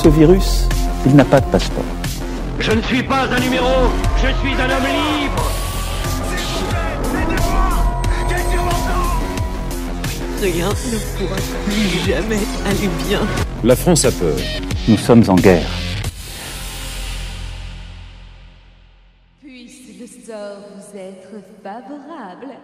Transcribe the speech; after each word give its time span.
Ce 0.00 0.08
virus, 0.08 0.68
il 1.06 1.16
n'a 1.16 1.24
pas 1.24 1.40
de 1.40 1.46
passeport. 1.46 1.82
Je 2.60 2.70
ne 2.70 2.80
suis 2.82 3.02
pas 3.02 3.24
un 3.24 3.40
numéro, 3.40 3.90
je 4.14 4.28
suis 4.28 4.54
un 4.54 4.70
homme 4.70 4.86
libre. 4.86 5.50
Rien 10.40 10.68
ne 10.68 11.18
pourra 11.18 11.36
plus 11.66 11.98
jamais 12.06 12.38
aller 12.64 12.88
bien. 13.08 13.18
La 13.64 13.74
France 13.74 14.04
a 14.04 14.12
peur. 14.12 14.36
Nous 14.86 14.96
sommes 14.98 15.24
en 15.26 15.34
guerre. 15.34 15.66
Puisse 19.40 19.98
le 19.98 20.06
sort 20.06 20.58
vous 20.76 20.96
être 20.96 21.42
favorable. 21.64 22.54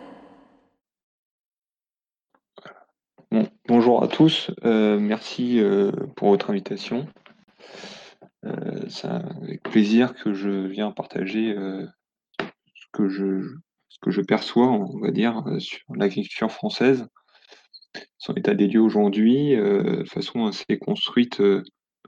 Bon, 3.33 3.49
bonjour 3.67 4.05
à 4.05 4.07
tous, 4.07 4.53
euh, 4.65 5.01
merci 5.01 5.59
euh, 5.59 5.91
pour 6.15 6.29
votre 6.29 6.51
invitation. 6.51 7.09
Euh, 8.45 8.89
c'est 8.89 9.09
avec 9.09 9.63
plaisir 9.63 10.15
que 10.15 10.35
je 10.35 10.67
viens 10.67 10.91
partager 10.93 11.55
ce, 12.39 12.87
que 12.93 13.09
je, 13.09 13.57
ce 13.89 13.99
que 14.01 14.11
je 14.11 14.21
perçois, 14.21 14.71
on 14.71 14.99
va 15.01 15.11
dire, 15.11 15.43
sur 15.59 15.95
l'agriculture 15.95 16.51
française, 16.51 17.07
son 18.19 18.35
état 18.35 18.55
des 18.55 18.67
lieux 18.67 18.81
aujourd'hui, 18.81 19.55
façon 20.07 20.47
assez 20.47 20.79
construite, 20.79 21.41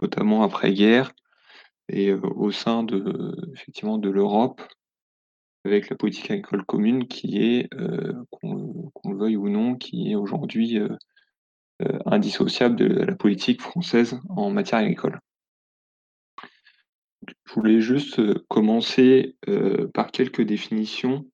notamment 0.03 0.43
après-guerre, 0.43 1.13
et 1.89 2.13
au 2.13 2.51
sein 2.51 2.83
de, 2.83 3.35
effectivement, 3.55 3.99
de 3.99 4.11
l'Europe, 4.11 4.61
avec 5.65 5.89
la 5.89 5.97
politique 5.97 6.31
agricole 6.31 6.65
commune 6.65 7.07
qui 7.07 7.39
est, 7.43 7.69
qu'on 8.31 8.91
le 9.05 9.17
veuille 9.17 9.37
ou 9.37 9.49
non, 9.49 9.77
qui 9.77 10.11
est 10.11 10.17
aujourd'hui 10.17 10.81
euh, 11.83 11.99
indissociable 12.07 12.75
de 12.75 12.87
la 12.87 13.15
politique 13.15 13.61
française 13.61 14.19
en 14.31 14.49
matière 14.49 14.79
agricole. 14.79 15.21
Je 17.45 17.55
voulais 17.55 17.81
juste 17.81 18.19
euh, 18.19 18.35
commencer 18.49 19.37
euh, 19.49 19.89
par 19.93 20.11
quelques 20.11 20.43
définitions, 20.43 21.27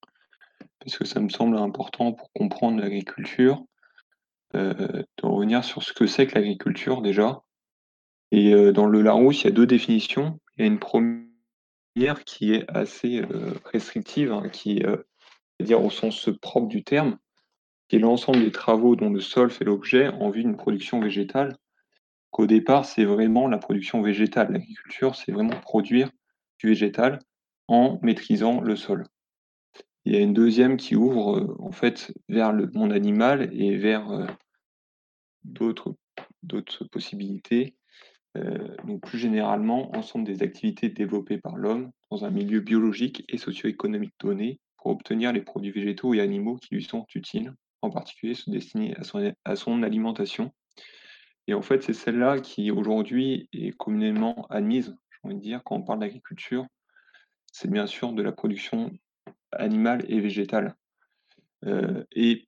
parce 0.81 0.97
que 0.99 1.05
ça 1.05 1.21
me 1.21 1.28
semble 1.28 1.56
important 1.56 2.12
pour 2.12 2.33
comprendre 2.33 2.81
l'agriculture, 2.81 3.65
de 4.55 5.06
revenir 5.22 5.65
sur 5.65 5.83
ce 5.83 5.94
que 5.94 6.06
c'est 6.06 6.27
que 6.27 6.34
l'agriculture 6.34 7.00
déjà. 7.00 7.41
Et 8.33 8.53
dans 8.72 8.84
le 8.84 9.00
Larousse, 9.00 9.43
il 9.43 9.44
y 9.47 9.49
a 9.49 9.53
deux 9.53 9.66
définitions. 9.66 10.41
Il 10.56 10.62
y 10.62 10.65
a 10.65 10.66
une 10.66 10.78
première 10.78 12.25
qui 12.27 12.53
est 12.53 12.69
assez 12.69 13.22
restrictive, 13.65 14.31
hein, 14.31 14.50
qui 14.50 14.78
est, 14.78 14.87
dire 15.62 15.83
au 15.83 15.89
sens 15.89 16.28
propre 16.43 16.69
du 16.69 16.84
terme, 16.84 17.16
qui 17.89 17.97
est 17.97 18.00
l'ensemble 18.00 18.41
des 18.41 18.53
travaux 18.53 18.97
dont 18.97 19.11
le 19.11 19.21
sol 19.21 19.50
fait 19.50 19.65
l'objet 19.65 20.09
en 20.09 20.31
vue 20.31 20.43
d'une 20.43 20.56
production 20.56 21.00
végétale, 21.00 21.56
qu'au 22.32 22.47
départ, 22.47 22.84
c'est 22.84 23.04
vraiment 23.04 23.47
la 23.47 23.59
production 23.59 24.03
végétale. 24.03 24.53
L'agriculture, 24.53 25.15
c'est 25.15 25.31
vraiment 25.31 25.60
produire 25.60 26.10
du 26.59 26.69
végétal 26.69 27.20
en 27.69 28.00
maîtrisant 28.03 28.60
le 28.60 28.75
sol. 28.75 29.04
Il 30.04 30.12
y 30.12 30.16
a 30.16 30.20
une 30.20 30.32
deuxième 30.32 30.76
qui 30.76 30.97
ouvre 30.97 31.38
euh, 31.38 31.56
en 31.60 31.71
fait 31.71 32.12
vers 32.28 32.53
le 32.53 32.69
monde 32.75 32.92
animal 32.92 33.50
et 33.53 33.76
vers 33.76 34.10
euh, 34.10 34.26
d'autres 35.44 35.94
possibilités. 36.91 37.76
Euh, 38.38 38.76
plus 39.03 39.19
généralement, 39.19 39.94
ensemble 39.94 40.25
des 40.25 40.42
activités 40.42 40.88
développées 40.88 41.38
par 41.38 41.56
l'homme 41.56 41.91
dans 42.10 42.25
un 42.25 42.31
milieu 42.31 42.60
biologique 42.60 43.25
et 43.28 43.37
socio-économique 43.37 44.15
donné 44.19 44.59
pour 44.78 44.91
obtenir 44.91 45.32
les 45.32 45.42
produits 45.42 45.71
végétaux 45.71 46.15
et 46.15 46.21
animaux 46.21 46.56
qui 46.56 46.75
lui 46.75 46.82
sont 46.82 47.06
utiles 47.15 47.54
en 47.82 47.91
particulier 47.91 48.34
à 48.97 49.04
son, 49.04 49.34
à 49.44 49.56
son 49.56 49.82
alimentation. 49.82 50.53
Et 51.47 51.54
en 51.54 51.62
fait, 51.62 51.82
c'est 51.82 51.92
celle-là 51.92 52.41
qui 52.41 52.70
aujourd'hui 52.70 53.48
est 53.53 53.76
communément 53.76 54.47
admise, 54.48 54.97
j'ai 55.10 55.19
envie 55.25 55.36
de 55.36 55.41
dire, 55.41 55.62
quand 55.64 55.76
on 55.76 55.82
parle 55.82 56.00
d'agriculture, 56.00 56.66
c'est 57.53 57.70
bien 57.70 57.86
sûr 57.86 58.12
de 58.12 58.22
la 58.22 58.32
production 58.32 58.92
animale 59.53 60.04
et 60.08 60.20
végétale, 60.20 60.76
euh, 61.64 62.04
et 62.12 62.47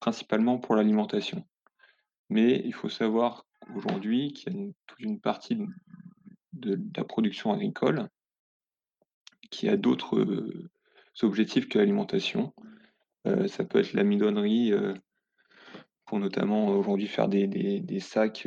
principalement 0.00 0.58
pour 0.58 0.76
l'alimentation. 0.76 1.44
Mais 2.30 2.62
il 2.64 2.72
faut 2.72 2.88
savoir 2.88 3.44
aujourd'hui 3.74 4.32
qu'il 4.32 4.56
y 4.56 4.68
a 4.68 4.72
toute 4.86 5.00
une 5.00 5.20
partie 5.20 5.58
de, 6.52 6.80
la 6.96 7.04
production 7.04 7.52
agricole 7.52 8.08
qui 9.50 9.68
a 9.68 9.76
d'autres 9.76 10.18
euh, 10.18 10.70
objectifs 11.22 11.68
que 11.68 11.78
l'alimentation. 11.78 12.54
Euh, 13.26 13.46
ça 13.48 13.64
peut 13.64 13.80
être 13.80 13.92
l'amidonnerie, 13.92 14.72
euh, 14.72 14.94
notamment 16.18 16.68
aujourd'hui 16.68 17.06
faire 17.06 17.28
des, 17.28 17.46
des, 17.46 18.00
sacs 18.00 18.46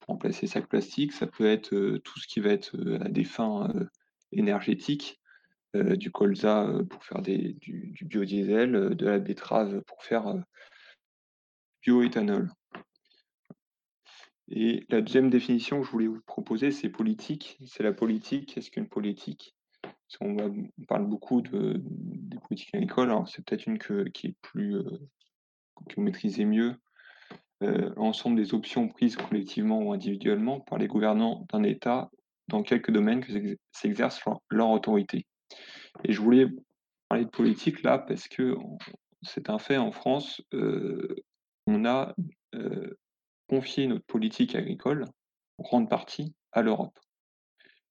pour 0.00 0.08
remplacer 0.14 0.42
les 0.42 0.52
sacs 0.52 0.68
plastiques. 0.68 1.12
Ça 1.12 1.26
peut 1.26 1.46
être 1.46 1.98
tout 1.98 2.18
ce 2.18 2.26
qui 2.26 2.40
va 2.40 2.50
être 2.50 2.76
à 3.00 3.08
des 3.08 3.24
fins 3.24 3.72
énergétiques, 4.32 5.20
du 5.74 6.10
colza 6.10 6.66
pour 6.88 7.04
faire 7.04 7.22
des, 7.22 7.54
du, 7.54 7.94
biodiesel, 8.02 8.96
de 8.96 9.06
la 9.06 9.18
betterave 9.18 9.82
pour 9.82 10.02
faire 10.02 10.34
bioéthanol. 11.82 12.50
Et 14.50 14.86
la 14.88 15.02
deuxième 15.02 15.28
définition 15.28 15.80
que 15.80 15.86
je 15.86 15.90
voulais 15.90 16.06
vous 16.06 16.22
proposer, 16.26 16.70
c'est 16.70 16.88
politique. 16.88 17.58
C'est 17.66 17.82
la 17.82 17.92
politique. 17.92 18.54
Qu'est-ce 18.54 18.70
qu'une 18.70 18.88
politique 18.88 19.54
on, 20.20 20.36
parle 20.86 21.06
beaucoup 21.06 21.42
de, 21.42 21.80
des 21.84 22.38
politiques 22.38 22.74
agricoles, 22.74 23.10
alors 23.10 23.28
c'est 23.28 23.44
peut-être 23.44 23.66
une 23.66 23.78
que, 23.78 24.04
qui 24.08 24.28
est 24.28 24.36
plus 24.42 24.76
que 25.88 25.96
vous 25.96 26.02
maîtrisez 26.02 26.44
mieux. 26.44 26.74
Euh, 27.62 27.92
l'ensemble 27.96 28.36
des 28.36 28.54
options 28.54 28.88
prises 28.88 29.16
collectivement 29.16 29.80
ou 29.82 29.92
individuellement 29.92 30.60
par 30.60 30.78
les 30.78 30.86
gouvernants 30.86 31.46
d'un 31.52 31.64
État 31.64 32.10
dans 32.46 32.62
quelques 32.62 32.92
domaines 32.92 33.20
que 33.20 33.56
s'exerce 33.72 34.22
leur, 34.50 34.70
autorité. 34.70 35.26
Et 36.04 36.12
je 36.12 36.20
voulais 36.20 36.46
parler 37.08 37.24
de 37.24 37.30
politique 37.30 37.82
là 37.82 37.98
parce 37.98 38.28
que 38.28 38.54
c'est 39.22 39.50
un 39.50 39.58
fait 39.58 39.76
en 39.76 39.90
France, 39.90 40.40
euh, 40.54 41.16
on 41.66 41.84
a 41.84 42.14
confié 43.48 43.86
notre 43.86 44.04
politique 44.06 44.54
agricole 44.54 45.04
en 45.58 45.62
grande 45.62 45.90
partie 45.90 46.34
à 46.52 46.62
l'Europe. 46.62 46.98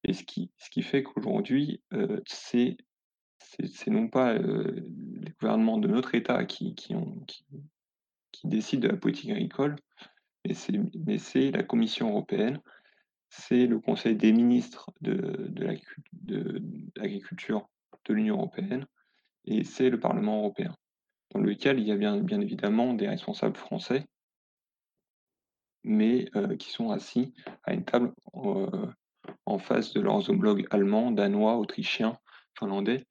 Et 0.03 0.13
ce 0.13 0.23
qui, 0.23 0.51
ce 0.57 0.69
qui 0.69 0.83
fait 0.83 1.03
qu'aujourd'hui, 1.03 1.81
euh, 1.93 2.21
c'est 2.25 2.77
non 3.87 4.07
pas 4.07 4.33
euh, 4.33 4.81
les 5.21 5.31
gouvernements 5.39 5.77
de 5.77 5.87
notre 5.87 6.15
État 6.15 6.45
qui, 6.45 6.75
qui, 6.75 6.95
ont, 6.95 7.19
qui, 7.27 7.45
qui 8.31 8.47
décident 8.47 8.87
de 8.87 8.91
la 8.91 8.97
politique 8.97 9.31
agricole, 9.31 9.75
mais 10.45 11.17
c'est 11.17 11.51
la 11.51 11.63
Commission 11.63 12.09
européenne, 12.09 12.59
c'est 13.29 13.67
le 13.67 13.79
Conseil 13.79 14.15
des 14.15 14.31
ministres 14.31 14.91
de, 15.01 15.51
l'agriculture 16.95 17.67
de, 18.05 18.13
l'Union 18.13 18.37
européenne, 18.37 18.85
et 19.45 19.63
c'est 19.63 19.89
le 19.89 19.99
Parlement 19.99 20.39
européen, 20.39 20.75
dans 21.33 21.39
lequel 21.39 21.79
il 21.79 21.87
y 21.87 21.91
a 21.91 21.95
bien, 21.95 22.41
évidemment 22.41 22.93
des 22.93 23.07
responsables 23.07 23.57
français, 23.57 24.05
mais 25.83 26.29
euh, 26.35 26.55
qui 26.55 26.69
sont 26.69 26.91
assis 26.91 27.33
à 27.63 27.73
une 27.73 27.85
table 27.85 28.13
en 29.45 29.59
face 29.59 29.93
de 29.93 30.01
leurs 30.01 30.29
homologues 30.29 30.67
allemands, 30.71 31.11
danois, 31.11 31.57
autrichiens, 31.57 32.17
finlandais, 32.57 33.05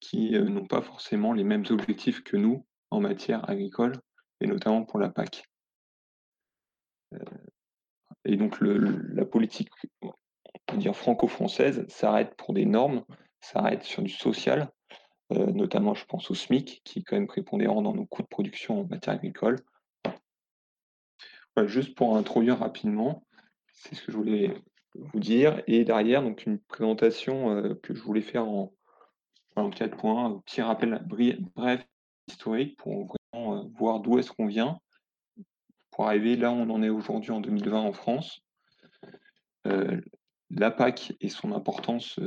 qui 0.00 0.34
euh, 0.36 0.44
n'ont 0.44 0.66
pas 0.66 0.82
forcément 0.82 1.32
les 1.32 1.44
mêmes 1.44 1.64
objectifs 1.70 2.22
que 2.22 2.36
nous 2.36 2.64
en 2.90 3.00
matière 3.00 3.48
agricole, 3.48 4.00
et 4.40 4.46
notamment 4.46 4.84
pour 4.84 4.98
la 4.98 5.08
PAC. 5.08 5.44
Euh, 7.14 7.18
et 8.24 8.36
donc 8.36 8.58
la 8.60 9.24
politique 9.24 9.70
franco-française, 10.92 11.84
s'arrête 11.88 12.34
pour 12.36 12.54
des 12.54 12.66
normes, 12.66 13.04
s'arrête 13.40 13.82
sur 13.82 14.02
du 14.02 14.10
social, 14.10 14.70
euh, 15.32 15.46
notamment 15.46 15.94
je 15.94 16.04
pense 16.04 16.30
au 16.30 16.34
SMIC, 16.34 16.82
qui 16.84 17.00
est 17.00 17.02
quand 17.02 17.16
même 17.16 17.26
prépondérant 17.26 17.82
dans 17.82 17.94
nos 17.94 18.06
coûts 18.06 18.22
de 18.22 18.28
production 18.28 18.80
en 18.80 18.86
matière 18.86 19.16
agricole. 19.16 19.56
Voilà, 21.54 21.68
juste 21.68 21.96
pour 21.96 22.16
introduire 22.16 22.58
rapidement, 22.58 23.24
c'est 23.72 23.94
ce 23.94 24.02
que 24.02 24.12
je 24.12 24.16
voulais 24.16 24.54
vous 24.94 25.20
dire. 25.20 25.62
Et 25.66 25.84
derrière, 25.84 26.22
donc 26.22 26.46
une 26.46 26.58
présentation 26.58 27.50
euh, 27.50 27.74
que 27.74 27.94
je 27.94 28.02
voulais 28.02 28.22
faire 28.22 28.46
en, 28.46 28.72
en 29.56 29.70
quatre 29.70 29.96
points, 29.96 30.26
un 30.26 30.38
petit 30.38 30.62
rappel 30.62 31.02
bref 31.54 31.84
historique 32.28 32.76
pour 32.76 33.17
voir 33.76 34.00
d'où 34.00 34.18
est-ce 34.18 34.32
qu'on 34.32 34.46
vient, 34.46 34.78
pour 35.90 36.06
arriver 36.06 36.36
là 36.36 36.50
où 36.50 36.54
on 36.54 36.70
en 36.70 36.82
est 36.82 36.88
aujourd'hui 36.88 37.30
en 37.30 37.40
2020 37.40 37.80
en 37.80 37.92
France. 37.92 38.40
Euh, 39.66 40.00
la 40.50 40.70
PAC 40.70 41.14
et 41.20 41.28
son 41.28 41.52
importance 41.52 42.18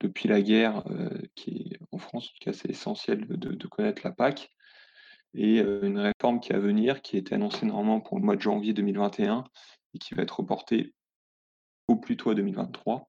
depuis 0.00 0.28
la 0.28 0.42
guerre, 0.42 0.82
qui 1.36 1.70
est 1.72 1.78
en 1.92 1.98
France, 1.98 2.26
en 2.26 2.32
tout 2.32 2.44
cas 2.44 2.52
c'est 2.52 2.70
essentiel 2.70 3.26
de, 3.28 3.54
de, 3.54 3.66
connaître 3.68 4.02
la 4.04 4.10
PAC, 4.10 4.50
et 5.34 5.58
une 5.58 6.00
réforme 6.00 6.40
qui 6.40 6.52
est 6.52 6.56
à 6.56 6.58
venir, 6.58 7.00
qui 7.00 7.14
a 7.14 7.20
été 7.20 7.36
annoncée 7.36 7.64
normalement 7.64 8.00
pour 8.00 8.18
le 8.18 8.24
mois 8.24 8.34
de 8.34 8.40
janvier 8.40 8.72
2021 8.72 9.44
et 9.94 9.98
qui 9.98 10.14
va 10.14 10.22
être 10.22 10.40
reportée 10.40 10.94
au 11.86 11.96
plus 11.96 12.16
tôt 12.16 12.30
à 12.30 12.34
2023. 12.34 13.08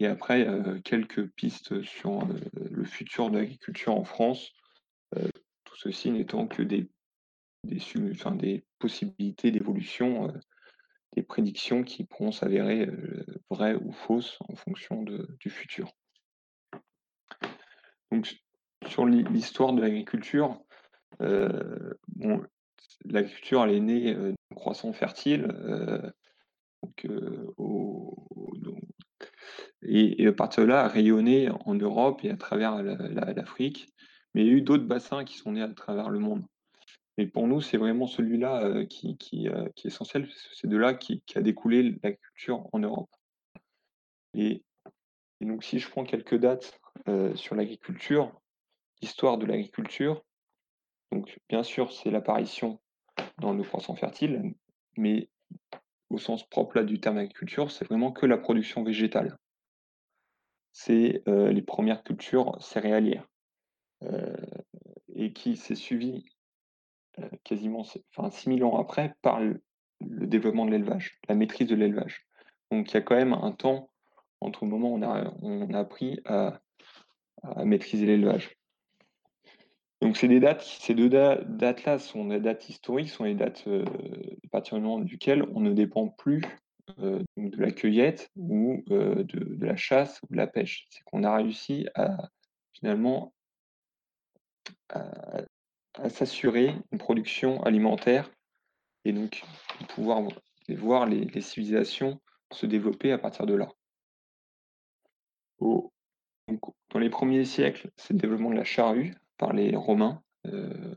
Et 0.00 0.06
après, 0.06 0.46
euh, 0.46 0.80
quelques 0.80 1.28
pistes 1.30 1.82
sur 1.82 2.22
euh, 2.22 2.38
le 2.70 2.84
futur 2.84 3.30
de 3.30 3.38
l'agriculture 3.38 3.94
en 3.94 4.04
France, 4.04 4.52
euh, 5.16 5.28
tout 5.68 5.76
ceci 5.76 6.10
n'étant 6.10 6.46
que 6.46 6.62
des, 6.62 6.88
des, 7.64 7.80
enfin, 8.12 8.34
des 8.34 8.64
possibilités 8.78 9.50
d'évolution, 9.50 10.32
des 11.14 11.22
prédictions 11.22 11.82
qui 11.82 12.04
pourront 12.04 12.32
s'avérer 12.32 12.88
vraies 13.50 13.74
ou 13.74 13.92
fausses 13.92 14.38
en 14.48 14.56
fonction 14.56 15.02
de, 15.02 15.28
du 15.40 15.50
futur. 15.50 15.92
Donc, 18.10 18.34
sur 18.86 19.04
l'histoire 19.04 19.74
de 19.74 19.82
l'agriculture, 19.82 20.58
bon, 21.18 22.42
l'agriculture, 23.04 23.64
elle 23.64 23.74
est 23.74 23.80
née 23.80 24.14
d'un 24.14 24.34
croissant 24.54 24.92
fertile, 24.94 25.48
donc, 26.82 27.06
au, 27.58 28.28
et, 29.82 30.26
à 30.26 30.32
partir 30.32 30.64
de 30.64 30.68
là, 30.68 30.84
a 30.84 30.88
rayonné 30.88 31.50
en 31.50 31.74
Europe 31.74 32.24
et 32.24 32.30
à 32.30 32.36
travers 32.36 32.82
l'Afrique. 32.82 33.88
Mais 34.34 34.42
il 34.42 34.46
y 34.46 34.50
a 34.50 34.54
eu 34.54 34.62
d'autres 34.62 34.84
bassins 34.84 35.24
qui 35.24 35.36
sont 35.36 35.52
nés 35.52 35.62
à 35.62 35.68
travers 35.68 36.10
le 36.10 36.18
monde. 36.18 36.44
Et 37.16 37.26
pour 37.26 37.48
nous, 37.48 37.60
c'est 37.60 37.78
vraiment 37.78 38.06
celui-là 38.06 38.84
qui, 38.86 39.16
est 39.46 39.86
essentiel. 39.86 40.28
C'est 40.52 40.68
de 40.68 40.76
là 40.76 40.94
qui, 40.94 41.22
a 41.34 41.40
découlé 41.40 41.98
l'agriculture 42.02 42.68
en 42.72 42.78
Europe. 42.78 43.10
Et, 44.34 44.62
donc, 45.40 45.64
si 45.64 45.78
je 45.78 45.88
prends 45.88 46.04
quelques 46.04 46.36
dates 46.36 46.78
sur 47.34 47.54
l'agriculture, 47.56 48.32
l'histoire 49.02 49.38
de 49.38 49.46
l'agriculture, 49.46 50.22
donc 51.10 51.38
bien 51.48 51.62
sûr, 51.62 51.92
c'est 51.92 52.10
l'apparition 52.10 52.78
dans 53.38 53.52
le 53.52 53.64
croissant 53.64 53.96
fertile, 53.96 54.54
mais 54.96 55.28
au 56.10 56.18
sens 56.18 56.48
propre 56.48 56.76
là 56.76 56.84
du 56.84 57.00
terme 57.00 57.18
agriculture, 57.18 57.70
c'est 57.70 57.84
vraiment 57.86 58.12
que 58.12 58.26
la 58.26 58.38
production 58.38 58.84
végétale 58.84 59.36
c'est 60.78 61.22
les 61.26 61.62
premières 61.62 62.04
cultures 62.04 62.56
céréalières 62.60 63.26
et 65.14 65.32
qui 65.32 65.56
s'est 65.56 65.74
suivi 65.74 66.24
euh, 67.18 67.28
quasiment 67.44 67.84
enfin 68.16 68.30
6000 68.30 68.64
ans 68.64 68.78
après 68.78 69.14
par 69.22 69.40
le, 69.40 69.60
développement 70.00 70.64
de 70.64 70.70
l'élevage, 70.70 71.18
la 71.28 71.34
maîtrise 71.34 71.66
de 71.66 71.74
l'élevage. 71.74 72.24
Donc 72.70 72.90
il 72.90 72.94
y 72.94 72.96
a 72.98 73.00
quand 73.00 73.16
même 73.16 73.32
un 73.32 73.50
temps 73.50 73.90
entre 74.40 74.64
le 74.64 74.70
moment 74.70 74.92
où 74.92 74.98
on 75.42 75.74
a, 75.74 75.78
appris 75.78 76.20
à, 76.24 76.60
maîtriser 77.64 78.06
l'élevage. 78.06 78.56
Donc 80.00 80.16
ces 80.16 80.28
des 80.28 80.38
dates, 80.38 80.62
ces 80.62 80.94
deux 80.94 81.08
dates-là 81.08 81.98
sont 81.98 82.26
des 82.26 82.38
dates 82.38 82.68
historiques, 82.68 83.08
sont 83.08 83.24
les 83.24 83.34
dates 83.34 83.66
à 83.66 84.48
partir 84.52 84.76
du 84.76 84.84
moment 84.84 85.00
duquel 85.00 85.42
on 85.52 85.60
ne 85.60 85.72
dépend 85.72 86.06
plus 86.06 86.42
euh, 87.00 87.22
de 87.36 87.60
la 87.60 87.70
cueillette 87.70 88.30
ou 88.36 88.84
euh, 88.90 89.24
de, 89.24 89.64
la 89.64 89.76
chasse 89.76 90.20
ou 90.22 90.32
de 90.32 90.36
la 90.36 90.46
pêche. 90.46 90.86
C'est 90.90 91.02
qu'on 91.04 91.24
a 91.24 91.36
réussi 91.36 91.88
à 91.94 92.30
finalement 92.72 93.32
à, 94.90 95.44
s'assurer 96.10 96.74
une 96.92 96.98
production 96.98 97.62
alimentaire 97.64 98.30
et 99.04 99.12
donc 99.12 99.42
pouvoir 99.88 100.22
voir 100.68 101.06
les, 101.06 101.40
civilisations 101.40 102.20
se 102.52 102.66
développer 102.66 103.10
à 103.10 103.18
partir 103.18 103.46
de 103.46 103.54
là. 103.54 103.68
dans 105.60 106.98
les 106.98 107.10
premiers 107.10 107.44
siècles, 107.44 107.90
c'est 107.96 108.14
le 108.14 108.20
développement 108.20 108.50
de 108.50 108.56
la 108.56 108.64
charrue 108.64 109.14
par 109.38 109.52
les 109.52 109.74
Romains, 109.76 110.22
euh, 110.46 110.94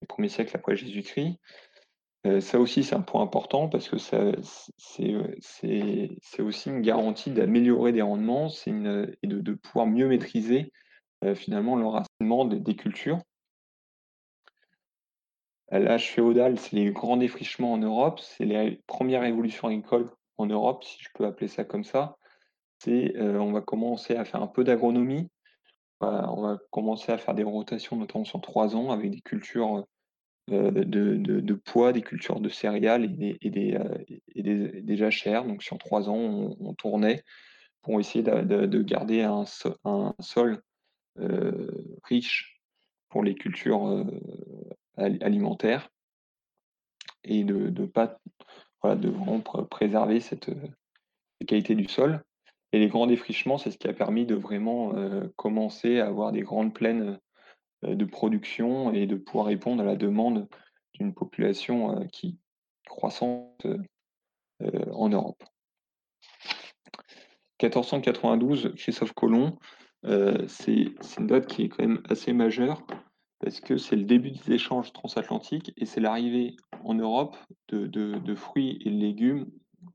les 0.00 0.06
premiers 0.06 0.28
siècles 0.28 0.56
après 0.56 0.76
Jésus-Christ. 0.76 1.38
Euh, 2.26 2.40
ça 2.40 2.58
aussi, 2.58 2.82
c'est 2.82 2.94
un 2.94 3.02
point 3.02 3.22
important 3.22 3.68
parce 3.68 3.88
que 3.88 3.98
c'est 3.98 4.36
aussi 6.40 6.70
une 6.70 6.80
garantie 6.80 7.30
d'améliorer 7.30 7.92
des 7.92 8.02
rendements 8.02 8.48
une, 8.66 9.14
et 9.22 9.26
de, 9.26 9.54
pouvoir 9.54 9.86
mieux 9.86 10.08
maîtriser 10.08 10.72
finalement 11.34 11.76
l'enracinement 11.76 12.44
des, 12.44 12.60
des, 12.60 12.76
cultures. 12.76 13.18
L'âge 15.70 16.12
féodal, 16.12 16.58
c'est 16.58 16.76
les 16.76 16.90
grands 16.90 17.16
défrichements 17.16 17.72
en 17.72 17.78
Europe, 17.78 18.20
c'est 18.20 18.44
les 18.44 18.82
premières 18.86 19.22
révolutions 19.22 19.68
agricoles 19.68 20.10
en 20.38 20.46
Europe, 20.46 20.84
si 20.84 21.02
je 21.02 21.08
peux 21.14 21.26
appeler 21.26 21.48
ça 21.48 21.64
comme 21.64 21.84
ça. 21.84 22.16
C'est 22.78 23.16
euh, 23.16 23.38
on 23.38 23.52
va 23.52 23.62
commencer 23.62 24.14
à 24.16 24.24
faire 24.24 24.42
un 24.42 24.46
peu 24.46 24.62
d'agronomie, 24.62 25.28
on 26.00 26.42
va 26.42 26.58
commencer 26.70 27.10
à 27.10 27.18
faire 27.18 27.34
des 27.34 27.42
rotations 27.42 27.96
notamment 27.96 28.24
sur 28.24 28.40
trois 28.40 28.76
ans 28.76 28.90
avec 28.90 29.10
des 29.10 29.22
cultures 29.22 29.86
euh, 30.52 30.70
de, 30.70 31.54
poids, 31.54 31.92
des 31.92 32.02
cultures 32.02 32.38
de 32.38 32.48
céréales 32.48 33.04
et 33.04 33.08
des, 33.08 33.36
et 33.40 33.50
des, 33.50 33.74
euh, 33.74 34.84
et 34.86 34.96
jachères. 34.96 35.44
Donc 35.44 35.62
sur 35.64 35.76
trois 35.78 36.08
ans, 36.08 36.54
on, 36.60 36.74
tournait 36.74 37.24
pour 37.82 37.98
essayer 37.98 38.22
de, 38.22 38.82
garder 38.82 39.22
un, 39.22 39.44
sol 40.20 40.52
euh, 40.52 40.56
riche 42.04 42.60
pour 43.08 43.22
les 43.22 43.34
cultures 43.34 44.04
alimentaires 44.96 45.88
et 47.24 47.44
de, 47.44 47.86
pas 47.86 48.18
voilà, 48.82 48.96
de 48.96 49.12
préserver 49.64 50.20
cette, 50.20 50.50
qualité 51.46 51.74
du 51.74 51.88
sol. 51.88 52.22
Et 52.72 52.78
les 52.78 52.88
grands 52.88 53.06
défrichements, 53.06 53.58
c'est 53.58 53.70
ce 53.70 53.78
qui 53.78 53.88
a 53.88 53.92
permis 53.92 54.26
de 54.26 54.34
vraiment 54.34 54.92
commencer 55.36 56.00
à 56.00 56.06
avoir 56.06 56.32
des 56.32 56.42
grandes 56.42 56.74
plaines 56.74 57.18
euh, 57.84 57.94
de 57.94 58.04
production 58.04 58.92
et 58.92 59.06
de 59.06 59.16
pouvoir 59.16 59.46
répondre 59.46 59.82
à 59.82 59.86
la 59.86 59.96
demande 59.96 60.48
d'une 60.94 61.12
population 61.12 62.00
euh, 62.00 62.04
qui 62.06 62.38
croissante 62.86 63.66
euh, 63.66 64.92
en 64.92 65.08
Europe. 65.10 65.42
1492, 67.62 68.72
Christophe 68.76 69.12
Colomb, 69.12 69.58
c'est 70.48 70.86
une 71.18 71.26
date 71.26 71.46
qui 71.46 71.64
est 71.64 71.68
quand 71.68 71.86
même 71.86 72.02
assez 72.08 72.32
majeure 72.32 72.86
parce 73.40 73.60
que 73.60 73.76
c'est 73.76 73.96
le 73.96 74.04
début 74.04 74.30
des 74.30 74.52
échanges 74.52 74.92
transatlantiques 74.92 75.72
et 75.76 75.84
c'est 75.84 76.00
l'arrivée 76.00 76.56
en 76.84 76.94
Europe 76.94 77.36
de, 77.68 78.34
fruits 78.34 78.78
et 78.84 78.90
légumes 78.90 79.50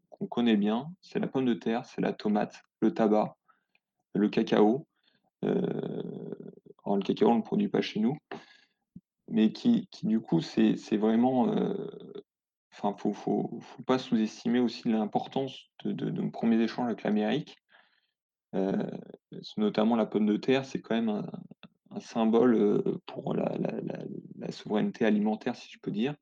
qu'on 0.10 0.28
connaît 0.28 0.58
bien. 0.58 0.88
C'est 1.02 1.20
la 1.20 1.28
pomme 1.28 1.46
de 1.46 1.54
terre, 1.54 1.86
c'est 1.86 2.02
la 2.02 2.14
tomate, 2.14 2.62
le 2.82 2.94
tabac, 2.94 3.36
le 4.14 4.30
cacao 4.30 4.86
le 6.96 7.02
cacao, 7.02 7.28
on 7.30 7.32
ne 7.32 7.38
le 7.38 7.44
produit 7.44 7.68
pas 7.68 7.82
chez 7.82 8.00
nous. 8.00 8.18
Mais 9.30 9.52
qui, 9.52 9.88
du 10.04 10.20
coup, 10.20 10.42
c'est 10.42 10.98
vraiment. 10.98 11.54
Euh, 11.54 11.74
enfin, 12.74 12.96
ne 13.08 13.14
faut, 13.14 13.60
pas 13.86 13.98
sous-estimer 13.98 14.60
aussi 14.60 14.90
l'importance 14.90 15.70
de, 15.86 16.10
nos 16.10 16.30
premiers 16.30 16.62
échanges 16.62 16.88
avec 16.88 17.04
l'Amérique. 17.04 17.58
Notamment 19.58 19.96
la 19.96 20.06
pomme 20.06 20.26
de 20.26 20.38
terre, 20.38 20.66
c'est 20.66 20.82
quand 20.82 20.96
même 20.96 21.10
un, 21.10 22.00
symbole 22.00 23.00
pour 23.06 23.34
la, 23.34 24.52
souveraineté 24.52 25.06
alimentaire, 25.06 25.56
si 25.56 25.70
je 25.72 25.80
peux 25.80 25.92
dire, 25.92 26.16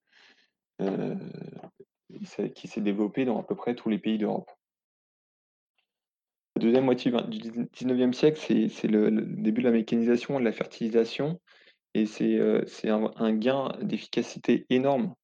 qui 2.55 2.67
s'est 2.67 2.81
développé 2.81 3.25
dans 3.25 3.39
à 3.39 3.43
peu 3.43 3.55
près 3.55 3.75
tous 3.75 3.89
les 3.89 3.99
pays 3.99 4.17
d'Europe 4.17 4.51
deuxième 6.59 6.85
moitié 6.85 7.11
du 7.11 7.39
19e 7.39 8.13
siècle, 8.13 8.39
c'est 8.69 8.87
le, 8.87 9.09
début 9.09 9.61
de 9.61 9.67
la 9.67 9.73
mécanisation 9.73 10.35
et 10.35 10.39
de 10.39 10.45
la 10.45 10.51
fertilisation. 10.51 11.39
Et 11.95 12.05
c'est 12.05 12.89
un, 12.89 13.33
gain 13.33 13.71
d'efficacité 13.81 14.67
énorme 14.69 15.15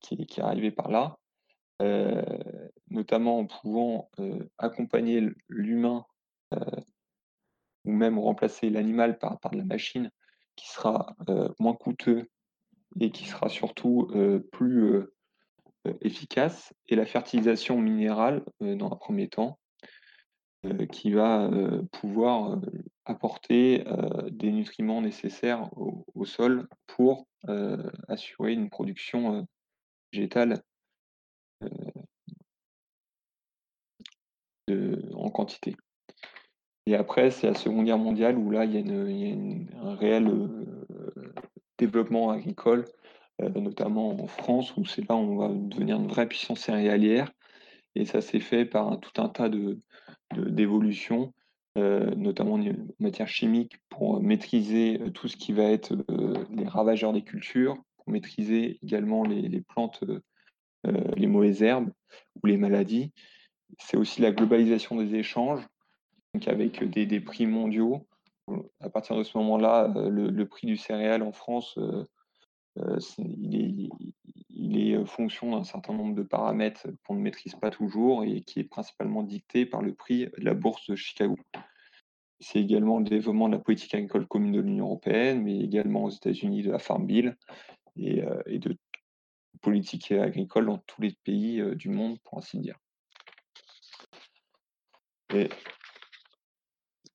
qui, 0.00 0.14
est 0.20 0.40
arrivé 0.40 0.70
par 0.70 0.90
là, 0.90 1.16
notamment 2.90 3.38
en 3.38 3.46
pouvant 3.46 4.10
accompagner 4.58 5.22
l'humain 5.48 6.04
ou 7.84 7.92
même 7.92 8.18
remplacer 8.18 8.70
l'animal 8.70 9.18
par, 9.18 9.38
par 9.40 9.52
de 9.52 9.58
la 9.58 9.64
machine 9.64 10.10
qui 10.56 10.68
sera 10.68 11.14
moins 11.58 11.74
coûteux 11.74 12.28
et 13.00 13.10
qui 13.10 13.26
sera 13.26 13.48
surtout 13.48 14.10
plus 14.52 15.04
efficace 16.00 16.74
et 16.88 16.96
la 16.96 17.06
fertilisation 17.06 17.80
minérale 17.80 18.44
dans 18.60 18.90
un 18.92 18.96
premier 18.96 19.28
temps, 19.28 19.58
qui 20.90 21.12
va 21.12 21.50
pouvoir 21.92 22.60
apporter 23.04 23.84
des 24.30 24.50
nutriments 24.50 25.00
nécessaires 25.00 25.70
au, 25.76 26.24
sol 26.24 26.68
pour 26.86 27.28
assurer 28.08 28.52
une 28.52 28.68
production 28.68 29.46
végétale 30.12 30.62
en 34.68 35.30
quantité. 35.30 35.76
Et 36.88 36.94
après, 36.94 37.30
c'est 37.30 37.46
la 37.46 37.54
Seconde 37.54 37.84
Guerre 37.84 37.98
mondiale 37.98 38.38
où 38.38 38.50
là, 38.50 38.64
il 38.64 38.72
y 38.72 38.78
a, 38.78 39.86
un 39.86 39.94
réel 39.94 40.26
euh, 40.26 41.34
développement 41.76 42.30
agricole, 42.30 42.86
euh, 43.42 43.50
notamment 43.50 44.18
en 44.18 44.26
France, 44.26 44.74
où 44.78 44.86
c'est 44.86 45.06
là 45.06 45.14
où 45.14 45.18
on 45.18 45.36
va 45.36 45.48
devenir 45.48 45.96
une 45.96 46.06
vraie 46.06 46.26
puissance 46.26 46.60
céréalière. 46.60 47.30
Et 47.94 48.06
ça 48.06 48.22
s'est 48.22 48.40
fait 48.40 48.64
par 48.64 48.98
tout 49.00 49.20
un 49.20 49.28
tas 49.28 49.50
de, 49.50 49.80
d'évolutions, 50.34 51.34
euh, 51.76 52.14
notamment 52.14 52.54
en 52.54 52.64
matière 53.00 53.28
chimique, 53.28 53.76
pour 53.90 54.22
maîtriser 54.22 54.98
tout 55.12 55.28
ce 55.28 55.36
qui 55.36 55.52
va 55.52 55.64
être 55.64 55.94
les 56.48 56.66
ravageurs 56.66 57.12
des 57.12 57.22
cultures, 57.22 57.76
pour 57.98 58.10
maîtriser 58.10 58.78
également 58.82 59.24
les, 59.24 59.60
plantes, 59.60 60.02
les 60.84 61.26
mauvaises 61.26 61.62
herbes 61.62 61.90
ou 62.42 62.46
les 62.46 62.56
maladies. 62.56 63.12
C'est 63.78 63.98
aussi 63.98 64.22
la 64.22 64.32
globalisation 64.32 64.96
des 64.96 65.14
échanges 65.14 65.68
donc 66.34 66.48
avec 66.48 66.84
des, 66.84 67.20
prix 67.20 67.46
mondiaux. 67.46 68.06
À 68.80 68.88
partir 68.88 69.16
de 69.16 69.22
ce 69.22 69.36
moment-là, 69.38 69.92
le, 70.08 70.44
prix 70.46 70.66
du 70.66 70.76
céréal 70.76 71.22
en 71.22 71.32
France, 71.32 71.78
est, 72.76 73.90
il, 74.48 74.78
est, 74.78 75.04
fonction 75.06 75.52
d'un 75.52 75.64
certain 75.64 75.92
nombre 75.92 76.14
de 76.14 76.22
paramètres 76.22 76.86
qu'on 77.04 77.14
ne 77.14 77.20
maîtrise 77.20 77.54
pas 77.54 77.70
toujours 77.70 78.24
et 78.24 78.42
qui 78.42 78.60
est 78.60 78.64
principalement 78.64 79.22
dicté 79.22 79.66
par 79.66 79.82
le 79.82 79.94
prix 79.94 80.26
de 80.26 80.44
la 80.44 80.54
bourse 80.54 80.88
de 80.88 80.96
Chicago. 80.96 81.36
C'est 82.40 82.60
également 82.60 82.98
le 82.98 83.04
développement 83.04 83.48
de 83.48 83.54
la 83.54 83.60
politique 83.60 83.94
agricole 83.94 84.26
commune 84.26 84.52
de 84.52 84.60
l'Union 84.60 84.86
européenne, 84.86 85.42
mais 85.42 85.58
également 85.58 86.04
aux 86.04 86.10
États-Unis 86.10 86.62
de 86.62 86.70
la 86.70 86.78
Farm 86.78 87.06
Bill 87.06 87.36
et, 87.96 88.22
et 88.46 88.58
de 88.58 88.76
politique 89.60 90.12
agricole 90.12 90.66
dans 90.66 90.78
tous 90.78 91.02
les 91.02 91.16
pays 91.24 91.62
du 91.74 91.88
monde, 91.88 92.18
pour 92.22 92.38
ainsi 92.38 92.58
dire. 92.58 92.78
Et 95.34 95.48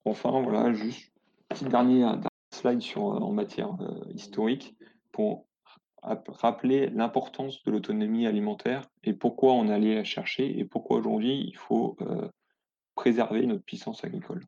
Enfin, 0.06 0.42
voilà, 0.42 0.74
juste 0.74 1.12
petit 1.50 1.66
dernier, 1.66 2.06
slide 2.52 2.82
sur, 2.82 3.04
en 3.04 3.32
matière 3.32 3.76
euh, 3.82 4.12
historique 4.14 4.76
pour 5.12 5.48
rappeler 6.02 6.90
l'importance 6.90 7.64
de 7.64 7.72
l'autonomie 7.72 8.28
alimentaire 8.28 8.84
et 9.04 9.14
pourquoi 9.14 9.54
on 9.54 9.70
allait 9.70 9.96
la 9.96 10.04
chercher 10.04 10.60
et 10.60 10.66
pourquoi 10.66 10.98
aujourd'hui 10.98 11.46
il 11.48 11.56
faut 11.56 11.96
euh, 12.02 12.28
préserver 12.96 13.46
notre 13.46 13.64
puissance 13.64 14.04
agricole. 14.04 14.44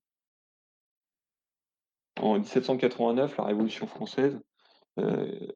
En 2.19 2.35
1789, 2.39 3.37
la 3.37 3.43
Révolution 3.43 3.87
française, 3.87 4.39
euh, 4.99 5.47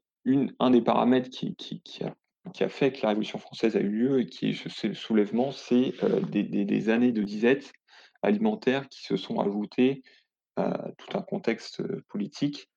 un 0.58 0.70
des 0.70 0.82
paramètres 0.82 1.30
qui, 1.30 1.54
a, 2.02 2.68
fait 2.68 2.92
que 2.92 3.02
la 3.02 3.08
Révolution 3.08 3.38
française 3.38 3.76
a 3.76 3.80
eu 3.80 3.88
lieu 3.88 4.20
et 4.20 4.26
qui 4.26 4.50
est 4.50 4.84
le 4.84 4.94
soulèvement, 4.94 5.52
c'est 5.52 5.94
euh, 6.02 6.20
des, 6.20 6.88
années 6.90 7.12
de 7.12 7.22
disette 7.22 7.72
alimentaires 8.22 8.88
qui 8.88 9.02
se 9.02 9.16
sont 9.16 9.40
ajoutés 9.40 10.02
à 10.56 10.90
tout 10.98 11.16
un 11.16 11.22
contexte 11.22 11.82
politique 12.08 12.68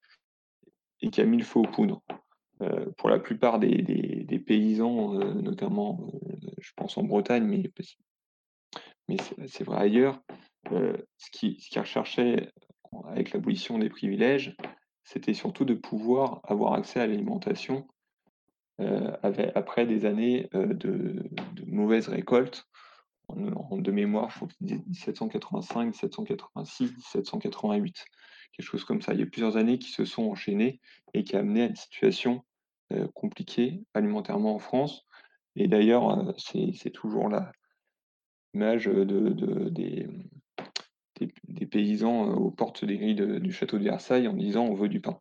et 1.02 1.10
qui 1.10 1.22
a 1.22 1.26
mis 1.26 1.38
le 1.38 1.44
feu 1.44 1.60
aux 1.60 1.68
poudres. 1.68 2.02
Pour 2.98 3.10
la 3.10 3.20
plupart 3.20 3.60
des, 3.60 4.44
paysans, 4.46 5.16
notamment, 5.16 6.12
je 6.60 6.72
pense 6.78 6.98
en 6.98 7.04
Bretagne, 7.04 7.44
mais, 7.44 7.64
mais 9.10 9.18
c'est 9.48 9.66
vrai 9.66 9.82
ailleurs, 9.82 10.22
ce 10.70 11.32
qu'ils 11.32 11.58
qui 11.58 11.78
recherchaient 11.78 12.50
avec 13.08 13.34
l'abolition 13.34 13.80
des 13.80 13.90
privilèges, 13.90 14.56
c'était 15.04 15.34
surtout 15.34 15.66
de 15.66 15.74
pouvoir 15.74 16.40
avoir 16.46 16.74
accès 16.74 17.02
à 17.02 17.08
l'alimentation 17.08 17.86
après 18.78 19.86
des 19.86 20.06
années 20.06 20.48
de, 20.54 21.30
de 21.54 21.66
mauvaises 21.66 22.08
récoltes 22.08 22.66
en, 23.28 23.78
de 23.78 23.92
mémoire, 23.92 24.30
je 24.30 24.36
crois 24.36 24.48
que 24.48 24.56
1785, 24.62 25.86
1786, 25.86 26.92
1788, 26.92 28.06
quelque 28.52 28.66
chose 28.66 28.84
comme 28.84 29.02
ça. 29.02 29.14
Il 29.14 29.20
y 29.20 29.24
a 29.24 29.26
plusieurs 29.26 29.58
années 29.58 29.80
qui 29.80 29.92
se 29.92 30.06
sont 30.06 30.24
enchaînées 30.24 30.80
et 31.14 31.24
qui 31.24 31.36
a 31.36 31.40
amené 31.40 31.64
à 31.64 31.66
une 31.68 31.76
situation 31.76 32.44
compliquée 33.14 33.84
alimentairement 33.94 34.56
en 34.56 34.60
France. 34.60 35.06
Et 35.56 35.68
d'ailleurs, 35.68 36.36
c'est 36.38 36.92
toujours 36.92 37.30
l'image 38.54 38.86
de, 38.86 39.70
des, 39.70 40.08
paysans 41.72 42.36
aux 42.36 42.52
portes 42.52 42.86
des 42.86 42.98
grilles 42.98 43.16
du 43.16 43.52
château 43.52 43.80
de 43.80 43.84
Versailles 43.84 44.28
en 44.28 44.34
disant 44.34 44.66
on 44.66 44.76
veut 44.76 44.90
du 44.90 45.02
pain. 45.02 45.20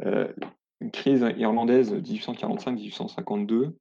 Une 0.00 0.90
crise 0.90 1.24
irlandaise 1.36 1.94
1845-1852 1.94 3.74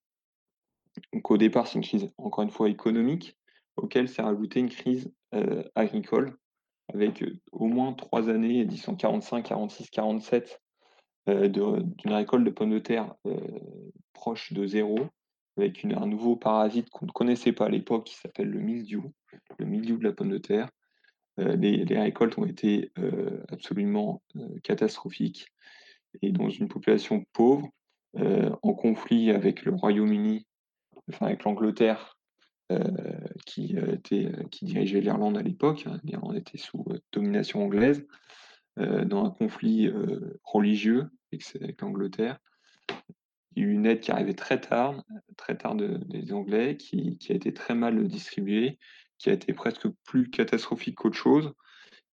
au 1.24 1.38
départ, 1.38 1.68
c'est 1.68 1.75
une 1.75 1.84
crise, 1.84 2.12
encore 2.18 2.44
une 2.44 2.52
fois, 2.52 2.70
économique, 2.70 3.38
auquel 3.75 4.08
s'est 4.08 4.22
rajoutée 4.22 4.60
une 4.60 4.70
crise 4.70 5.12
agricole, 5.75 6.38
avec 6.94 7.24
au 7.52 7.68
moins 7.68 7.94
trois 7.94 8.30
années, 8.30 8.66
1845, 8.66 9.44
46, 9.44 9.90
47, 9.90 10.62
euh, 11.28 11.48
d'une 11.48 12.14
récolte 12.14 12.46
de 12.46 12.52
pommes 12.52 12.72
de 12.72 12.80
terre 12.80 13.16
proche 14.14 14.54
de 14.54 14.66
zéro, 14.66 15.00
avec 15.58 15.84
un 15.86 16.06
nouveau 16.06 16.36
parasite 16.36 16.90
qu'on 16.90 17.06
ne 17.06 17.12
connaissait 17.12 17.54
pas 17.54 17.66
à 17.66 17.70
l'époque, 17.70 18.06
qui 18.06 18.16
s'appelle 18.16 18.50
le 18.50 18.60
mildiou, 18.60 19.12
le 19.58 19.66
mildiou 19.66 19.98
de 19.98 20.04
la 20.04 20.12
pomme 20.12 20.30
de 20.30 20.38
terre. 20.38 20.70
Les, 21.38 21.84
récoltes 21.84 22.38
ont 22.38 22.46
été 22.46 22.92
absolument 23.50 24.22
catastrophiques. 24.64 25.48
Et 26.22 26.32
dans 26.32 26.50
une 26.50 26.68
population 26.68 27.25
pauvre, 27.34 27.70
en 28.16 28.74
conflit 28.74 29.32
avec 29.32 29.66
le 29.66 29.74
Royaume-Uni 29.74 30.46
enfin 31.10 31.28
avec 31.28 31.44
l'Angleterre 31.44 32.16
euh, 32.72 32.80
qui, 33.46 33.78
euh, 33.78 33.96
euh, 34.12 34.44
qui 34.50 34.66
dirigeait 34.66 35.00
l'Irlande 35.00 35.38
à 35.38 35.44
l'époque. 35.44 35.84
Hein, 35.86 36.00
L'Irlande 36.04 36.36
était 36.36 36.58
sous 36.58 36.84
domination 37.12 37.64
anglaise, 37.64 38.08
dans 38.78 39.24
un 39.24 39.30
conflit 39.30 39.90
religieux 40.44 41.10
avec, 41.32 41.80
l'Angleterre. 41.80 42.40
Il 43.56 43.64
y 43.64 43.66
a 43.66 43.70
eu 43.70 43.72
une 43.72 43.86
aide 43.86 44.02
qui 44.02 44.12
arrivait 44.12 44.34
très 44.34 44.60
tard, 44.60 45.02
très 45.38 45.56
tard 45.56 45.76
de, 45.76 46.00
des 46.10 46.34
Anglais, 46.34 46.76
qui, 46.76 47.18
a 47.30 47.34
été 47.34 47.54
très 47.54 47.74
mal 47.74 48.06
distribuée, 48.06 48.78
qui 49.18 49.30
a 49.30 49.34
été 49.34 49.54
presque 49.54 49.88
plus 50.04 50.30
catastrophique 50.30 50.96
qu'autre 50.96 51.16
chose. 51.16 51.54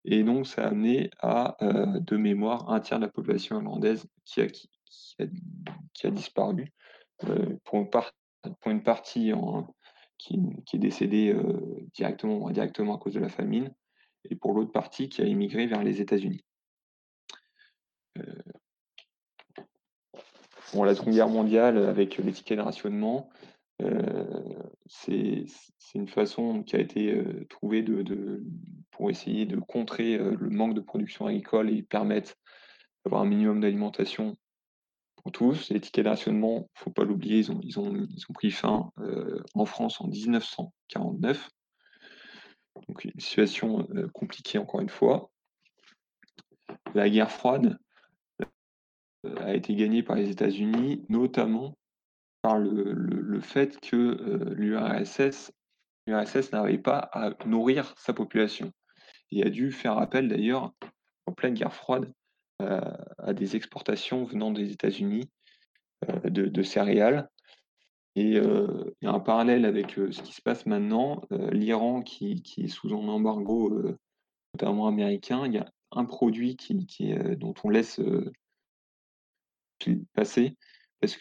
Et 0.05 0.21
donc, 0.23 0.45
ça 0.45 0.65
a 0.65 0.67
amené 0.67 1.09
à, 1.19 1.57
de 1.61 2.15
mémoire, 2.15 2.69
un 2.69 2.79
tiers 2.79 2.99
de 2.99 3.05
la 3.05 3.11
population 3.11 3.55
irlandaise 3.55 4.05
qui 4.25 4.41
a, 4.41 6.11
disparu. 6.11 6.71
Pour 7.63 7.79
une 7.79 7.89
part, 7.89 8.11
pour 8.59 8.71
une 8.71 8.83
partie 8.83 9.31
qui, 10.17 10.39
est 10.73 10.79
décédée 10.79 11.33
euh, 11.33 11.87
directement 11.93 12.37
ou 12.37 12.47
indirectement 12.47 12.95
à 12.95 12.99
cause 12.99 13.13
de 13.13 13.19
la 13.19 13.29
famine, 13.29 13.73
et 14.29 14.35
pour 14.35 14.53
l'autre 14.53 14.71
partie 14.71 15.09
qui 15.09 15.21
a 15.21 15.25
immigré 15.25 15.65
vers 15.67 15.83
les 15.83 16.01
États-Unis. 16.01 16.43
Euh, 18.19 18.23
la 20.73 20.95
Seconde 20.95 21.13
Guerre 21.13 21.27
mondiale, 21.27 21.77
avec 21.77 22.17
les 22.17 22.31
tickets 22.31 22.57
de 22.57 22.63
rationnement, 22.63 23.29
euh, 23.81 24.25
c'est 24.87 25.45
une 25.95 26.07
façon 26.07 26.63
qui 26.63 26.75
a 26.75 26.79
été 26.79 27.21
trouvée 27.49 27.83
pour 28.91 29.09
essayer 29.09 29.45
de 29.45 29.57
contrer 29.57 30.17
le 30.17 30.49
manque 30.49 30.75
de 30.75 30.81
production 30.81 31.25
agricole 31.25 31.69
et 31.69 31.81
permettre 31.81 32.35
d'avoir 33.03 33.23
un 33.23 33.25
minimum 33.25 33.59
d'alimentation 33.59 34.37
tous. 35.29 35.69
Les 35.69 35.79
tickets 35.79 36.05
de 36.05 36.09
rationnement, 36.09 36.69
faut 36.73 36.89
pas 36.89 37.03
l'oublier, 37.03 37.45
ils 37.63 37.79
ont, 37.79 38.07
pris 38.33 38.51
fin 38.51 38.91
euh, 38.99 39.43
en 39.53 39.65
France 39.65 40.01
en 40.01 40.07
1949. 40.07 41.49
Donc 42.87 43.05
une 43.05 43.19
situation 43.19 43.87
euh, 43.93 44.07
compliquée 44.13 44.57
encore 44.57 44.81
une 44.81 44.89
fois. 44.89 45.29
La 46.95 47.09
guerre 47.09 47.31
froide 47.31 47.77
euh, 48.41 49.35
a 49.41 49.53
été 49.53 49.75
gagnée 49.75 50.01
par 50.01 50.15
les 50.15 50.29
États-Unis, 50.29 51.05
notamment 51.09 51.77
par 52.41 52.57
le, 52.57 52.91
le, 52.93 53.39
fait 53.39 53.79
que 53.79 54.17
l'URSS 54.55 55.51
n'arrivait 56.07 56.81
pas 56.81 56.97
à 56.97 57.29
nourrir 57.45 57.93
sa 57.97 58.13
population 58.13 58.71
et 59.29 59.43
a 59.43 59.49
dû 59.51 59.71
faire 59.71 59.99
appel 59.99 60.27
d'ailleurs 60.27 60.73
en 61.27 61.33
pleine 61.33 61.53
guerre 61.53 61.73
froide 61.73 62.11
euh, 62.61 62.79
à 63.17 63.33
des 63.33 63.55
exportations 63.55 64.23
venant 64.23 64.51
des 64.51 64.71
États-Unis 64.71 65.29
euh, 66.09 66.29
de, 66.29 66.63
céréales. 66.63 67.29
Et 68.15 68.37
euh, 68.37 68.93
il 69.01 69.05
y 69.05 69.07
a 69.07 69.13
un 69.13 69.19
parallèle 69.19 69.65
avec 69.65 69.91
ce 69.91 70.21
qui 70.21 70.33
se 70.33 70.41
passe 70.41 70.65
maintenant. 70.65 71.21
L'Iran, 71.51 72.01
qui, 72.01 72.43
est 72.57 72.67
sous 72.67 72.93
un 72.93 73.07
embargo, 73.07 73.81
notamment 74.53 74.87
américain, 74.87 75.45
il 75.45 75.53
y 75.53 75.57
a 75.57 75.71
un 75.91 76.05
produit 76.05 76.55
qui, 76.57 76.85
qui 76.85 77.13
dont 77.37 77.53
on 77.63 77.69
laisse 77.69 78.01
passer 80.13 80.55
parce 80.99 81.17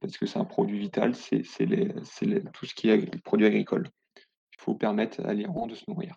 parce 0.00 0.16
que 0.16 0.26
c'est 0.26 0.38
un 0.38 0.44
produit 0.44 0.78
vital, 0.78 1.14
c'est 1.14 1.42
tout 1.42 2.66
ce 2.66 2.74
qui 2.74 2.88
est 2.88 3.22
produit 3.22 3.46
agricole. 3.46 3.90
Il 4.16 4.62
faut 4.62 4.74
permettre 4.74 5.20
à 5.26 5.34
l'Iran 5.34 5.66
de 5.66 5.74
se 5.74 5.84
nourrir. 5.88 6.16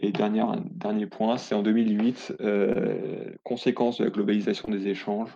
Et 0.00 0.12
dernier, 0.12 1.06
point, 1.06 1.38
c'est 1.38 1.54
en 1.54 1.62
2008, 1.62 2.36
euh, 2.40 3.32
conséquence 3.44 3.98
de 3.98 4.04
la 4.04 4.10
globalisation 4.10 4.70
des 4.70 4.88
échanges, 4.88 5.34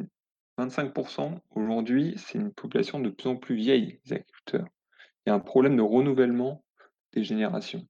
25%. 0.59 1.39
Aujourd'hui, 1.51 2.15
c'est 2.17 2.39
une 2.39 2.53
population 2.53 3.01
de 3.01 3.11
plus 3.11 3.29
en 3.29 3.37
plus 3.37 3.57
vieille, 3.57 4.01
les 4.05 4.13
agriculteurs. 4.15 4.69
Il 5.25 5.31
y 5.31 5.33
a 5.33 5.35
un 5.35 5.41
problème 5.41 5.77
de 5.77 5.83
renouvellement 5.83 6.65
des 7.13 7.25
générations. 7.25 7.87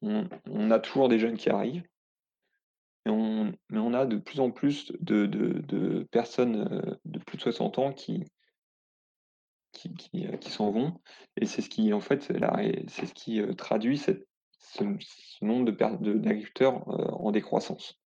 on 0.00 0.70
a 0.70 0.78
toujours 0.78 1.08
des 1.08 1.18
jeunes 1.18 1.36
qui 1.36 1.50
arrivent, 1.50 1.82
mais 3.16 3.78
on 3.78 3.94
a 3.94 4.06
de 4.06 4.16
plus 4.16 4.40
en 4.40 4.50
plus 4.50 4.92
de, 5.00 6.06
personnes 6.10 6.68
euh, 6.72 6.94
de 7.04 7.18
plus 7.18 7.36
de 7.36 7.42
60 7.42 7.78
ans 7.78 7.92
qui, 7.92 8.24
qui, 9.72 10.26
euh, 10.26 10.36
s'en 10.42 10.70
vont. 10.70 11.00
Et 11.36 11.46
c'est 11.46 11.62
ce 11.62 11.68
qui, 11.68 11.92
en 11.92 12.00
fait, 12.00 12.32
c'est 12.88 13.06
ce 13.06 13.14
qui 13.14 13.40
euh, 13.40 13.54
traduit 13.54 13.98
ce, 13.98 14.12
nombre 15.40 15.70
d'agriculteurs 15.70 16.86
en 16.88 17.30
décroissance. 17.30 17.98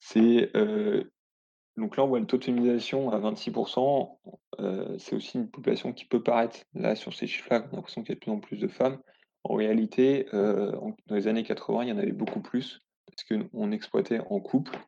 C'est 0.00 0.52
donc 1.76 1.96
là, 1.96 2.02
on 2.02 2.08
voit 2.08 2.18
une 2.18 2.26
taux 2.26 2.38
de 2.38 2.44
féminisation 2.44 3.10
à 3.10 3.20
26%. 3.20 4.18
c'est 4.98 5.14
aussi 5.14 5.38
une 5.38 5.48
population 5.48 5.92
qui 5.92 6.04
peut 6.04 6.22
paraître, 6.22 6.58
là, 6.74 6.96
sur 6.96 7.14
ces 7.14 7.28
chiffres-là, 7.28 7.62
on 7.66 7.72
a 7.72 7.76
l'impression 7.76 8.02
qu'il 8.02 8.10
y 8.10 8.12
a 8.12 8.16
de 8.16 8.20
plus 8.20 8.32
en 8.32 8.40
plus 8.40 8.58
de 8.58 8.68
femmes. 8.68 9.00
En 9.44 9.54
réalité, 9.54 10.26
euh, 10.34 10.72
dans 11.06 11.14
les 11.14 11.28
années 11.28 11.44
80, 11.44 11.84
il 11.84 11.88
y 11.88 11.92
en 11.92 11.98
avait 11.98 12.12
beaucoup 12.12 12.40
plus 12.40 12.82
parce 13.06 13.24
qu'on 13.24 13.72
exploitait 13.72 14.20
en 14.28 14.40
couple. 14.40 14.78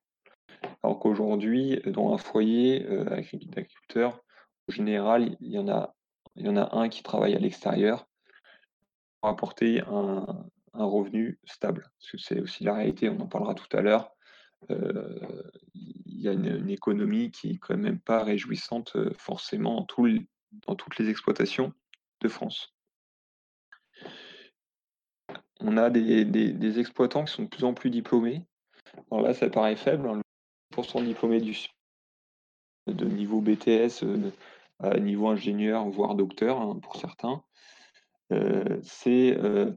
Alors 0.83 0.99
qu'aujourd'hui, 0.99 1.81
dans 1.87 2.13
un 2.13 2.19
foyer 2.19 2.87
euh, 2.87 3.05
d'agriculteurs, 3.05 4.23
en 4.69 4.73
général, 4.73 5.37
il 5.41 5.53
y 5.53 5.59
en 5.59 5.69
a, 5.69 5.95
il 6.37 6.47
y 6.47 6.49
en 6.49 6.57
a 6.57 6.77
un 6.77 6.89
qui 6.89 7.03
travaille 7.03 7.35
à 7.35 7.39
l'extérieur 7.39 8.07
pour 9.21 9.31
apporter 9.31 9.81
un, 9.83 10.45
revenu 10.75 11.39
stable. 11.45 11.91
Parce 11.99 12.13
que 12.13 12.19
c'est 12.19 12.41
aussi 12.41 12.65
la 12.65 12.75
réalité, 12.75 13.09
on 13.09 13.21
en 13.21 13.27
parlera 13.27 13.55
tout 13.55 13.77
à 13.77 13.81
l'heure. 13.81 14.13
Euh, 14.71 15.19
il 15.75 16.21
y 16.21 16.29
a 16.29 16.33
une, 16.33 16.71
économie 16.71 17.31
qui 17.31 17.53
est 17.53 17.59
quand 17.59 17.77
même 17.77 17.99
pas 17.99 18.23
réjouissante 18.23 18.97
forcément 19.15 19.87
dans 20.67 20.75
toutes 20.75 20.99
les 20.99 21.09
exploitations 21.09 21.73
de 22.21 22.29
France 22.29 22.75
on 25.63 25.77
a 25.77 25.91
des, 25.91 26.79
exploitants 26.79 27.25
qui 27.25 27.33
sont 27.33 27.43
de 27.45 27.49
plus 27.49 27.65
en 27.65 27.75
plus 27.75 27.91
diplômés. 27.91 28.45
Alors 29.11 29.23
là, 29.23 29.35
ça 29.35 29.49
paraît 29.49 29.77
faible, 29.77 30.09
hein, 30.09 30.17
le 30.17 30.23
pourcent 30.71 31.01
de 31.01 31.07
diplômés 31.07 31.41
du, 31.41 31.57
de 32.87 33.07
niveau 33.07 33.41
BTS 33.41 34.03
euh, 34.03 34.31
à 34.79 34.99
niveau 34.99 35.29
ingénieur, 35.29 35.89
voire 35.89 36.15
docteur 36.15 36.61
hein, 36.61 36.79
pour 36.83 36.97
certains. 36.97 37.43
Euh, 38.33 38.81
euh, 39.07 39.73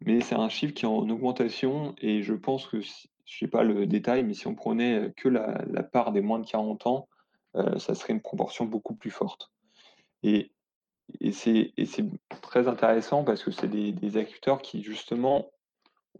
mais 0.00 0.20
c'est 0.20 0.34
un 0.34 0.48
chiffre 0.48 0.74
qui 0.74 0.84
est 0.84 0.88
en 0.88 1.08
augmentation 1.08 1.94
et 1.98 2.22
je 2.22 2.34
pense 2.34 2.66
que, 2.66 2.80
je 2.80 2.88
ne 2.88 3.38
sais 3.38 3.48
pas 3.48 3.62
le 3.62 3.86
détail, 3.86 4.24
mais 4.24 4.34
si 4.34 4.46
on 4.46 4.54
prenait 4.54 5.12
que 5.16 5.28
la, 5.28 5.82
part 5.82 6.12
des 6.12 6.20
moins 6.20 6.38
de 6.38 6.46
40 6.46 6.86
ans, 6.86 7.08
ça 7.76 7.94
serait 7.94 8.12
une 8.12 8.22
proportion 8.22 8.64
beaucoup 8.64 8.94
plus 8.94 9.10
forte. 9.10 9.50
Et 11.20 11.32
c'est 11.32 11.72
très 12.42 12.68
intéressant 12.68 13.24
parce 13.24 13.42
que 13.42 13.50
c'est 13.50 13.68
des, 13.68 13.92
des, 13.92 14.16
agriculteurs 14.16 14.60
qui 14.60 14.82
justement 14.82 15.50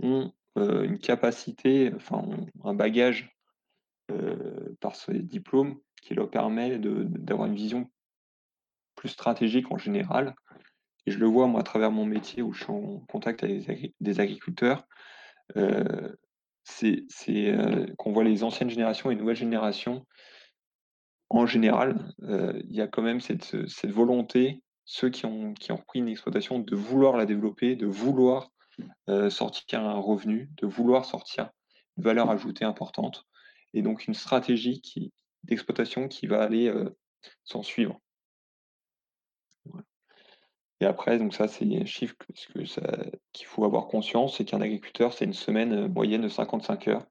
ont 0.02 0.32
une 0.56 0.98
capacité, 0.98 1.92
enfin 1.94 2.24
un 2.64 2.74
bagage 2.74 3.36
par 4.80 4.96
ce 4.96 5.12
diplôme 5.12 5.78
qui 6.02 6.14
leur 6.14 6.30
permet 6.30 6.78
d'avoir 6.78 7.48
une 7.48 7.54
vision 7.54 7.90
plus 8.96 9.10
stratégique 9.10 9.70
en 9.70 9.78
général. 9.78 10.34
Et 11.06 11.10
je 11.10 11.18
le 11.18 11.26
vois 11.26 11.46
moi 11.46 11.60
à 11.60 11.64
travers 11.64 11.90
mon 11.90 12.04
métier 12.04 12.42
où 12.42 12.52
je 12.52 12.64
suis 12.64 12.72
en 12.72 13.00
contact 13.08 13.44
avec 13.44 13.94
des 14.00 14.20
agriculteurs. 14.20 14.86
C'est 16.64 17.06
qu'on 17.96 18.12
voit 18.12 18.24
les 18.24 18.42
anciennes 18.42 18.70
générations 18.70 19.10
et 19.10 19.14
les 19.14 19.20
nouvelles 19.20 19.36
générations. 19.36 20.06
En 21.30 21.46
général, 21.46 22.12
il 22.22 22.74
y 22.74 22.80
a 22.80 22.88
quand 22.88 23.02
même 23.02 23.20
cette 23.20 23.86
volonté 23.86 24.62
ceux 24.88 25.10
qui 25.10 25.26
ont, 25.26 25.52
qui 25.52 25.70
ont 25.70 25.76
repris 25.76 25.98
une 25.98 26.08
exploitation 26.08 26.58
de 26.58 26.74
vouloir 26.74 27.18
la 27.18 27.26
développer, 27.26 27.76
de 27.76 27.86
vouloir 27.86 28.50
euh, 29.10 29.28
sortir 29.28 29.84
un 29.84 30.00
revenu, 30.00 30.50
de 30.56 30.66
vouloir 30.66 31.04
sortir 31.04 31.50
une 31.98 32.04
valeur 32.04 32.30
ajoutée 32.30 32.64
importante, 32.64 33.26
et 33.74 33.82
donc 33.82 34.06
une 34.06 34.14
stratégie 34.14 34.80
qui, 34.80 35.12
d'exploitation 35.44 36.08
qui 36.08 36.26
va 36.26 36.42
aller 36.42 36.68
euh, 36.68 36.96
s'en 37.44 37.62
suivre. 37.62 38.00
Et 40.80 40.86
après, 40.86 41.18
donc 41.18 41.34
ça, 41.34 41.48
c'est 41.48 41.66
un 41.66 41.84
chiffre 41.84 42.16
qu'il 43.32 43.46
faut 43.46 43.64
avoir 43.66 43.88
conscience, 43.88 44.38
c'est 44.38 44.46
qu'un 44.46 44.62
agriculteur, 44.62 45.12
c'est 45.12 45.26
une 45.26 45.34
semaine 45.34 45.72
euh, 45.74 45.88
moyenne 45.88 46.22
de 46.22 46.28
55 46.28 46.88
heures. 46.88 47.06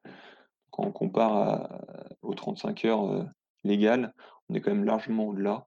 Quand 0.71 0.83
on 0.83 0.91
compare 0.91 1.79
aux 2.23 2.33
35 2.33 2.85
heures 2.85 3.25
légales, 3.63 4.13
on 4.49 4.55
est 4.55 4.61
quand 4.61 4.71
même 4.71 4.83
largement 4.83 5.27
au-delà. 5.27 5.66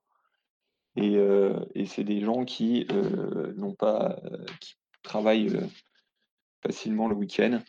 Et, 0.97 1.87
c'est 1.87 2.05
des 2.05 2.21
gens 2.21 2.45
qui 2.45 2.87
n'ont 3.57 3.75
pas, 3.75 4.21
qui 4.61 4.75
travaillent 5.03 5.59
facilement 6.63 7.09
le 7.09 7.15
week-end. 7.15 7.61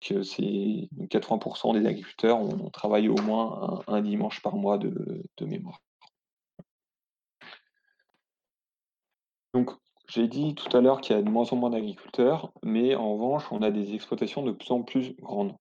que 0.00 0.22
c'est 0.22 0.88
80% 1.10 1.78
des 1.78 1.86
agriculteurs 1.86 2.40
ont, 2.40 2.70
travaillé 2.70 3.08
au 3.08 3.20
moins 3.22 3.82
un, 3.86 4.00
dimanche 4.00 4.40
par 4.42 4.56
mois 4.56 4.78
de, 4.78 5.24
mémoire. 5.40 5.80
Donc, 9.54 9.70
j'ai 10.08 10.28
dit 10.28 10.54
tout 10.54 10.74
à 10.76 10.80
l'heure 10.80 11.00
qu'il 11.00 11.16
y 11.16 11.18
a 11.18 11.22
de 11.22 11.28
moins 11.28 11.46
en 11.50 11.56
moins 11.56 11.70
d'agriculteurs, 11.70 12.52
mais 12.62 12.94
en 12.94 13.14
revanche, 13.14 13.50
on 13.50 13.62
a 13.62 13.70
des 13.70 13.94
exploitations 13.94 14.42
de 14.42 14.52
plus 14.52 14.70
en 14.70 14.82
plus 14.82 15.14
grandes. 15.16 15.54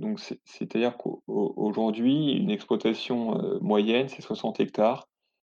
Donc, 0.00 0.18
c'est-à-dire 0.44 0.96
qu'aujourd'hui, 0.96 2.32
une 2.32 2.50
exploitation 2.50 3.60
moyenne, 3.60 4.08
c'est 4.08 4.22
60 4.22 4.58
hectares. 4.58 5.06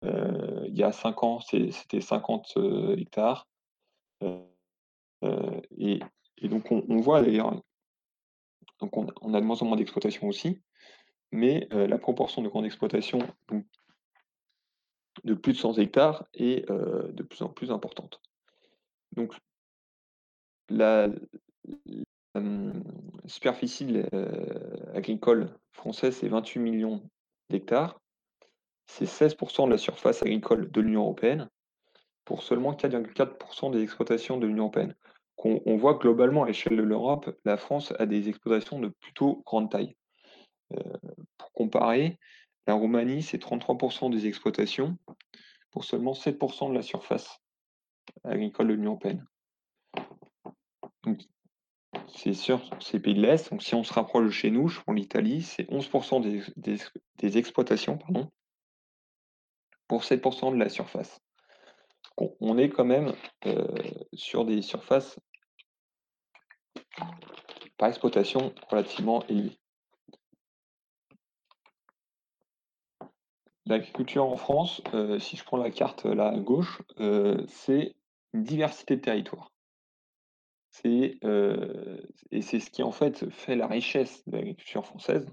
il 0.04 0.72
y 0.78 0.84
a 0.84 0.92
5 0.92 1.24
ans, 1.24 1.40
c'était 1.40 2.00
50 2.00 2.56
hectares. 2.96 3.48
Et, 5.78 6.00
donc 6.44 6.72
on, 6.72 6.98
voit 6.98 7.24
d'ailleurs, 7.24 7.60
on, 8.82 9.34
a 9.34 9.42
de 9.42 9.46
moins 9.46 9.60
en 9.64 9.66
moins 9.66 9.78
d'exploitation 9.78 10.28
aussi, 10.28 10.62
mais 11.32 11.68
la 11.72 11.98
proportion 11.98 12.44
de 12.44 12.48
grandes 12.48 12.66
exploitations 12.66 13.20
de 15.24 15.34
plus 15.34 15.54
de 15.54 15.58
100 15.58 15.80
hectares 15.80 16.28
est 16.36 16.70
de 16.70 17.24
plus 17.24 17.42
en 17.42 17.50
plus 17.50 17.72
importante. 17.72 18.22
Donc 19.14 19.34
la, 20.70 21.10
superficie 23.26 24.04
agricole 24.94 25.50
française, 25.72 26.18
c'est 26.18 26.28
28 26.28 26.60
millions 26.60 27.10
d'hectares. 27.50 28.00
C'est 28.88 29.06
16% 29.06 29.66
de 29.66 29.72
la 29.72 29.78
surface 29.78 30.22
agricole 30.22 30.72
de 30.72 30.82
l'Union 30.82 31.02
européenne 31.02 31.50
pour 32.24 32.44
seulement 32.44 32.74
4,4% 32.74 33.72
des 33.72 33.82
exploitations 33.82 34.38
de 34.38 34.48
l'Union 34.48 34.64
européenne. 34.64 34.96
On, 35.38 35.78
voit 35.78 35.96
globalement 35.96 36.44
à 36.44 36.48
l'échelle 36.48 36.78
de 36.78 36.82
l'Europe, 36.82 37.30
la 37.46 37.58
France 37.58 37.94
a 38.00 38.06
des 38.08 38.30
exploitations 38.30 38.80
de 38.80 38.88
plutôt 38.88 39.44
grande 39.46 39.70
taille. 39.70 39.96
Pour 41.38 41.52
comparer, 41.54 42.18
la 42.66 42.74
Roumanie, 42.74 43.22
c'est 43.22 43.38
33% 43.38 44.12
des 44.12 44.26
exploitations 44.26 44.98
pour 45.70 45.84
seulement 45.84 46.14
7% 46.14 46.70
de 46.70 46.74
la 46.74 46.82
surface 46.82 47.40
agricole 48.24 48.70
de 48.70 48.74
l'Union 48.74 48.92
européenne. 48.92 49.26
C'est 52.08 52.34
sûr, 52.34 52.62
c'est 52.80 53.00
pays 53.00 53.14
de 53.14 53.22
l'Est. 53.22 53.50
Donc, 53.52 53.64
si 53.64 53.76
on 53.76 53.84
se 53.84 53.94
rapproche 53.94 54.26
de 54.26 54.32
chez 54.32 54.52
nous, 54.52 54.68
je 54.68 54.80
prends 54.82 54.94
l'Italie, 54.94 55.42
c'est 55.42 55.70
11% 55.70 56.22
des, 56.56 57.38
exploitations 57.38 57.98
pour 59.88 60.02
7% 60.02 60.54
de 60.54 60.58
la 60.58 60.70
surface. 60.70 61.20
On, 62.18 62.36
on 62.40 62.58
est 62.58 62.70
quand 62.70 62.86
même 62.86 63.14
euh, 63.46 63.68
sur 64.14 64.46
des 64.46 64.62
surfaces 64.62 65.20
par 67.78 67.90
exploitation 67.90 68.54
relativement 68.70 69.26
élevées. 69.28 69.58
L'agriculture 73.68 74.26
en 74.26 74.38
France, 74.38 74.82
euh, 74.94 75.18
si 75.18 75.38
je 75.38 75.44
prends 75.44 75.58
la 75.58 75.72
carte 75.72 76.06
là 76.06 76.28
à 76.28 76.38
gauche, 76.38 76.84
euh, 77.00 77.44
c'est 77.48 77.96
une 78.34 78.44
diversité 78.44 78.96
de 78.96 79.02
territoires. 79.02 79.52
C'est, 80.82 81.20
et 82.32 82.42
c'est 82.42 82.60
ce 82.60 82.70
qui 82.70 82.84
en 82.84 82.92
fait 82.92 83.30
fait 83.30 83.56
la 83.56 83.68
richesse 83.68 84.28
de 84.28 84.36
l'agriculture 84.36 84.86
française, 84.86 85.26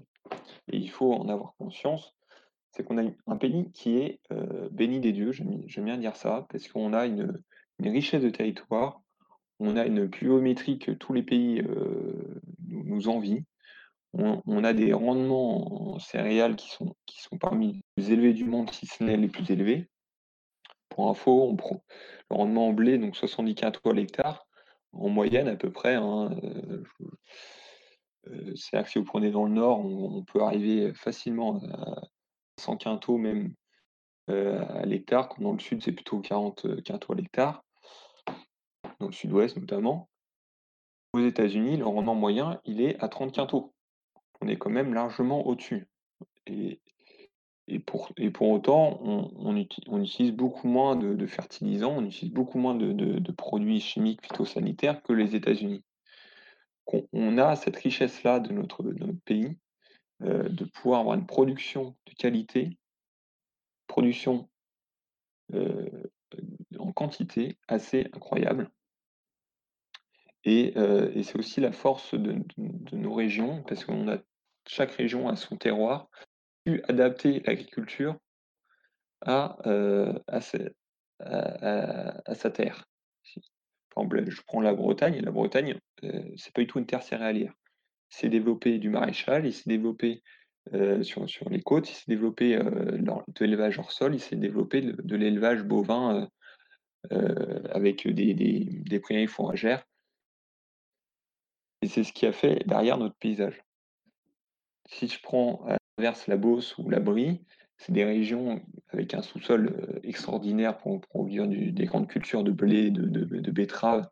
et 0.71 0.77
il 0.77 0.89
faut 0.89 1.13
en 1.13 1.27
avoir 1.27 1.53
conscience, 1.57 2.15
c'est 2.71 2.83
qu'on 2.83 2.97
a 2.97 3.09
un 3.27 3.37
pays 3.37 3.69
qui 3.71 3.97
est 3.97 4.21
béni 4.71 5.01
des 5.01 5.11
dieux, 5.11 5.33
j'aime 5.33 5.85
bien 5.85 5.97
dire 5.97 6.15
ça, 6.15 6.47
parce 6.49 6.69
qu'on 6.69 6.93
a 6.93 7.05
une, 7.05 7.41
richesse 7.81 8.23
de 8.23 8.29
territoire, 8.29 9.01
on 9.59 9.75
a 9.75 9.85
une 9.85 10.09
pluviométrie 10.09 10.79
que 10.79 10.91
tous 10.91 11.11
les 11.11 11.23
pays 11.23 11.61
nous, 12.69 13.09
envient, 13.09 13.43
on, 14.13 14.63
a 14.63 14.71
des 14.71 14.93
rendements 14.93 15.95
en 15.95 15.99
céréales 15.99 16.55
qui 16.55 16.69
sont, 16.69 16.95
qui 17.05 17.21
sont 17.21 17.37
parmi 17.37 17.73
les 17.73 17.81
plus 17.95 18.11
élevés 18.11 18.33
du 18.33 18.45
monde, 18.45 18.71
si 18.71 18.87
ce 18.87 19.03
n'est 19.03 19.17
les 19.17 19.27
plus 19.27 19.51
élevés. 19.51 19.89
Pour 20.87 21.09
info, 21.09 21.49
on 21.49 21.57
prend 21.57 21.83
le 22.31 22.37
rendement 22.37 22.69
en 22.69 22.73
blé, 22.73 22.97
donc 22.97 23.17
70 23.17 23.55
quintaux 23.55 23.91
l'hectare, 23.91 24.47
en 24.93 25.09
moyenne 25.09 25.47
à 25.47 25.55
peu 25.55 25.71
près. 25.71 25.97
Euh, 25.97 26.29
euh, 28.27 28.55
C'est-à-dire 28.55 28.85
que 28.85 28.91
si 28.91 28.99
vous 28.99 29.05
prenez 29.05 29.31
dans 29.31 29.45
le 29.45 29.51
nord, 29.51 29.79
on, 29.79 30.23
peut 30.23 30.41
arriver 30.41 30.93
facilement 30.93 31.61
à 31.71 32.01
100 32.59 32.77
quintaux 32.77 33.17
même 33.17 33.53
euh, 34.29 34.63
à 34.69 34.85
l'hectare, 34.85 35.29
quand 35.29 35.41
dans 35.41 35.53
le 35.53 35.59
sud 35.59 35.83
c'est 35.83 35.91
plutôt 35.91 36.19
40 36.21 36.83
quintaux 36.83 37.13
à 37.13 37.15
l'hectare, 37.15 37.63
dans 38.99 39.07
le 39.07 39.11
sud-ouest 39.11 39.57
notamment. 39.57 40.09
Aux 41.13 41.19
États-Unis, 41.19 41.77
le 41.77 41.85
rendement 41.85 42.15
moyen, 42.15 42.59
il 42.65 42.81
est 42.81 42.99
à 43.03 43.07
30 43.07 43.35
quintaux. 43.35 43.73
On 44.41 44.47
est 44.47 44.57
quand 44.57 44.71
même 44.71 44.93
largement 44.93 45.45
au-dessus. 45.45 45.87
Et, 46.47 46.81
et, 47.67 47.79
pour, 47.79 48.11
et 48.17 48.29
pour 48.29 48.49
autant, 48.49 48.99
on, 49.01 49.55
utilise, 49.55 50.31
beaucoup 50.31 50.67
moins 50.67 50.95
de, 50.95 51.25
fertilisants, 51.25 51.95
on 51.97 52.05
utilise 52.05 52.33
beaucoup 52.33 52.57
moins 52.57 52.75
de, 52.75 53.31
produits 53.31 53.79
chimiques 53.79 54.21
phytosanitaires 54.21 55.01
que 55.01 55.13
les 55.13 55.35
États-Unis. 55.35 55.83
On, 57.13 57.37
a 57.37 57.55
cette 57.55 57.77
richesse-là 57.77 58.39
de 58.41 58.51
notre, 58.51 58.83
de 58.83 58.91
notre 59.05 59.21
pays, 59.21 59.57
euh, 60.23 60.49
de 60.49 60.65
pouvoir 60.65 60.99
avoir 60.99 61.15
une 61.15 61.25
production 61.25 61.95
de 62.05 62.13
qualité, 62.13 62.77
production 63.87 64.49
euh, 65.53 65.89
en 66.77 66.91
quantité 66.91 67.57
assez 67.69 68.07
incroyable. 68.13 68.69
Et, 70.43 70.73
euh, 70.75 71.23
c'est 71.23 71.39
aussi 71.39 71.61
la 71.61 71.71
force 71.71 72.13
de, 72.13 72.33
de, 72.33 72.43
de 72.57 72.97
nos 72.97 73.13
régions, 73.13 73.63
parce 73.63 73.85
qu'on 73.85 74.09
a 74.09 74.17
chaque 74.67 74.91
région 74.91 75.29
a 75.29 75.37
son 75.37 75.55
terroir, 75.55 76.09
adapter 76.87 77.41
l'agriculture 77.45 78.17
à, 79.21 79.57
à, 80.27 80.41
sa 80.41 80.59
terre. 82.51 82.85
Par 83.93 84.03
exemple, 84.03 84.29
je 84.29 84.41
prends 84.45 84.61
la 84.61 84.73
Bretagne, 84.73 85.21
la 85.21 85.31
Bretagne, 85.31 85.79
euh, 86.03 86.23
c'est 86.35 86.53
pas 86.53 86.61
du 86.61 86.67
tout 86.67 86.79
une 86.79 86.85
terre 86.85 87.03
céréalière. 87.03 87.53
Il 88.11 88.15
s'est 88.15 88.29
développé 88.29 88.79
du 88.79 88.89
maréchal, 88.89 89.45
il 89.45 89.53
s'est 89.53 89.69
développé 89.69 90.23
sur, 91.01 91.29
sur, 91.29 91.49
les 91.49 91.61
côtes, 91.61 91.89
il 91.89 91.93
s'est 91.93 92.05
développé 92.07 92.57
de 92.57 93.45
l'élevage 93.45 93.79
hors 93.79 93.91
sol, 93.91 94.15
il 94.15 94.21
s'est 94.21 94.37
développé 94.37 94.81
de, 94.81 95.01
de 95.01 95.15
l'élevage 95.17 95.63
bovin 95.63 96.29
avec 97.09 98.07
des, 98.07 98.33
des, 98.33 98.67
des 98.69 98.99
prairies 98.99 99.27
fourragères. 99.27 99.83
Et 101.81 101.87
c'est 101.87 102.05
ce 102.05 102.13
qui 102.13 102.25
a 102.25 102.31
fait 102.31 102.65
derrière 102.65 102.97
notre 102.97 103.17
paysage. 103.17 103.61
Si 104.87 105.09
je 105.09 105.19
prends 105.21 105.67
la 105.97 106.37
Beauce 106.37 106.77
ou 106.77 106.89
la 106.89 106.99
Brie, 106.99 107.41
c'est 107.77 107.91
des 107.91 108.05
régions 108.05 108.61
avec 108.89 109.13
un 109.13 109.21
sous-sol 109.21 109.99
extraordinaire 110.03 110.77
pour 110.77 111.01
produire 111.01 111.47
du, 111.47 111.71
des 111.71 111.85
grandes 111.85 112.07
cultures 112.07 112.43
de 112.43 112.51
blé, 112.51 112.91
de, 112.91 113.05
de, 113.05 113.51
betteraves 113.51 114.07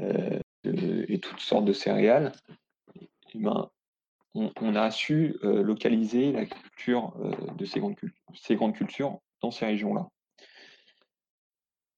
euh, 0.00 0.38
et 0.64 1.18
toutes 1.18 1.40
sortes 1.40 1.64
de 1.64 1.72
céréales. 1.72 2.32
Et 3.34 3.38
ben, 3.38 3.70
on, 4.34 4.74
a 4.74 4.90
su 4.90 5.36
euh, 5.44 5.62
localiser 5.62 6.32
la 6.32 6.46
culture 6.46 7.14
euh, 7.20 7.32
de 7.56 7.64
ces 7.64 7.80
grandes, 7.80 8.74
cultures 8.74 9.20
dans 9.40 9.50
ces 9.50 9.66
régions-là. 9.66 10.08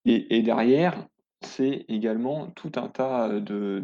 Et, 0.06 0.42
derrière, 0.42 1.06
c'est 1.40 1.86
également 1.88 2.50
tout 2.50 2.72
un 2.76 2.88
tas 2.88 3.40
de, 3.40 3.82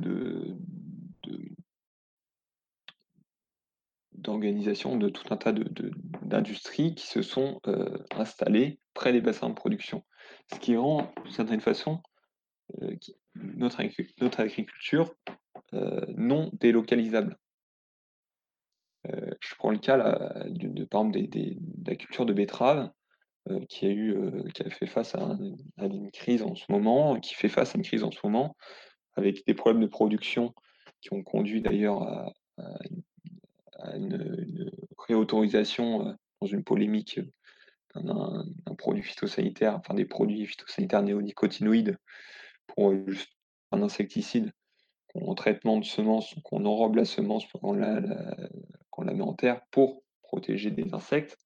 de, 4.21 4.23
d'organisation 4.23 4.97
de 4.97 5.09
tout 5.09 5.33
un 5.33 5.37
tas 5.37 5.53
d'industries 5.53 6.91
de, 6.91 6.95
qui 6.95 7.07
se 7.07 7.23
sont 7.23 7.61
euh, 7.67 7.99
installées 8.17 8.79
près 8.95 9.13
des 9.13 9.21
bassins 9.21 9.49
de 9.49 9.55
production. 9.55 10.05
Ce 10.53 10.59
qui 10.59 10.77
rend, 10.77 11.13
d'une 11.25 11.33
certaine 11.33 11.61
façon, 11.61 12.03
euh, 12.83 12.95
notre, 13.35 13.83
notre, 14.21 14.41
agriculture 14.41 15.15
euh, 15.75 16.05
non 16.17 16.51
délocalisable. 16.53 17.37
je 19.05 19.55
prends 19.57 19.71
le 19.71 19.79
cas 19.79 19.97
de, 20.49 20.85
par 20.85 21.03
exemple 21.03 21.29
de 21.29 21.57
la 21.87 21.97
culture 21.97 22.27
de 22.27 22.33
betterave 22.33 22.91
qui 23.69 23.87
a 23.87 23.91
eu 23.91 24.15
qui 24.53 24.63
a 24.63 24.71
fait 24.71 24.87
face 24.87 25.15
à, 25.15 25.23
un, 25.23 25.39
à, 25.79 25.87
une 25.87 26.11
crise 26.11 26.43
en 26.43 26.55
ce 26.55 26.71
moment, 26.71 27.19
qui 27.19 27.35
fait 27.35 27.49
face 27.49 27.75
à 27.75 27.79
une 27.79 27.85
crise 27.85 28.05
en 28.05 28.11
ce 28.11 28.19
moment, 28.23 28.57
avec 29.17 29.47
des 29.47 29.55
problèmes 29.55 29.83
de 29.83 29.89
production 29.89 30.55
qui 31.01 31.13
ont 31.15 31.23
conduit 31.23 31.63
d'ailleurs 31.63 32.03
à 32.03 32.33
une 32.91 33.03
une, 33.95 34.71
réautorisation 34.99 36.09
euh, 36.09 36.13
dans 36.41 36.47
une 36.47 36.65
polémique 36.65 37.19
euh, 37.97 38.01
d'un, 38.03 38.75
produit 38.77 39.03
phytosanitaire, 39.03 39.77
enfin 39.77 39.95
des 39.95 40.05
produits 40.05 40.47
phytosanitaires 40.47 41.03
néonicotinoïdes 41.03 41.99
pour 42.67 42.91
euh, 42.91 43.05
juste 43.07 43.31
un 43.73 43.83
insecticide 43.83 44.53
en 45.15 45.35
traitement 45.35 45.79
de 45.79 45.85
semences, 45.85 46.35
qu'on 46.45 46.65
enrobe 46.65 46.97
la 46.97 47.05
semence 47.05 47.45
quand 47.47 47.59
on 47.63 47.73
la, 47.73 47.99
la, 47.99 48.37
qu'on 48.91 49.03
la 49.03 49.13
met 49.13 49.25
en 49.25 49.35
terre 49.35 49.61
pour 49.73 50.05
protéger 50.23 50.71
des 50.71 50.95
insectes. 50.95 51.37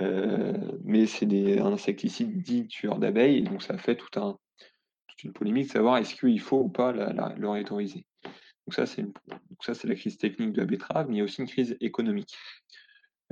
Mais 0.00 1.06
c'est 1.06 1.60
un 1.60 1.72
insecticide 1.72 2.42
dit 2.42 2.66
tueur 2.66 2.98
d'abeilles, 2.98 3.38
et 3.38 3.42
donc 3.42 3.62
ça 3.62 3.76
fait 3.76 3.96
toute 3.96 4.16
une 5.22 5.32
polémique 5.32 5.66
de 5.66 5.72
savoir 5.72 5.98
est-ce 5.98 6.14
qu'il 6.16 6.40
faut 6.40 6.60
ou 6.62 6.68
pas 6.68 6.90
le 6.90 7.48
réautoriser. 7.48 8.04
Donc 8.66 8.74
ça, 9.64 9.74
c'est 9.74 9.88
la 9.88 9.94
crise 9.94 10.18
technique 10.18 10.52
de 10.52 10.60
la 10.60 10.66
betterave, 10.66 11.08
mais 11.08 11.16
il 11.16 11.18
y 11.18 11.20
a 11.20 11.24
aussi 11.24 11.40
une 11.40 11.48
crise 11.48 11.76
économique. 11.80 12.36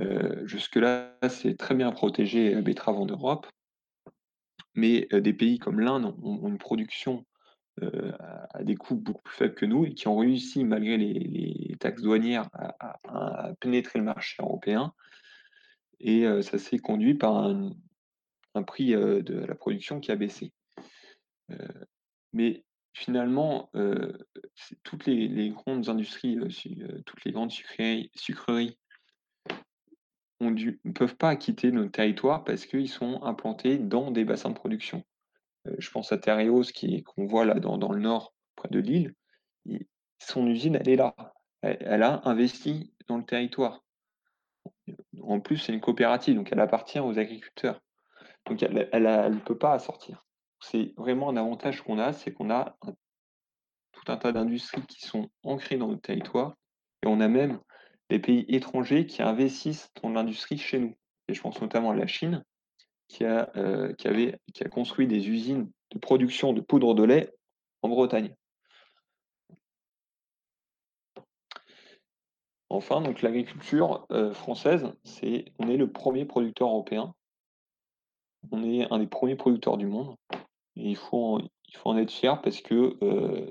Euh, 0.01 0.45
jusque-là, 0.47 1.17
c'est 1.29 1.57
très 1.57 1.75
bien 1.75 1.91
protégé 1.91 2.53
la 2.53 2.61
betterave 2.61 2.97
en 2.97 3.05
Europe, 3.05 3.47
mais 4.75 5.07
euh, 5.13 5.19
des 5.19 5.33
pays 5.33 5.59
comme 5.59 5.79
l'Inde 5.79 6.13
ont, 6.23 6.47
une 6.47 6.57
production 6.57 7.25
euh, 7.81 8.11
à, 8.51 8.63
des 8.63 8.75
coûts 8.75 8.95
beaucoup 8.95 9.21
plus 9.23 9.35
faibles 9.35 9.55
que 9.55 9.65
nous 9.65 9.85
et 9.85 9.93
qui 9.93 10.07
ont 10.07 10.17
réussi, 10.17 10.63
malgré 10.63 10.97
les, 10.97 11.75
taxes 11.79 12.01
douanières, 12.01 12.49
à, 12.53 13.51
pénétrer 13.59 13.99
le 13.99 14.05
marché 14.05 14.35
européen. 14.39 14.93
et 15.99 16.25
ça 16.41 16.57
s'est 16.57 16.79
conduit 16.79 17.15
par 17.15 17.37
un, 17.37 17.71
un 18.55 18.63
prix 18.63 18.91
de 18.91 19.45
la 19.47 19.55
production 19.55 19.99
qui 19.99 20.11
a 20.11 20.17
baissé. 20.17 20.51
mais 22.33 22.63
finalement, 22.99 23.71
toutes 24.83 25.05
les, 25.05 25.49
grandes 25.49 25.87
industries, 25.87 26.37
toutes 27.05 27.23
les 27.23 27.31
grandes 27.31 27.51
sucreries, 27.51 28.77
ne 30.41 30.91
peuvent 30.93 31.15
pas 31.15 31.35
quitter 31.37 31.71
notre 31.71 31.91
territoire 31.91 32.43
parce 32.43 32.65
qu'ils 32.65 32.89
sont 32.89 33.23
implantés 33.23 33.77
dans 33.77 34.11
des 34.11 34.25
bassins 34.25 34.49
de 34.49 34.55
production. 34.55 35.03
je 35.77 35.89
pense 35.91 36.11
à 36.11 36.17
Tereos, 36.17 36.63
qu'on 37.05 37.25
voit 37.25 37.45
là 37.45 37.55
dans, 37.55 37.77
dans, 37.77 37.93
le 37.93 38.01
nord, 38.01 38.33
près 38.55 38.69
de 38.69 38.79
Lille. 38.79 39.15
son 40.19 40.45
usine, 40.47 40.75
elle 40.75 40.89
est 40.89 40.97
là. 40.97 41.15
elle 41.61 42.03
a 42.03 42.21
investi 42.25 42.93
dans 43.07 43.17
le 43.17 43.25
territoire. 43.25 43.85
En 45.21 45.39
plus, 45.39 45.57
c'est 45.57 45.73
une 45.73 45.81
coopérative, 45.81 46.35
donc 46.35 46.51
elle 46.51 46.59
appartient 46.59 46.99
aux 46.99 47.17
agriculteurs. 47.17 47.81
Donc 48.45 48.61
elle 48.61 48.73
ne 48.73 49.39
peut 49.39 49.57
pas 49.57 49.79
sortir. 49.79 50.25
C'est 50.61 50.93
vraiment 50.97 51.29
un 51.29 51.37
avantage 51.37 51.81
qu'on 51.81 51.99
a, 51.99 52.13
c'est 52.13 52.33
qu'on 52.33 52.49
a 52.49 52.77
tout 53.91 54.11
un 54.11 54.17
tas 54.17 54.31
d'industries 54.31 54.85
qui 54.87 55.05
sont 55.05 55.29
ancrées 55.43 55.77
dans 55.77 55.87
notre 55.87 56.01
territoire, 56.01 56.55
et 57.03 57.07
on 57.07 57.19
a 57.19 57.27
même 57.27 57.59
des 58.09 58.19
pays 58.19 58.45
étrangers 58.49 59.05
qui 59.05 59.21
investissent 59.21 59.91
dans 60.01 60.09
l'industrie 60.09 60.57
chez 60.57 60.79
nous. 60.79 60.95
Et 61.27 61.33
je 61.33 61.41
pense 61.41 61.61
notamment 61.61 61.91
à 61.91 61.95
la 61.95 62.07
Chine, 62.07 62.43
qui 63.07 63.25
a, 63.25 63.51
euh, 63.55 63.93
construit 64.71 65.07
des 65.07 65.29
usines 65.29 65.69
de 65.91 65.99
production 65.99 66.53
de 66.53 66.61
poudre 66.61 66.93
de 66.93 67.03
lait 67.03 67.33
en 67.81 67.89
Bretagne. 67.89 68.35
Enfin, 72.69 73.01
donc 73.01 73.21
l'agriculture 73.23 74.05
euh, 74.11 74.31
française, 74.33 74.91
on 75.57 75.67
est 75.67 75.77
le 75.77 75.91
premier 75.91 76.25
producteur 76.25 76.67
européen. 76.67 77.15
On 78.51 78.63
est 78.63 78.91
un 78.91 78.99
des 78.99 79.07
premiers 79.07 79.35
producteurs 79.35 79.77
du 79.77 79.87
monde. 79.87 80.15
Et 80.79 80.91
il 80.91 80.95
faut 80.95 81.35
en, 81.35 81.39
il 81.39 81.77
faut 81.77 81.89
en 81.89 81.97
être 81.97 82.11
fier 82.11 82.41
parce 82.41 82.61
que 82.61 82.97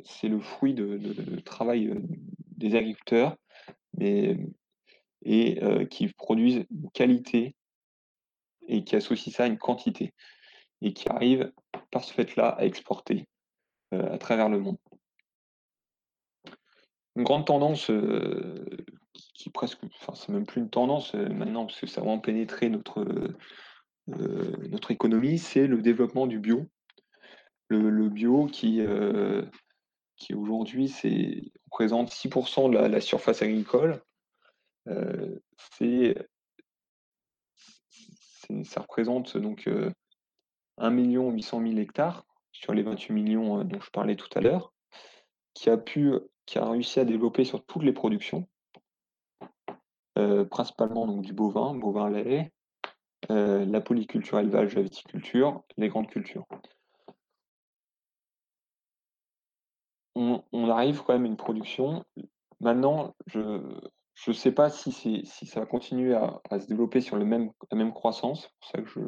c'est 0.05 0.29
le 0.29 0.41
fruit 0.41 0.75
de, 0.75 1.41
travail 1.41 1.93
des 2.57 2.75
agriculteurs 2.75 3.37
mais, 3.95 4.37
et 5.23 5.61
qui 5.91 6.09
produisent 6.09 6.65
une 6.71 6.91
qualité 6.91 7.55
et 8.67 8.83
qui 8.83 8.97
associent 8.97 9.33
ça 9.33 9.45
à 9.45 9.47
une 9.47 9.59
quantité 9.59 10.15
et 10.81 10.93
qui 10.93 11.09
arrivent 11.09 11.53
par 11.91 12.03
ce 12.03 12.13
fait-là 12.13 12.49
à 12.49 12.65
exporter 12.65 13.29
à 13.93 14.19
travers 14.19 14.49
le 14.49 14.59
monde. 14.59 14.79
Une 17.15 17.25
grande 17.25 17.47
tendance 17.47 17.91
qui, 19.35 19.51
presque, 19.51 19.79
enfin 20.01 20.15
c'est 20.15 20.33
même 20.33 20.47
plus 20.47 20.61
une 20.61 20.71
tendance 20.71 21.15
maintenant 21.15 21.67
parce 21.67 21.81
que 21.81 21.87
ça 21.87 22.01
a 22.01 22.05
vraiment 22.05 22.21
pénétré 22.21 22.69
notre, 22.69 23.05
notre 24.09 24.91
économie, 24.91 25.39
c'est 25.39 25.67
le 25.67 25.83
développement 25.83 26.27
du 26.27 26.41
bio. 26.41 26.67
Le, 27.69 28.09
bio 28.09 28.47
qui, 28.47 28.81
euh, 28.81 29.45
qui 30.17 30.35
aujourd'hui 30.35 30.91
représente 31.71 32.11
6% 32.11 32.71
de 32.71 32.79
la, 32.79 33.01
surface 33.01 33.43
agricole. 33.43 34.03
c'est, 35.77 36.17
ça 38.65 38.81
représente 38.81 39.37
donc 39.37 39.69
1 40.79 40.91
800 40.91 41.61
000 41.61 41.77
hectares 41.77 42.25
sur 42.53 42.73
les 42.73 42.83
28 42.83 43.13
millions 43.13 43.65
dont 43.65 43.81
je 43.81 43.91
parlais 43.91 44.17
tout 44.17 44.31
à 44.35 44.41
l'heure, 44.41 44.73
qui 45.53 45.69
a 45.69 45.77
qui 46.47 46.59
a 46.59 46.71
réussi 46.71 47.01
à 47.01 47.05
développer 47.05 47.45
sur 47.45 47.63
toutes 47.67 47.83
les 47.83 47.93
productions. 47.93 48.49
Euh, 50.19 50.45
principalement 50.45 51.07
donc, 51.07 51.23
du 51.23 51.33
bovin, 51.33 51.75
bovin 51.75 52.11
lait, 52.11 52.51
euh, 53.31 53.65
la 53.65 53.81
polyculture, 53.81 54.41
élevage, 54.41 54.75
la 54.75 54.83
viticulture, 54.83 55.63
les 55.77 55.89
grandes 55.89 56.09
cultures. 56.09 56.45
On, 60.53 60.69
arrive 60.69 61.03
quand 61.03 61.13
même 61.13 61.25
à 61.25 61.29
une 61.29 61.37
production. 61.37 62.05
Maintenant, 62.61 63.15
je 63.27 63.61
ne 64.27 64.33
sais 64.33 64.53
pas 64.53 64.69
si, 64.69 64.91
si 64.93 65.47
ça 65.47 65.61
va 65.61 65.67
continuer 65.67 66.15
à, 66.15 66.41
se 66.59 66.67
développer 66.67 67.01
sur 67.01 67.17
le 67.17 67.25
même, 67.25 67.53
la 67.71 67.79
même 67.79 67.93
croissance. 67.93 68.51
Que 68.75 68.85
je, 68.85 69.01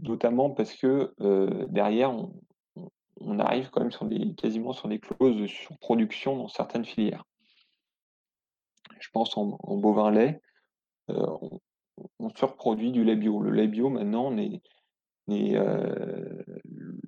notamment 0.00 0.50
parce 0.50 0.74
que 0.74 1.14
euh, 1.20 1.66
derrière, 1.68 2.12
on, 3.20 3.38
arrive 3.38 3.70
quand 3.70 3.80
même 3.80 3.92
sur 3.92 4.06
des, 4.06 4.34
quasiment 4.34 4.72
sur 4.72 4.88
des 4.88 4.98
clauses 4.98 5.36
de 5.36 5.46
surproduction 5.46 6.36
dans 6.36 6.48
certaines 6.48 6.84
filières 6.84 7.24
je 8.98 9.08
pense 9.12 9.36
en, 9.36 9.56
bovin 9.76 10.10
lait, 10.10 10.40
euh, 11.10 11.26
on, 12.18 12.28
surproduit 12.36 12.92
du 12.92 13.02
lait 13.02 13.16
bio. 13.16 13.40
Le 13.40 13.50
lait 13.50 13.66
bio, 13.66 13.88
maintenant, 13.88 14.36
est, 14.36 14.60
euh, 15.30 16.42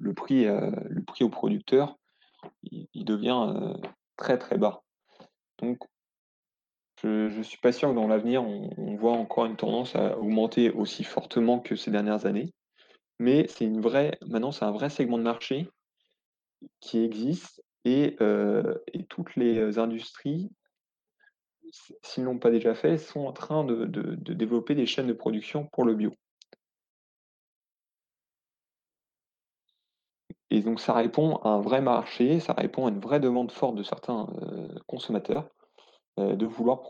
le, 0.00 0.14
prix, 0.14 0.44
le 0.44 1.02
prix 1.04 1.24
au 1.24 1.28
producteur, 1.28 1.98
il, 2.62 3.04
devient 3.04 3.74
très 4.16 4.38
très 4.38 4.58
bas. 4.58 4.82
Donc, 5.58 5.78
je 7.02 7.36
ne 7.36 7.42
suis 7.42 7.58
pas 7.58 7.72
sûr 7.72 7.90
que 7.90 7.94
dans 7.94 8.06
l'avenir, 8.06 8.42
on, 8.44 8.96
voit 8.96 9.12
encore 9.12 9.46
une 9.46 9.56
tendance 9.56 9.96
à 9.96 10.16
augmenter 10.18 10.70
aussi 10.70 11.04
fortement 11.04 11.58
que 11.58 11.76
ces 11.76 11.90
dernières 11.90 12.26
années. 12.26 12.52
Mais 13.18 13.46
c'est 13.48 13.64
une 13.64 13.80
maintenant, 14.26 14.52
c'est 14.52 14.64
un 14.64 14.70
vrai 14.70 14.90
segment 14.90 15.18
de 15.18 15.22
marché 15.22 15.68
qui 16.80 17.02
existe 17.02 17.62
et, 17.84 18.16
toutes 19.08 19.34
les 19.36 19.78
industries 19.78 20.50
s'ils 22.02 22.24
n'ont 22.24 22.38
pas 22.38 22.50
déjà 22.50 22.74
fait, 22.74 22.98
sont 22.98 23.20
en 23.20 23.32
train 23.32 23.64
de, 23.64 23.86
développer 24.34 24.74
des 24.74 24.86
chaînes 24.86 25.06
de 25.06 25.12
production 25.12 25.66
pour 25.72 25.84
le 25.84 25.94
bio. 25.94 26.12
Et 30.52 30.60
donc 30.60 30.80
ça 30.80 30.92
répond 30.92 31.36
à 31.36 31.48
un 31.48 31.62
vrai 31.62 31.80
marché, 31.80 32.38
ça 32.38 32.52
répond 32.52 32.84
à 32.84 32.90
une 32.90 33.00
vraie 33.00 33.20
demande 33.20 33.50
forte 33.50 33.74
de 33.74 33.82
certains 33.82 34.28
euh, 34.42 34.68
consommateurs 34.86 35.48
euh, 36.18 36.36
de 36.36 36.44
vouloir 36.44 36.82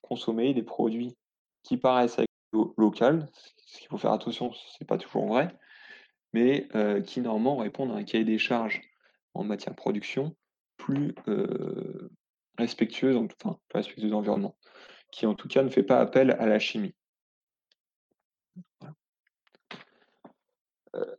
consommer 0.00 0.54
des 0.54 0.62
produits 0.62 1.14
qui 1.62 1.76
paraissent 1.76 2.16
locaux, 2.54 3.20
ce 3.66 3.78
qu'il 3.78 3.88
faut 3.88 3.98
faire 3.98 4.12
attention, 4.12 4.50
ce 4.54 4.78
n'est 4.80 4.86
pas 4.86 4.96
toujours 4.96 5.26
vrai, 5.26 5.54
mais 6.32 6.66
euh, 6.74 7.02
qui 7.02 7.20
normalement 7.20 7.58
répondent 7.58 7.92
à 7.92 7.96
un 7.96 8.02
cahier 8.02 8.24
des 8.24 8.38
charges 8.38 8.80
en 9.34 9.44
matière 9.44 9.74
de 9.74 9.76
production 9.76 10.34
plus, 10.78 11.14
respectueuse, 12.56 13.18
enfin, 13.42 13.58
respectueuse 13.74 14.06
de 14.06 14.10
l'environnement, 14.10 14.56
qui 15.10 15.26
en 15.26 15.34
tout 15.34 15.48
cas 15.48 15.62
ne 15.62 15.68
fait 15.68 15.82
pas 15.82 16.00
appel 16.00 16.30
à 16.30 16.46
la 16.46 16.58
chimie. 16.58 16.94
Euh, 20.94 21.16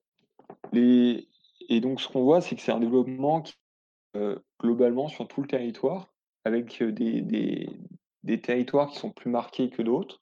et 1.69 1.79
donc 1.79 2.01
ce 2.01 2.07
qu'on 2.07 2.23
voit, 2.23 2.41
c'est 2.41 2.55
que 2.55 2.61
c'est 2.61 2.71
un 2.71 2.79
développement 2.79 3.43
euh, 4.15 4.37
globalement 4.61 5.07
sur 5.07 5.27
tout 5.27 5.41
le 5.41 5.47
territoire, 5.47 6.13
avec 6.45 6.83
des, 6.83 7.69
territoires 8.41 8.89
qui 8.89 8.97
sont 8.97 9.11
plus 9.11 9.29
marqués 9.29 9.69
que 9.69 9.81
d'autres. 9.81 10.21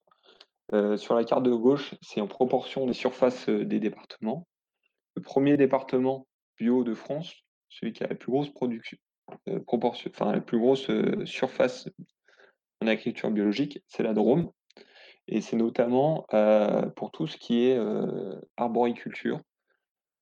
sur 0.97 1.15
la 1.15 1.23
carte 1.23 1.43
de 1.43 1.53
gauche, 1.53 1.95
c'est 2.01 2.21
en 2.21 2.27
proportion 2.27 2.85
des 2.85 2.93
surfaces 2.93 3.49
des 3.49 3.79
départements. 3.79 4.47
Le 5.15 5.21
premier 5.21 5.57
département 5.57 6.27
bio 6.57 6.83
de 6.83 6.93
France, 6.93 7.33
celui 7.69 7.93
qui 7.93 8.03
a 8.03 8.07
la 8.07 8.15
plus 8.15 8.31
grosse 8.31 8.49
production, 8.49 8.97
proportion, 9.65 10.11
enfin, 10.13 10.31
la 10.31 10.41
plus 10.41 10.59
grosse 10.59 10.87
surface 11.25 11.89
en 12.81 12.87
agriculture 12.87 13.31
biologique, 13.31 13.79
c'est 13.87 14.03
la 14.03 14.13
Drôme. 14.13 14.51
Et 15.27 15.41
c'est 15.41 15.55
notamment 15.55 16.25
pour 16.95 17.11
tout 17.11 17.27
ce 17.27 17.37
qui 17.37 17.65
est 17.65 17.79
arboriculture. 18.57 19.41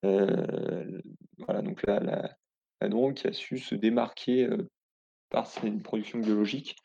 Voilà, 0.03 1.61
donc 1.61 1.85
la, 1.85 1.99
la, 1.99 2.89
Drôme 2.89 3.13
qui 3.13 3.27
a 3.27 3.33
su 3.33 3.57
se 3.57 3.75
démarquer 3.75 4.47
par 5.29 5.47
ses 5.47 5.69
productions 5.71 6.19
biologiques 6.19 6.75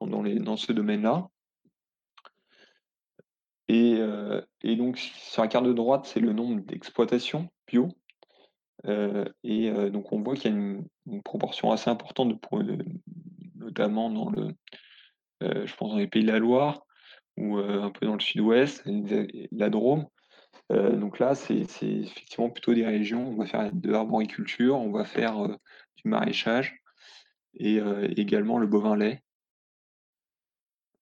dans, 0.00 0.56
ce 0.56 0.72
domaine-là. 0.72 1.28
Et, 3.68 3.96
donc, 4.76 4.98
sur 4.98 5.42
la 5.42 5.48
carte 5.48 5.66
de 5.66 5.72
droite, 5.72 6.06
c'est 6.06 6.20
le 6.20 6.32
nombre 6.32 6.60
d'exploitations 6.60 7.48
bio. 7.66 7.88
Et 9.42 9.70
donc 9.90 10.12
on 10.12 10.22
voit 10.22 10.36
qu'il 10.36 10.52
y 10.52 10.54
a 10.54 10.56
une, 10.56 11.22
proportion 11.24 11.72
assez 11.72 11.90
importante, 11.90 12.40
notamment 13.56 14.10
dans 14.10 14.30
le, 14.30 14.54
je 15.40 15.74
pense 15.74 15.90
dans 15.90 15.98
les 15.98 16.06
pays 16.06 16.22
de 16.22 16.30
la 16.30 16.38
Loire 16.38 16.86
ou 17.36 17.56
un 17.58 17.90
peu 17.90 18.06
dans 18.06 18.14
le 18.14 18.20
sud-ouest, 18.20 18.84
la 19.50 19.70
Drôme. 19.70 20.06
Donc 20.70 21.20
là, 21.20 21.34
c'est 21.34 21.64
effectivement 21.82 22.50
plutôt 22.50 22.74
des 22.74 22.84
régions 22.84 23.28
on 23.28 23.36
va 23.36 23.46
faire 23.46 23.70
de 23.72 23.90
l'arboriculture, 23.90 24.76
on 24.76 24.90
va 24.90 25.04
faire 25.04 25.48
du 25.48 26.08
maraîchage 26.08 26.82
et 27.54 27.80
également 28.16 28.58
le 28.58 28.66
bovin 28.66 28.96
lait. 28.96 29.22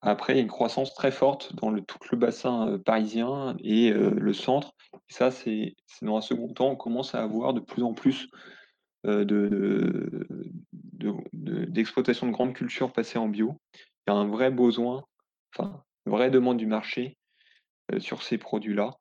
Après, 0.06 0.34
il 0.34 0.36
y 0.36 0.38
a 0.38 0.42
une 0.42 0.48
croissance 0.48 0.92
très 0.92 1.10
forte 1.10 1.56
dans 1.56 1.74
tout 1.80 1.98
le 2.12 2.18
bassin 2.18 2.68
euh, 2.68 2.78
parisien 2.78 3.56
et 3.60 3.90
euh, 3.90 4.10
le 4.10 4.34
centre. 4.34 4.74
Et 4.92 5.12
ça, 5.14 5.30
c'est 5.30 5.76
dans 6.02 6.18
un 6.18 6.20
second 6.20 6.52
temps, 6.52 6.68
on 6.68 6.76
commence 6.76 7.14
à 7.14 7.22
avoir 7.22 7.54
de 7.54 7.60
plus 7.60 7.82
en 7.82 7.94
plus 7.94 8.28
euh, 9.06 9.24
d'exploitation 11.32 12.26
de, 12.26 12.32
de, 12.32 12.36
grandes 12.36 12.52
cultures 12.52 12.92
passées 12.92 13.18
en 13.18 13.28
bio. 13.28 13.58
Il 14.06 14.10
y 14.10 14.12
a 14.12 14.16
un 14.16 14.26
vrai 14.26 14.50
besoin, 14.50 15.04
enfin, 15.56 15.82
une 16.04 16.12
vraie 16.12 16.30
demande 16.30 16.58
du 16.58 16.66
marché 16.66 17.16
sur 17.98 18.22
ces 18.22 18.36
produits-là, 18.36 18.98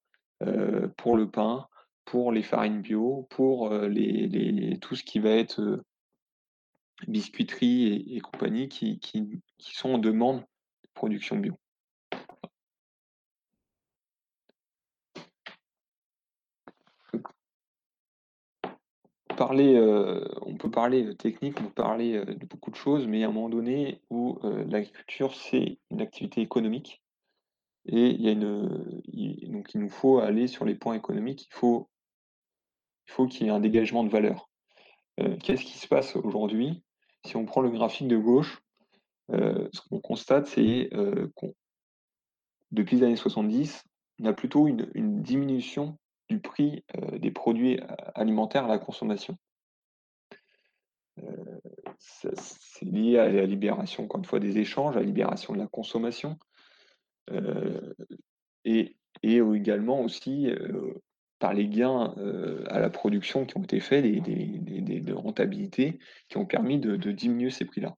pour 0.98 1.18
le 1.18 1.30
pain, 1.30 1.68
pour 2.06 2.32
les 2.32 2.44
farines 2.44 2.82
bio, 2.82 3.28
pour 3.30 3.70
les, 3.70 4.78
tout 4.82 4.96
ce 4.96 5.04
qui 5.04 5.20
va 5.20 5.32
être 5.32 5.84
biscuiterie 7.08 8.16
et, 8.16 8.20
compagnie 8.22 8.70
qui, 8.70 9.00
sont 9.60 9.94
en 9.94 9.98
demande 9.98 10.40
de 10.40 10.90
production 10.94 11.38
bio. 11.38 11.58
Parler, 19.36 19.76
euh, 19.76 20.24
on 20.44 20.56
peut 20.56 20.70
parler 20.70 21.16
technique, 21.18 21.60
on 21.60 21.66
peut 21.66 21.84
parler 21.84 22.24
de 22.24 22.46
beaucoup 22.46 22.70
de 22.70 22.76
choses, 22.76 23.08
mais 23.08 23.24
à 23.24 23.30
un 23.30 23.32
moment 23.32 23.50
donné 23.50 24.00
où 24.12 24.38
euh, 24.44 24.64
l'agriculture 24.66 25.34
c'est 25.34 25.80
une 25.90 26.02
activité 26.02 26.42
économique 26.42 27.03
et 27.86 28.12
il 28.12 28.22
y 28.22 28.30
a 28.30 28.32
une, 28.32 29.02
donc 29.52 29.74
il 29.74 29.82
nous 29.82 29.89
faut 29.89 30.19
aller 30.19 30.48
sur 30.48 30.65
les 30.65 30.76
points 30.76 30.96
économiques. 30.96 31.48
Il 31.50 31.54
faut, 31.54 31.89
il 33.08 33.12
faut 33.12 33.28
qu'il 33.28 33.46
y 33.46 33.50
ait 33.50 33.54
un 33.54 33.60
dégagement 33.60 34.04
de 34.04 34.10
valeur. 34.10 34.50
Euh, 35.19 35.38
Qu'est-ce 35.38 35.63
qui 35.63 35.78
se 35.78 35.88
passe 35.88 36.15
aujourd'hui? 36.15 36.84
Si 37.26 37.36
on 37.36 37.46
prend 37.46 37.62
le 37.62 37.69
graphique 37.69 38.08
de 38.08 38.17
gauche, 38.17 38.62
euh, 39.32 39.67
ce 39.74 39.82
qu'on 39.82 40.00
constate, 40.00 40.48
c'est 40.48 40.89
euh, 40.93 41.30
qu'on 41.36 41.54
depuis 42.72 42.98
les 42.98 43.04
années 43.04 43.15
70, 43.15 43.84
on 44.19 44.26
a 44.26 44.34
plutôt 44.34 44.67
une, 44.67 44.89
une 44.96 45.22
diminution 45.22 45.98
du 46.28 46.39
prix 46.39 46.84
euh, 46.98 47.19
des 47.19 47.30
produits 47.30 47.80
alimentaires 48.15 48.65
à 48.65 48.67
la 48.67 48.80
consommation. 48.80 49.38
C'est 52.00 52.86
lié 52.86 53.19
à 53.19 53.30
la 53.30 53.46
libération, 53.46 54.06
encore 54.06 54.17
une 54.17 54.26
fois, 54.26 54.39
des 54.39 54.58
échanges, 54.58 54.98
à 54.98 55.00
la 55.00 55.06
libération 55.06 55.54
de 55.54 55.60
la 55.60 55.67
consommation, 55.67 56.39
et, 58.66 58.96
et, 59.24 59.38
également 59.38 60.02
aussi 60.02 60.50
par 61.40 61.54
les 61.54 61.68
gains 61.68 62.14
à 62.68 62.80
la 62.80 62.90
production 62.90 63.46
qui 63.46 63.58
ont 63.58 63.64
été 63.64 63.80
faits, 63.80 64.04
des, 64.04 64.20
des, 64.22 64.82
des, 64.82 65.00
de 65.02 65.14
rentabilité, 65.14 66.00
qui 66.30 66.38
ont 66.38 66.46
permis 66.46 66.80
de, 66.80 67.12
diminuer 67.12 67.50
ces 67.50 67.66
prix-là. 67.66 67.96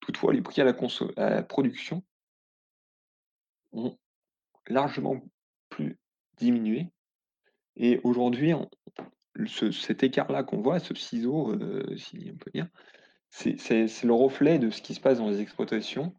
Toutefois, 0.00 0.32
les 0.32 0.42
prix 0.42 0.60
à 0.60 0.64
la, 0.64 1.42
production 1.42 2.04
ont 3.72 3.96
largement 4.68 5.20
plus 5.68 5.98
diminué. 6.36 6.90
Et 7.76 8.00
aujourd'hui, 8.04 8.52
ce, 9.46 9.70
cet 9.70 10.02
écart-là 10.02 10.44
qu'on 10.44 10.60
voit, 10.60 10.78
ce 10.78 10.94
ciseau, 10.94 11.52
euh, 11.52 11.96
si 11.96 12.30
on 12.32 12.36
peut 12.36 12.50
dire, 12.52 12.68
c'est 13.30 14.04
le 14.04 14.12
reflet 14.12 14.58
de 14.58 14.70
ce 14.70 14.80
qui 14.80 14.94
se 14.94 15.00
passe 15.00 15.18
dans 15.18 15.28
les 15.28 15.40
exploitations, 15.40 16.14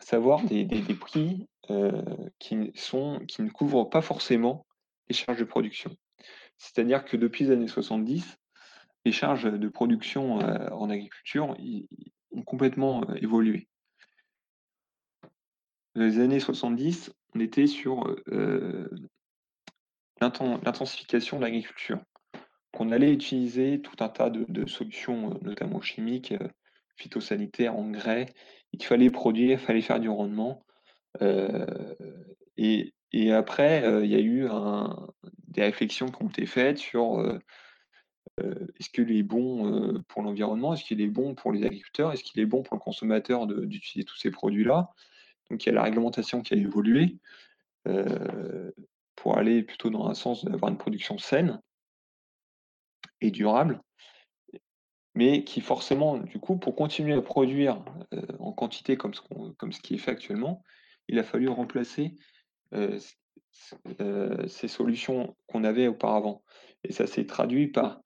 savoir 0.00 0.42
des, 0.44 0.66
prix 0.98 1.48
euh, 1.70 2.02
qui, 2.38 2.72
sont, 2.74 3.20
qui 3.28 3.42
ne 3.42 3.50
couvrent 3.50 3.88
pas 3.88 4.02
forcément 4.02 4.66
les 5.08 5.14
charges 5.14 5.38
de 5.38 5.44
production. 5.44 5.94
C'est-à-dire 6.58 7.04
que 7.04 7.16
depuis 7.16 7.44
les 7.44 7.52
années 7.52 7.68
70, 7.68 8.38
les 9.04 9.12
charges 9.12 9.50
de 9.50 9.68
production 9.68 10.40
euh, 10.40 10.68
en 10.70 10.90
agriculture 10.90 11.56
ont 12.32 12.42
complètement 12.42 13.02
euh, 13.08 13.14
évolué. 13.16 13.68
Dans 15.94 16.02
les 16.02 16.20
années 16.20 16.40
70, 16.40 17.12
on 17.34 17.40
était 17.40 17.66
sur 17.66 18.04
l'intensification 20.20 21.38
de 21.38 21.42
l'agriculture, 21.42 22.00
qu'on 22.72 22.92
allait 22.92 23.12
utiliser 23.12 23.80
tout 23.80 23.96
un 23.98 24.08
tas 24.08 24.30
de 24.30 24.66
solutions, 24.68 25.36
notamment 25.42 25.80
chimiques, 25.80 26.32
phytosanitaires, 27.00 27.76
engrais, 27.76 28.26
et 28.72 28.76
qu'il 28.76 28.86
fallait 28.86 29.10
produire, 29.10 29.52
il 29.52 29.58
fallait 29.58 29.80
faire 29.80 30.00
du 30.00 30.08
rendement. 30.08 30.64
Et, 32.56 32.92
après, 33.32 34.04
il 34.04 34.10
y 34.10 34.14
a 34.14 34.20
eu 34.20 34.46
des 35.48 35.62
réflexions 35.62 36.06
qui 36.06 36.22
ont 36.22 36.28
été 36.28 36.46
faites 36.46 36.78
sur 36.78 37.20
est-ce 38.38 38.90
qu'il 38.90 39.10
est 39.12 39.22
bon 39.22 40.02
pour 40.08 40.22
l'environnement, 40.22 40.74
est-ce 40.74 40.84
qu'il 40.84 41.00
est 41.00 41.08
bon 41.08 41.34
pour 41.34 41.52
les 41.52 41.64
agriculteurs, 41.64 42.12
est-ce 42.12 42.22
qu'il 42.22 42.40
est 42.40 42.46
bon 42.46 42.62
pour 42.62 42.76
le 42.76 42.80
consommateur 42.80 43.46
d'utiliser 43.46 44.04
tous 44.04 44.16
ces 44.16 44.30
produits-là? 44.30 44.90
Donc 45.50 45.64
il 45.64 45.70
y 45.70 45.72
a 45.72 45.74
la 45.74 45.82
réglementation 45.82 46.42
qui 46.42 46.54
a 46.54 46.56
évolué 46.56 47.16
pour 49.16 49.36
aller 49.36 49.62
plutôt 49.62 49.90
dans 49.90 50.06
un 50.06 50.14
sens 50.14 50.44
d'avoir 50.44 50.70
une 50.70 50.78
production 50.78 51.18
saine 51.18 51.60
et 53.20 53.30
durable 53.30 53.80
mais 55.14 55.44
qui 55.44 55.60
forcément, 55.60 56.18
du 56.18 56.38
coup, 56.38 56.56
pour 56.56 56.76
continuer 56.76 57.14
à 57.14 57.22
produire 57.22 57.82
en 58.38 58.52
quantité 58.52 58.96
comme 58.96 59.14
ce, 59.14 59.80
qui 59.80 59.94
est 59.94 59.98
fait 59.98 60.12
actuellement, 60.12 60.62
il 61.08 61.18
a 61.18 61.24
fallu 61.24 61.48
remplacer 61.48 62.14
ces 64.46 64.68
solutions 64.68 65.36
qu'on 65.46 65.64
avait 65.64 65.88
auparavant. 65.88 66.42
Et 66.84 66.92
ça 66.92 67.06
s'est 67.06 67.26
traduit 67.26 67.68
par, 67.68 68.02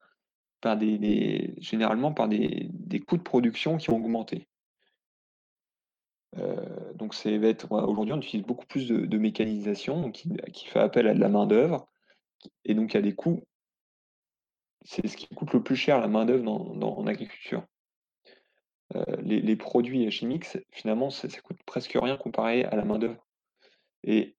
des, 0.76 1.54
généralement 1.58 2.12
par 2.12 2.28
des, 2.28 2.70
coûts 3.06 3.18
de 3.18 3.22
production 3.22 3.76
qui 3.76 3.90
ont 3.90 3.96
augmenté. 3.96 4.48
Donc 6.94 7.14
aujourd'hui 7.70 8.12
on 8.12 8.18
utilise 8.18 8.44
beaucoup 8.44 8.66
plus 8.66 8.88
de, 8.88 9.06
de 9.06 9.18
mécanisation 9.18 10.10
qui, 10.10 10.30
qui, 10.52 10.66
fait 10.66 10.80
appel 10.80 11.06
à 11.06 11.14
de 11.14 11.20
la 11.20 11.28
main 11.28 11.46
d'œuvre 11.46 11.86
et 12.64 12.74
donc 12.74 12.92
il 12.92 12.96
y 12.96 12.98
a 12.98 13.02
des 13.02 13.14
coûts 13.14 13.44
c'est 14.84 15.06
ce 15.06 15.16
qui 15.16 15.28
coûte 15.34 15.52
le 15.52 15.62
plus 15.62 15.76
cher 15.76 16.00
la 16.00 16.08
main-d'œuvre 16.08 16.50
en 16.50 17.06
agriculture. 17.06 17.64
Euh, 18.94 19.02
les, 19.22 19.56
produits 19.56 20.10
chimiques, 20.10 20.46
finalement, 20.70 21.10
ça, 21.10 21.28
coûte 21.42 21.62
presque 21.64 21.96
rien 22.00 22.16
comparé 22.16 22.64
à 22.64 22.76
la 22.76 22.84
main-d'œuvre. 22.84 23.26
Et, 24.04 24.36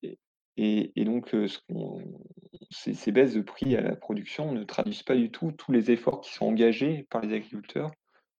donc, 0.98 1.34
euh, 1.34 1.48
ce 1.48 2.94
ces, 2.94 3.12
baisses 3.12 3.34
de 3.34 3.42
prix 3.42 3.76
à 3.76 3.82
la 3.82 3.96
production 3.96 4.52
ne 4.52 4.64
traduisent 4.64 5.04
pas 5.04 5.16
du 5.16 5.32
tout 5.32 5.52
tous 5.52 5.72
les 5.72 5.92
efforts 5.92 6.22
qui 6.22 6.34
sont 6.34 6.46
engagés 6.46 7.06
par 7.10 7.22
les 7.22 7.34
agriculteurs 7.34 7.92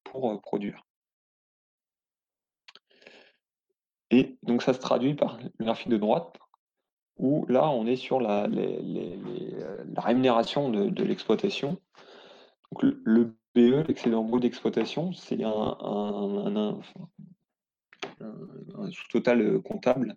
pour 0.05 0.33
euh, 0.33 0.39
produire. 0.39 0.83
Et 4.11 4.39
donc, 4.43 4.63
ça 4.63 4.73
se 4.73 4.79
traduit 4.79 5.15
par 5.15 5.39
le 5.39 5.65
graphique 5.65 5.89
de 5.89 5.97
droite, 5.97 6.33
où 7.19 7.47
là, 7.47 7.69
on 7.71 7.87
est 7.87 7.97
sur 7.97 8.21
la, 8.21 8.45
euh, 8.45 9.17
rémunération 9.97 10.71
de, 10.71 11.03
l'exploitation. 11.03 11.81
Le, 12.83 13.01
le 13.05 13.37
BE, 13.55 13.87
l'excédent 13.87 14.25
brut 14.25 14.43
d'exploitation, 14.43 15.13
c'est 15.13 15.43
un, 15.43 15.51
un, 15.51 16.57
un, 16.57 16.81
un 18.21 18.91
total 19.11 19.61
comptable 19.63 20.17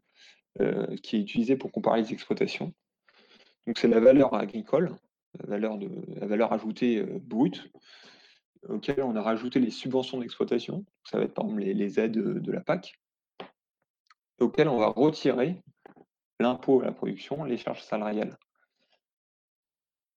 euh, 0.61 0.95
qui 0.97 1.15
est 1.15 1.21
utilisé 1.21 1.55
pour 1.55 1.71
comparer 1.71 2.01
les 2.01 2.11
exploitations. 2.11 2.73
Donc 3.65 3.77
c'est 3.77 3.87
la 3.87 3.99
valeur 3.99 4.33
agricole, 4.33 4.95
la 5.47 5.59
valeur, 6.25 6.51
ajoutée 6.51 6.97
euh, 6.97 7.19
brute, 7.21 7.71
auquel 8.67 9.03
on 9.03 9.15
a 9.15 9.21
rajouté 9.21 9.59
les 9.59 9.69
subventions 9.69 10.19
d'exploitation. 10.19 10.85
Ça 11.05 11.17
va 11.17 11.25
être 11.25 11.33
par 11.33 11.45
exemple 11.45 11.61
les, 11.61 11.99
aides 11.99 12.11
de, 12.11 12.39
de 12.39 12.51
la 12.51 12.61
PAC, 12.61 12.99
auquel 14.39 14.67
on 14.67 14.79
va 14.79 14.87
retirer 14.87 15.61
l'impôt 16.39 16.81
à 16.81 16.85
la 16.85 16.91
production, 16.91 17.43
les 17.43 17.57
charges 17.57 17.83
salariales. 17.83 18.37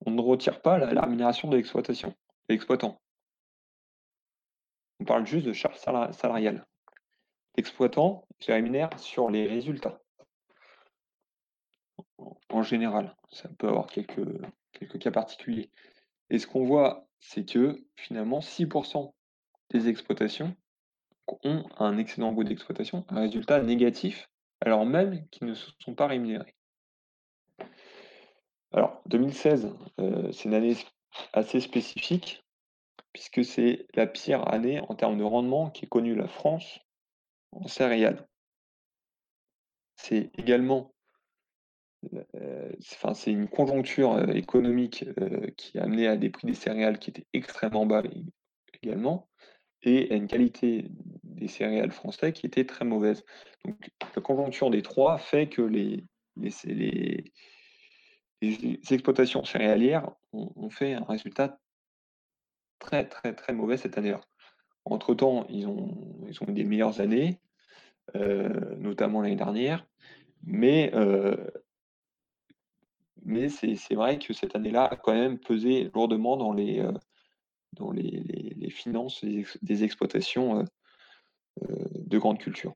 On 0.06 0.10
ne 0.10 0.20
retire 0.20 0.60
pas 0.62 0.78
la, 0.78 1.02
rémunération 1.02 1.48
de 1.48 1.56
l'exploitation, 1.56 2.14
l'exploitant. 2.48 3.00
On 5.00 5.04
parle 5.04 5.26
juste 5.26 5.46
de 5.46 5.52
charges 5.52 5.78
salariales. 5.78 6.66
L'exploitant 7.56 8.26
se 8.40 8.50
rémunère 8.52 8.90
sur 8.98 9.30
les 9.30 9.46
résultats. 9.46 10.00
En 12.48 12.62
général, 12.62 13.16
ça 13.30 13.48
peut 13.58 13.68
avoir 13.68 13.86
quelques, 13.86 14.26
quelques 14.72 14.98
cas 14.98 15.10
particuliers. 15.10 15.70
Et 16.30 16.38
ce 16.38 16.46
qu'on 16.46 16.64
voit, 16.64 17.06
c'est 17.20 17.44
que 17.44 17.84
finalement, 17.94 18.40
6% 18.40 19.12
des 19.70 19.88
exploitations 19.88 20.56
ont 21.44 21.64
un 21.78 21.98
excédent 21.98 22.32
brut 22.32 22.46
d'exploitation, 22.46 23.04
un 23.08 23.20
résultat 23.20 23.62
négatif 23.62 24.28
alors 24.62 24.86
même 24.86 25.26
qu'ils 25.28 25.46
ne 25.46 25.54
se 25.54 25.70
sont 25.80 25.94
pas 25.94 26.06
rémunérés. 26.06 26.54
Alors, 28.72 29.02
2016, 29.06 29.74
euh, 30.00 30.32
c'est 30.32 30.44
une 30.44 30.54
année 30.54 30.76
assez 31.32 31.60
spécifique, 31.60 32.42
puisque 33.12 33.44
c'est 33.44 33.86
la 33.94 34.06
pire 34.06 34.48
année 34.48 34.80
en 34.80 34.94
termes 34.94 35.18
de 35.18 35.24
rendement 35.24 35.70
qui 35.70 35.84
est 35.84 35.88
connue 35.88 36.14
la 36.14 36.28
France 36.28 36.80
en 37.52 37.66
céréales. 37.66 38.26
C'est 39.96 40.30
également 40.38 40.92
euh, 42.34 42.72
c'est 43.14 43.30
une 43.30 43.48
conjoncture 43.48 44.14
euh, 44.14 44.26
économique 44.32 45.04
euh, 45.20 45.48
qui 45.56 45.78
a 45.78 45.84
amené 45.84 46.08
à 46.08 46.16
des 46.16 46.30
prix 46.30 46.46
des 46.46 46.54
céréales 46.54 46.98
qui 46.98 47.10
étaient 47.10 47.26
extrêmement 47.32 47.86
bas 47.86 48.02
également, 48.82 49.28
et 49.82 50.12
à 50.12 50.16
une 50.16 50.26
qualité 50.26 50.86
des 51.24 51.48
céréales 51.48 51.90
français 51.90 52.32
qui 52.32 52.46
était 52.46 52.64
très 52.64 52.84
mauvaise. 52.84 53.24
Donc 53.64 53.76
la 54.14 54.22
conjoncture 54.22 54.70
des 54.70 54.82
trois 54.82 55.18
fait 55.18 55.48
que 55.48 55.62
les, 55.62 56.04
les, 56.36 56.52
les, 58.40 58.80
exploitations 58.90 59.44
céréalières 59.44 60.10
ont, 60.32 60.70
fait 60.70 60.94
un 60.94 61.04
résultat 61.04 61.58
très 62.78 63.06
très 63.08 63.34
très 63.34 63.52
mauvais 63.52 63.76
cette 63.76 63.98
année-là. 63.98 64.20
Entre-temps, 64.84 65.46
ils 65.48 65.66
ont, 65.66 65.96
ils 66.28 66.42
ont 66.42 66.48
eu 66.48 66.52
des 66.52 66.64
meilleures 66.64 67.00
années, 67.00 67.40
euh, 68.16 68.76
notamment 68.76 69.20
l'année 69.22 69.36
dernière, 69.36 69.86
Mais, 70.44 70.90
heu 70.94 71.52
mais 73.24 73.48
c'est 73.48 73.94
vrai 73.94 74.18
que 74.18 74.32
cette 74.32 74.56
année-là 74.56 74.84
a 74.84 74.96
quand 74.96 75.12
même 75.12 75.38
pesé 75.38 75.90
lourdement 75.94 76.36
dans 76.36 76.52
les, 76.52 76.80
heu, 76.80 76.92
dans 77.74 77.90
les 77.90 78.70
finances 78.70 79.24
des 79.24 79.40
ex 79.40 79.58
des 79.62 79.84
exploitations, 79.84 80.60
heu 80.60 80.64
heu, 81.62 81.88
de 81.94 82.18
grandes 82.18 82.38
cultures. 82.38 82.74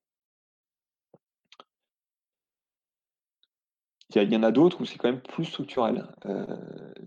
Il 4.14 4.32
y 4.32 4.36
en 4.36 4.42
a 4.42 4.52
d'autres 4.52 4.80
où 4.80 4.84
c'est 4.84 4.98
quand 4.98 5.10
même 5.10 5.20
plus 5.20 5.44
structurel. 5.44 6.06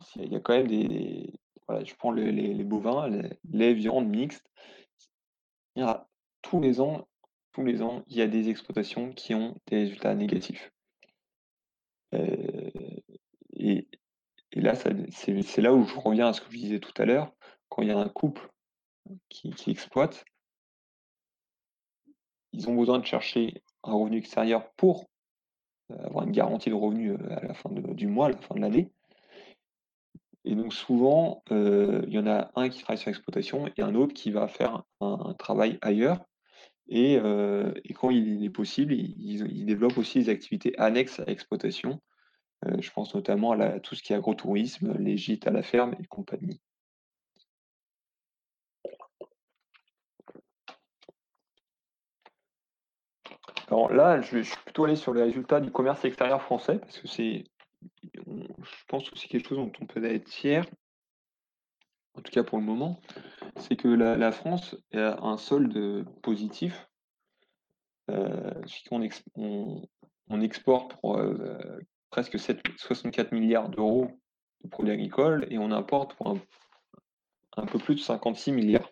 C'est 0.01 0.23
il 0.23 0.31
y 0.31 0.35
a 0.35 0.39
quand 0.39 0.53
même 0.53 0.67
des 0.67 1.33
voilà, 1.67 1.83
je 1.83 1.93
prends 1.95 2.11
les 2.11 2.63
bovins, 2.63 3.07
les 3.07 3.29
lait, 3.51 3.73
viande 3.73 4.07
mixte. 4.07 4.45
Il 5.75 5.79
y 5.79 5.83
a 5.83 6.07
tous 6.41 6.59
les 6.61 6.79
ans 6.79 7.07
tous 7.51 7.63
les 7.65 7.81
ans, 7.81 8.03
il 8.07 8.15
y 8.15 8.21
a 8.21 8.27
des 8.27 8.49
exploitations 8.49 9.11
qui 9.11 9.33
ont 9.33 9.55
des 9.67 9.77
résultats 9.77 10.13
négatifs. 10.13 10.71
Et 13.53 13.87
et 14.51 14.61
là, 14.61 14.73
c'est 14.75 15.61
là 15.61 15.73
où 15.73 15.85
je 15.85 15.95
reviens 15.99 16.27
à 16.27 16.33
ce 16.33 16.41
que 16.41 16.51
je 16.51 16.57
disais 16.57 16.79
tout 16.79 16.93
à 17.01 17.05
l'heure, 17.05 17.33
quand 17.69 17.81
il 17.81 17.89
y 17.89 17.91
a 17.91 17.97
un 17.97 18.09
couple 18.09 18.49
qui 19.29 19.53
exploite 19.67 20.25
ils 22.51 22.67
ont 22.67 22.75
besoin 22.75 22.99
de 22.99 23.05
chercher 23.05 23.61
un 23.83 23.93
revenu 23.93 24.17
extérieur 24.17 24.71
pour, 24.73 25.05
avoir 25.89 26.25
une 26.25 26.31
garantie 26.31 26.69
de 26.69 26.75
revenus, 26.75 27.11
heu, 27.11 27.31
à 27.31 27.45
la 27.45 27.53
fin 27.53 27.69
du 27.71 28.07
mois, 28.07 28.27
à 28.27 28.31
la 28.31 28.41
fin 28.41 28.55
de 28.55 28.61
l'année 28.61 28.91
et 30.45 30.55
donc 30.55 30.73
souvent, 30.73 31.43
il 31.51 32.09
y 32.09 32.17
en 32.17 32.25
a 32.25 32.49
un 32.55 32.69
qui 32.69 32.81
travaille 32.81 32.97
sur 32.97 33.09
l'exploitation 33.09 33.67
et 33.67 33.81
un 33.81 33.93
autre 33.93 34.13
qui 34.13 34.31
va 34.31 34.47
faire 34.47 34.83
un 35.01 35.33
travail 35.37 35.77
ailleurs 35.81 36.25
et 36.89 37.19
quand 37.95 38.09
il 38.09 38.43
est 38.43 38.49
possible, 38.49 38.93
ils 38.93 39.15
ils 39.19 39.47
ils 39.51 39.65
développent 39.65 39.97
aussi 39.97 40.19
des 40.19 40.29
activités 40.29 40.77
annexes 40.79 41.19
à 41.19 41.25
l'exploitation. 41.25 42.01
Je 42.65 42.89
pense 42.91 43.13
notamment 43.13 43.51
à 43.51 43.79
tout 43.79 43.95
ce 43.95 44.03
qui 44.03 44.13
est 44.13 44.15
agrotourisme, 44.15 44.97
les 44.97 45.17
gîtes 45.17 45.47
à 45.47 45.51
la 45.51 45.61
ferme 45.61 45.95
et 45.99 46.05
compagnie. 46.07 46.59
Alors 53.69 53.93
là, 53.93 54.19
je 54.21 54.39
suis 54.39 54.57
plutôt 54.65 54.85
allé 54.85 54.95
sur 54.95 55.13
les 55.13 55.21
résultats 55.21 55.59
du 55.59 55.71
commerce 55.71 56.03
extérieur 56.03 56.41
français 56.41 56.79
parce 56.79 56.97
que 56.97 57.07
c'est 57.07 57.43
on 58.25 58.41
je 58.41 58.83
pense 58.87 59.09
que 59.09 59.17
c'est 59.17 59.27
quelque 59.27 59.47
chose 59.47 59.59
dont 59.59 59.71
on 59.79 59.85
peut 59.85 60.03
être 60.03 60.27
fier. 60.27 60.65
En 62.15 62.21
tout 62.21 62.31
cas 62.31 62.43
pour 62.43 62.57
le 62.57 62.63
moment, 62.63 62.99
c'est 63.57 63.75
que 63.75 63.87
la 63.87 64.31
France 64.31 64.75
a 64.93 65.23
un 65.23 65.37
solde 65.37 66.03
positif. 66.23 66.89
Ex 68.07 69.23
on 69.35 69.83
on 70.31 70.41
exporte 70.41 70.99
pour, 70.99 71.19
heu, 71.19 71.79
presque 72.09 72.39
7 72.39 72.61
64 72.77 73.29
000 73.29 73.47
000 73.47 73.63
€ 73.67 74.11
de 74.63 74.69
produits 74.69 74.93
agricoles 74.93 75.45
et 75.51 75.59
on 75.59 75.71
importe 75.71 76.15
pour 76.15 76.29
un 76.29 76.41
un 77.57 77.65
peu 77.67 77.77
plus 77.77 77.95
de 77.95 77.99
56 77.99 78.51
000 78.51 78.61
000 78.61 78.71
000. 78.71 78.83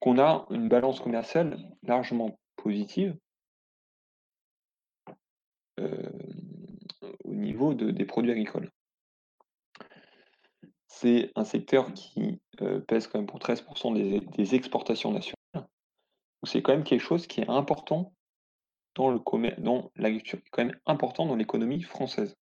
Qu'on 0.00 0.18
a 0.18 0.46
une 0.50 0.68
balance 0.68 1.00
commerciale 1.00 1.58
largement 1.82 2.38
positive 2.56 3.16
au 5.78 7.34
niveau 7.34 7.74
de 7.74 7.90
des 7.90 8.04
produits 8.04 8.30
agricoles. 8.30 8.70
C'est 10.86 11.32
un 11.34 11.44
secteur 11.44 11.92
qui, 11.92 12.40
pèse 12.86 13.08
quand 13.08 13.18
même 13.18 13.26
pour 13.26 13.40
13 13.40 13.64
des 13.94 14.20
des 14.20 14.54
exportations 14.54 15.10
nationales. 15.12 15.36
Donc 15.54 15.64
c'est 16.44 16.62
quand 16.62 16.72
même 16.72 16.84
quelque 16.84 17.00
chose 17.00 17.26
qui 17.26 17.40
est 17.40 17.48
important 17.48 18.14
dans 18.94 19.10
le 19.10 19.20
dans 19.58 19.90
l'agriculture, 19.96 20.38
qui 20.40 20.46
est 20.46 20.50
quand 20.50 20.64
même 20.64 20.78
important 20.86 21.26
dans 21.26 21.36
l'économie 21.36 21.82
française 21.82 22.36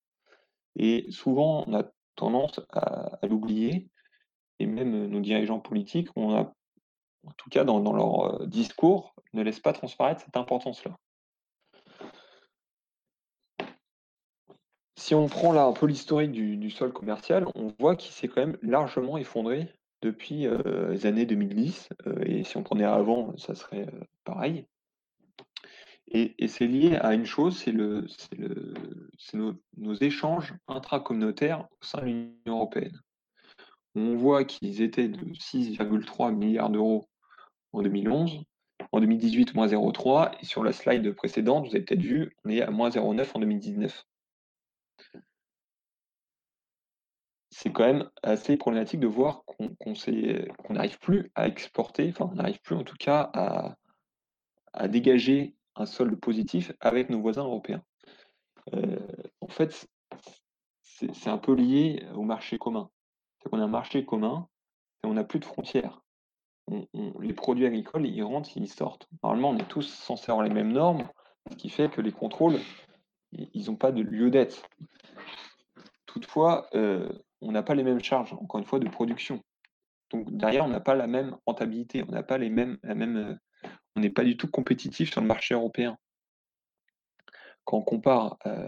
et 0.76 1.06
souvent 1.10 1.64
on 1.66 1.74
a 1.74 1.84
tendance 2.16 2.60
à 2.70 3.18
l'oublier 3.26 3.88
et 4.58 4.66
même 4.66 5.06
nos 5.06 5.20
dirigeants 5.20 5.60
politiques, 5.60 6.08
on 6.16 6.34
a 6.34 6.52
en 7.26 7.32
tout 7.36 7.50
cas 7.50 7.64
dans 7.64 7.80
dans 7.80 7.92
leur, 7.92 8.46
discours, 8.46 9.14
ne 9.32 9.42
laissent 9.42 9.60
pas 9.60 9.72
transparaître 9.72 10.20
cette 10.20 10.36
importance-là. 10.36 10.96
Si 15.02 15.16
on 15.16 15.26
prend 15.26 15.50
là 15.52 15.64
un 15.64 15.72
peu 15.72 15.86
l'historique 15.86 16.30
du 16.30 16.70
solde 16.70 16.92
commercial, 16.92 17.44
on 17.56 17.74
voit 17.80 17.96
qu'il 17.96 18.12
s'est 18.12 18.28
quand 18.28 18.40
même 18.46 18.56
largement 18.62 19.18
effondré 19.18 19.68
depuis, 20.00 20.46
heu, 20.46 20.92
les 20.92 21.06
années 21.06 21.26
2010, 21.26 21.88
heu 22.06 22.14
et 22.24 22.44
si 22.44 22.56
on 22.56 22.62
prenait 22.62 22.84
avant, 22.84 23.36
ça 23.36 23.56
serait, 23.56 23.82
heu, 23.92 24.00
pareil. 24.22 24.64
Et 26.06 26.46
c'est 26.46 26.68
lié 26.68 26.94
à 26.94 27.14
une 27.14 27.26
chose, 27.26 27.58
c'est 27.58 27.72
nos 27.72 29.54
nos 29.76 29.94
échanges 29.94 30.54
intracommunautaires 30.68 31.66
au 31.80 31.84
sein 31.84 31.98
de 32.02 32.04
l'Union 32.04 32.34
européenne. 32.46 33.00
On 33.96 34.14
voit 34.14 34.44
qu'ils 34.44 34.82
étaient 34.82 35.08
de 35.08 35.34
6,3 35.34 36.30
000 36.30 36.52
000 36.52 36.68
€ 36.68 37.04
en 37.72 37.82
2011. 37.82 38.44
En 38.92 39.00
2018, 39.00 39.54
moins 39.56 39.66
0,3 39.66 40.30
et 40.40 40.44
sur 40.44 40.62
la 40.62 40.72
slide 40.72 41.12
précédente, 41.12 41.66
vous 41.66 41.74
avez 41.74 41.84
peut-être 41.84 42.02
vu, 42.02 42.36
on 42.44 42.50
est 42.50 42.62
à 42.62 42.70
moins 42.70 42.90
0,9 42.90 43.32
en 43.34 43.40
2019. 43.40 44.04
C'est 47.62 47.70
quand 47.70 47.84
même 47.84 48.10
assez 48.24 48.56
problématique 48.56 48.98
de 48.98 49.06
voir 49.06 49.44
qu'on 49.44 49.68
qu'on 49.76 49.94
n'arrive 50.74 50.98
plus 50.98 51.30
à 51.36 51.46
exporter, 51.46 52.10
enfin 52.10 52.28
on 52.32 52.34
n'arrive 52.34 52.60
plus 52.60 52.74
en 52.74 52.82
tout 52.82 52.96
cas 52.98 53.30
à 54.72 54.88
dégager 54.88 55.54
un 55.76 55.86
solde 55.86 56.16
positif 56.16 56.72
avec 56.80 57.08
nos 57.08 57.20
voisins 57.20 57.44
européens. 57.44 57.84
Heu, 58.74 58.98
en 59.40 59.46
fait, 59.46 59.86
c'est 60.82 61.28
un 61.28 61.38
peu 61.38 61.54
lié 61.54 62.04
au 62.16 62.22
marché 62.22 62.58
commun. 62.58 62.90
C'est 63.40 63.48
qu'on 63.48 63.60
a 63.60 63.64
un 63.64 63.68
marché 63.68 64.04
commun 64.04 64.48
et 65.04 65.06
on 65.06 65.14
n'a 65.14 65.22
plus 65.22 65.38
de 65.38 65.44
frontières. 65.44 66.02
On 66.66 66.88
on 66.94 67.20
les 67.20 67.32
produits 67.32 67.66
agricoles, 67.66 68.06
ils 68.06 68.24
rentrent, 68.24 68.56
ils 68.56 68.68
sortent. 68.68 69.06
Normalement, 69.22 69.50
on 69.50 69.56
est 69.56 69.68
tous 69.68 69.82
censés 69.82 70.32
avoir 70.32 70.44
les 70.44 70.52
mêmes 70.52 70.72
normes, 70.72 71.08
ce 71.50 71.56
qui 71.56 71.68
fait 71.68 71.88
que 71.88 72.00
les 72.00 72.12
contrôles, 72.12 72.58
ils 73.32 73.70
ont 73.70 73.76
pas 73.76 73.92
de 73.92 74.02
lieu 74.02 74.30
d'être. 74.30 74.68
Toutefois, 76.06 76.68
heu, 76.74 77.08
on 77.42 77.52
n'a 77.52 77.62
pas 77.62 77.74
les 77.74 77.82
mêmes 77.82 78.02
charges, 78.02 78.32
encore 78.32 78.60
une 78.60 78.66
fois, 78.66 78.78
de 78.78 78.88
production. 78.88 79.42
Donc 80.10 80.30
derrière, 80.36 80.64
on 80.64 80.68
n'a 80.68 80.80
pas 80.80 80.94
la 80.94 81.06
même 81.06 81.36
rentabilité, 81.46 82.04
on 82.06 82.12
n'a 82.12 82.22
pas 82.22 82.38
les 82.38 82.50
mêmes 82.50 82.78
heu, 82.84 83.38
on 83.96 84.00
n'est 84.00 84.10
pas 84.10 84.24
du 84.24 84.36
tout 84.36 84.48
compétitif 84.48 85.10
sur 85.10 85.20
le 85.20 85.26
marché 85.26 85.54
européen. 85.54 85.98
Quand 87.64 87.78
on 87.78 87.82
compare, 87.82 88.38
heu, 88.46 88.66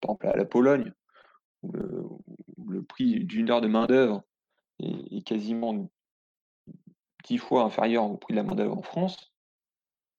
par 0.00 0.10
exemple 0.10 0.28
à 0.28 0.36
la 0.36 0.44
Pologne, 0.44 0.92
où 1.62 1.72
le 2.68 2.82
prix 2.82 3.24
d'une 3.24 3.50
heure 3.50 3.60
de 3.60 3.68
main-d'œuvre 3.68 4.22
est 4.80 5.26
quasiment 5.26 5.88
10 7.24 7.38
fois 7.38 7.62
inférieur 7.64 8.04
au 8.04 8.16
prix 8.16 8.34
de 8.34 8.38
la 8.38 8.42
main-d'œuvre 8.42 8.76
en 8.76 8.82
France, 8.82 9.32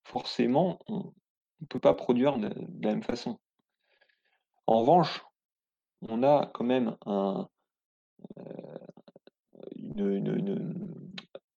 forcément, 0.06 0.80
on 0.88 1.14
on 1.62 1.66
peut 1.66 1.80
pas 1.80 1.94
produire 1.94 2.38
de 2.38 2.50
la 2.82 2.92
même 2.92 3.04
façon. 3.04 3.40
En 4.68 4.82
revanche, 4.82 5.26
on 6.02 6.22
a 6.24 6.52
quand 6.54 6.66
même 6.66 6.98
un, 7.06 7.48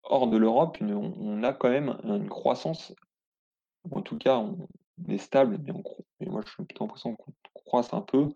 hors 0.04 0.28
de 0.28 0.36
l'Europe, 0.36 0.78
on 0.80 1.42
a 1.42 1.52
quand 1.52 1.70
même 1.70 1.96
une 2.04 2.28
croissance, 2.28 2.94
en 3.90 4.02
tout 4.02 4.18
cas 4.18 4.38
on 4.38 4.68
est 5.08 5.18
stable, 5.18 5.58
mais 5.62 5.72
on 5.72 5.82
mais 6.20 6.26
moi 6.26 6.42
j'ai 6.46 6.64
plutôt 6.64 6.84
l'impression 6.84 7.14
qu'on 7.16 7.32
croisse 7.54 7.92
un 7.92 8.00
peu 8.00 8.28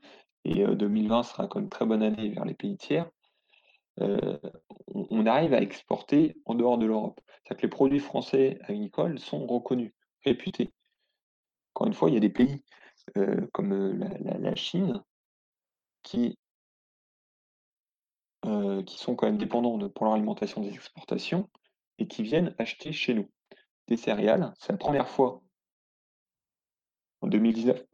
et 0.45 0.65
heu, 0.65 0.75
2020 0.75 1.23
sera 1.23 1.47
quand 1.47 1.59
même 1.59 1.65
une 1.65 1.71
très 1.71 1.87
bonne 1.87 2.03
année 2.03 2.31
vers 2.31 2.45
les 2.45 2.55
pays 2.55 2.77
tiers. 2.77 3.11
Heu, 4.01 4.41
on 4.95 5.27
arrive 5.27 5.55
à 5.55 5.63
exporter 5.63 6.37
en 6.47 6.55
dehors 6.55 6.79
de 6.79 6.87
l'Europe. 6.87 7.21
C'est-à-dire 7.27 7.57
que 7.57 7.63
les 7.63 7.71
produits 7.71 8.01
français 8.01 8.59
agricoles 8.63 9.19
sont 9.19 9.47
reconnus, 9.47 9.93
réputés. 10.25 10.73
Encore 11.75 11.87
une 11.89 11.95
fois, 11.95 12.11
il 12.11 12.15
y 12.15 12.17
a 12.17 12.21
des 12.21 12.31
pays, 12.31 12.63
heu, 13.17 13.49
comme, 13.53 13.99
la 13.99 14.55
Chine 14.55 15.03
qui 16.03 16.39
heu, 18.47 18.83
qui 18.83 18.99
sont 18.99 19.17
quand 19.17 19.27
même 19.27 19.39
dépendants 19.39 19.79
de 19.79 19.89
pour 19.89 20.05
leur 20.07 20.15
alimentation 20.15 20.61
des 20.63 20.75
exportations 20.75 21.49
et 21.99 22.07
qui 22.09 22.23
viennent 22.23 22.55
acheter 22.59 22.93
chez 22.93 23.15
nous. 23.15 23.31
Des 23.89 23.97
céréales, 23.97 24.53
c'est 24.59 24.73
la 24.73 24.79
1re 24.79 25.09
fois 25.09 25.43
en 27.23 27.27
2019, 27.29 27.85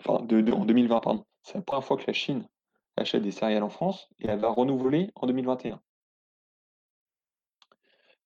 enfin 0.00 0.14
en 0.14 0.64
2020 0.64 1.00
pardon, 1.00 1.24
c'est 1.42 1.54
la 1.56 1.62
1re 1.62 1.84
fois 1.84 1.96
que 1.96 2.04
la 2.06 2.12
Chine 2.12 2.48
achète 2.96 3.22
des 3.22 3.32
céréales 3.32 3.64
en 3.64 3.70
France 3.70 4.08
et 4.20 4.28
elle 4.28 4.38
va 4.38 4.50
renouveler 4.50 5.10
en 5.16 5.26
2021. 5.26 5.80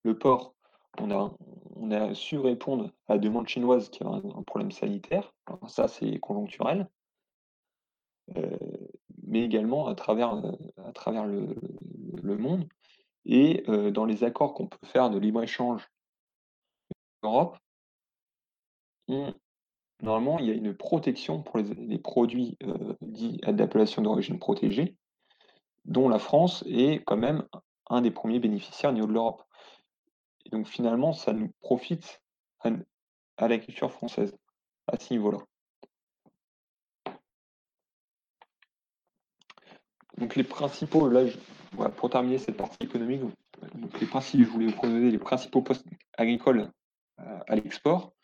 Le 0.05 0.17
porc, 0.19 0.55
on 0.99 1.91
a 1.91 2.15
su 2.15 2.39
répondre 2.39 2.91
à 3.09 3.15
la 3.15 3.19
demande 3.19 3.49
chinoise 3.49 3.89
qui 3.91 4.03
a 4.05 4.09
un 4.09 4.43
problème 4.43 4.71
sanitaire. 4.71 5.35
Alors 5.47 5.69
ça, 5.71 5.89
c'est 5.89 6.19
conjoncturel. 6.21 6.89
Heu, 8.35 8.86
mais 9.27 9.43
également 9.43 9.87
à 9.89 9.95
travers, 9.95 10.35
heu, 10.37 10.53
à 10.85 10.93
travers 10.93 11.27
le 11.27 12.37
monde 12.39 12.67
et 13.25 13.65
dans 13.93 14.05
les 14.05 14.25
accords 14.25 14.55
qu'on 14.55 14.69
peut 14.69 14.87
faire 14.87 15.11
de 15.11 15.19
libre-échange 15.19 15.89
Europe 17.23 17.59
on 19.09 19.35
normalement, 20.03 20.39
il 20.39 20.47
y 20.47 20.51
a 20.51 20.55
une 20.55 20.75
protection 20.75 21.43
pour 21.43 21.59
les, 21.59 21.99
produits 21.99 22.57
euh, 22.65 22.95
dits 23.01 23.39
d'appellation 23.47 24.03
d'origine 24.03 24.39
protégée, 24.39 24.97
dont 25.85 26.09
la 26.09 26.19
France 26.19 26.65
est 26.67 27.03
quand 27.05 27.17
même 27.17 27.45
un 27.89 28.03
des 28.03 28.11
premiers 28.11 28.41
bénéficiaires 28.41 28.91
au 28.91 28.95
niveau 28.95 29.07
de 29.07 29.13
l'Europe. 29.13 29.43
Donc 30.51 30.67
finalement, 30.67 31.13
ça 31.13 31.33
nous 31.33 31.51
profite 31.61 32.23
à, 32.61 32.71
à 33.39 33.49
l'agriculture 33.49 33.93
française 33.93 34.37
à 34.87 34.99
ce 34.99 35.13
niveau-là. 35.15 35.39
Donc 40.19 40.37
les 40.37 40.45
principaux, 40.45 41.09
là, 41.09 41.27
je, 41.27 41.37
pour 41.97 42.11
terminer 42.11 42.39
cette 42.39 42.57
partie 42.57 42.85
économique, 42.85 43.23
les 44.01 44.07
je 44.07 44.49
voulais 44.49 44.67
vous 44.67 44.73
proposer 44.73 45.11
les 45.11 45.19
principaux 45.19 45.63
postes 45.63 45.87
agricoles 46.17 46.71
euh, 47.21 47.39
à 47.47 47.55
l'export. 47.55 48.15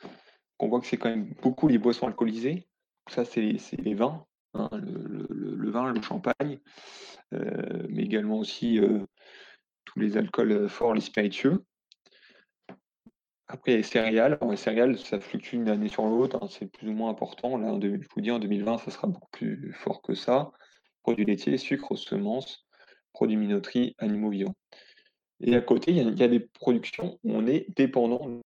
On 0.59 0.69
voit 0.69 0.81
que 0.81 0.87
c'est 0.87 0.97
quand 0.97 1.11
même 1.11 1.33
beaucoup 1.43 1.69
les 1.69 1.79
boissons 1.79 2.07
alcoolisées. 2.07 2.67
Ça, 3.11 3.25
c'est 3.25 3.41
les 3.43 3.95
vins, 3.95 4.25
hein, 4.55 4.71
le, 4.73 5.71
vin, 5.71 5.93
le 5.93 6.01
champagne, 6.03 6.61
euh, 7.35 7.87
mais 7.89 8.03
également 8.03 8.39
aussi 8.39 8.79
euh, 8.79 9.01
tous 9.85 9.99
les 9.99 10.17
alcools 10.17 10.69
forts, 10.69 10.95
les 10.95 11.01
spiritueux. 11.01 11.65
Après, 13.49 13.73
il 13.73 13.75
y 13.75 13.75
a 13.75 13.79
les 13.79 13.83
céréales. 13.83 14.39
Alors, 14.41 14.51
les 14.51 14.57
céréales, 14.57 14.97
ça 14.99 15.21
fluctue 15.21 15.57
d'une 15.57 15.69
année 15.69 15.89
sur 15.89 16.07
l'autre, 16.07 16.39
hein, 16.41 16.47
c'est 16.49 16.71
plus 16.71 16.89
ou 16.89 16.93
moins 16.93 17.11
important. 17.11 17.59
Là, 17.59 17.77
je 17.83 18.09
vous 18.15 18.21
dis, 18.21 18.31
en 18.31 18.39
2020, 18.39 18.79
ça 18.79 18.91
sera 18.91 19.09
beaucoup 19.09 19.31
plus 19.33 19.73
fort 19.73 20.01
que 20.01 20.15
ça. 20.15 20.53
Produits 21.03 21.25
laitiers, 21.25 21.59
sucre, 21.59 21.97
semences, 21.97 22.67
produits 23.13 23.37
minoterie, 23.37 23.95
animaux 23.99 24.31
vivants. 24.31 24.55
Et 25.41 25.57
à 25.57 25.61
côté, 25.61 25.91
il 25.91 26.19
y, 26.19 26.23
a, 26.23 26.29
des 26.29 26.41
productions 26.41 27.19
où 27.25 27.33
on 27.33 27.47
est 27.47 27.67
dépendant 27.77 28.41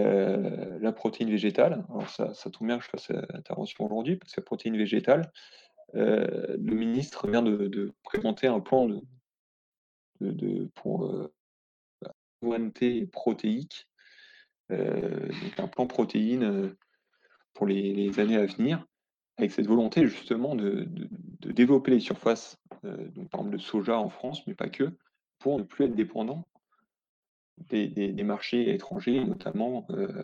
euh, 0.00 0.78
la 0.80 0.92
protéine 0.92 1.30
végétale. 1.30 1.84
Alors 1.88 2.10
ça, 2.10 2.50
tombe 2.50 2.66
bien 2.66 2.78
que 2.78 2.84
je 2.84 2.90
fasse 2.90 3.08
l'intervention 3.30 3.86
aujourd'hui, 3.86 4.16
parce 4.16 4.32
que 4.32 4.40
la 4.40 4.44
protéine 4.44 4.76
végétale, 4.76 5.32
euh, 5.94 6.56
le 6.58 6.74
ministre 6.74 7.28
vient 7.28 7.42
de, 7.42 7.68
de, 7.68 7.92
présenter 8.02 8.46
un 8.46 8.60
plan 8.60 8.86
de, 8.86 9.00
de, 10.20 10.30
de 10.30 10.70
pour 10.74 11.06
euh, 11.06 11.32
protéique, 13.12 13.88
euh, 14.70 15.28
un 15.58 15.68
plan 15.68 15.86
protéine 15.86 16.44
euh, 16.44 16.78
pour 17.54 17.66
les, 17.66 18.18
années 18.18 18.36
à 18.36 18.46
venir, 18.46 18.86
avec 19.38 19.52
cette 19.52 19.66
volonté 19.66 20.06
justement 20.06 20.54
de, 20.54 20.88
développer 21.40 21.90
les 21.90 22.00
surfaces, 22.00 22.58
euh, 22.84 23.08
donc 23.10 23.28
par 23.30 23.40
exemple 23.40 23.56
de 23.56 23.62
soja 23.62 23.98
en 23.98 24.08
France, 24.08 24.46
mais 24.46 24.54
pas 24.54 24.68
que, 24.68 24.90
pour 25.38 25.58
ne 25.58 25.64
plus 25.64 25.86
être 25.86 25.94
dépendant 25.94 26.46
des, 27.68 28.22
marchés 28.22 28.74
étrangers, 28.74 29.24
notamment 29.24 29.86
euh, 29.90 30.22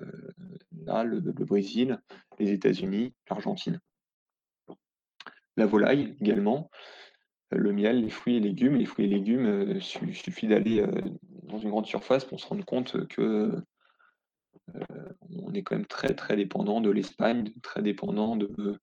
là, 0.84 1.04
le, 1.04 1.20
Brésil, 1.20 2.00
les 2.38 2.52
États-Unis, 2.52 3.14
l'Argentine. 3.28 3.80
La 5.56 5.66
volaille 5.66 6.16
également, 6.20 6.70
le 7.50 7.72
miel, 7.72 8.02
les 8.02 8.10
fruits 8.10 8.36
et 8.36 8.40
légumes. 8.40 8.76
Les 8.76 8.84
fruits 8.84 9.06
et 9.06 9.08
légumes, 9.08 9.46
euh, 9.46 9.80
il 10.02 10.14
suffit 10.14 10.46
d'aller 10.46 10.80
euh, 10.80 10.90
dans 11.44 11.58
une 11.58 11.70
grande 11.70 11.86
surface 11.86 12.24
pour 12.24 12.40
se 12.40 12.46
rendre 12.46 12.64
compte 12.64 13.06
que 13.08 13.22
euh, 13.22 13.60
on 15.30 15.52
est 15.54 15.62
quand 15.62 15.76
même 15.76 15.86
très 15.86 16.14
très 16.14 16.36
dépendant 16.36 16.80
de 16.80 16.90
l'Espagne, 16.90 17.52
très 17.62 17.82
dépendant 17.82 18.36
de, 18.36 18.80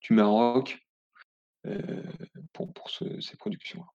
du 0.00 0.12
Maroc 0.12 0.78
euh, 1.66 2.02
pour, 2.52 2.72
pour 2.72 2.90
ce, 2.90 3.20
ces 3.20 3.36
productions-là. 3.36 3.86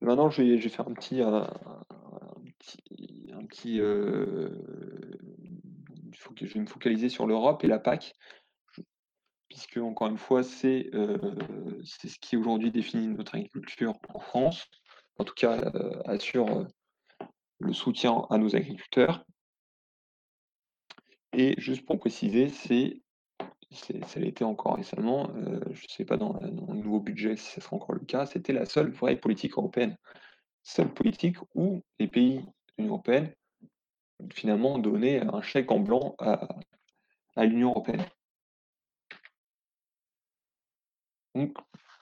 Maintenant, 0.00 0.30
je 0.30 0.42
vais, 0.42 0.68
faire 0.68 0.86
un 0.86 0.94
petit, 0.94 1.20
un, 1.22 1.44
petit, 3.46 3.80
euh, 3.80 4.48
je 6.12 6.44
vais 6.44 6.60
me 6.60 6.66
focaliser 6.66 7.08
sur 7.08 7.26
l'Europe 7.26 7.64
et 7.64 7.66
la 7.66 7.80
PAC, 7.80 8.14
puisque 9.48 9.78
encore 9.78 10.08
une 10.08 10.18
fois, 10.18 10.44
c'est 10.44 10.90
euh, 10.94 11.18
ce 11.82 12.18
qui 12.20 12.36
aujourd'hui 12.36 12.70
définit 12.70 13.08
notre 13.08 13.34
agriculture 13.34 13.94
en 14.14 14.20
France, 14.20 14.68
en 15.20 15.24
tout 15.24 15.34
cas 15.34 15.60
euh, 15.74 16.02
assure 16.06 16.48
euh, 16.48 16.64
le 17.58 17.74
soutien 17.74 18.26
à 18.30 18.38
nos 18.38 18.56
agriculteurs. 18.56 19.24
Et 21.34 21.60
juste 21.60 21.84
pour 21.84 21.98
préciser, 21.98 22.48
c'est 22.48 23.02
ça 23.70 24.18
l'était 24.18 24.44
encore 24.44 24.76
récemment, 24.76 25.30
euh, 25.36 25.60
je 25.70 25.84
ne 25.84 25.88
sais 25.88 26.04
pas 26.04 26.16
dans, 26.16 26.40
le 26.40 26.50
nouveau 26.50 26.98
budget 26.98 27.36
si 27.36 27.52
ce 27.52 27.60
sera 27.60 27.76
encore 27.76 27.94
le 27.94 28.04
cas, 28.04 28.26
c'était 28.26 28.52
la 28.52 28.66
seule 28.66 28.90
vraie 28.90 29.14
politique 29.14 29.52
européenne. 29.52 29.96
Seule 30.64 30.92
politique 30.92 31.36
où 31.54 31.80
les 32.00 32.08
pays 32.08 32.40
de 32.40 32.46
l'Union 32.78 32.94
européenne 32.94 33.32
finalement 34.32 34.78
donnaient 34.78 35.20
un 35.20 35.40
chèque 35.40 35.70
en 35.70 35.78
blanc 35.78 36.16
à, 36.18 36.48
à 37.36 37.44
l'Union 37.44 37.70
européenne. 37.70 38.04
Donc, 41.36 41.56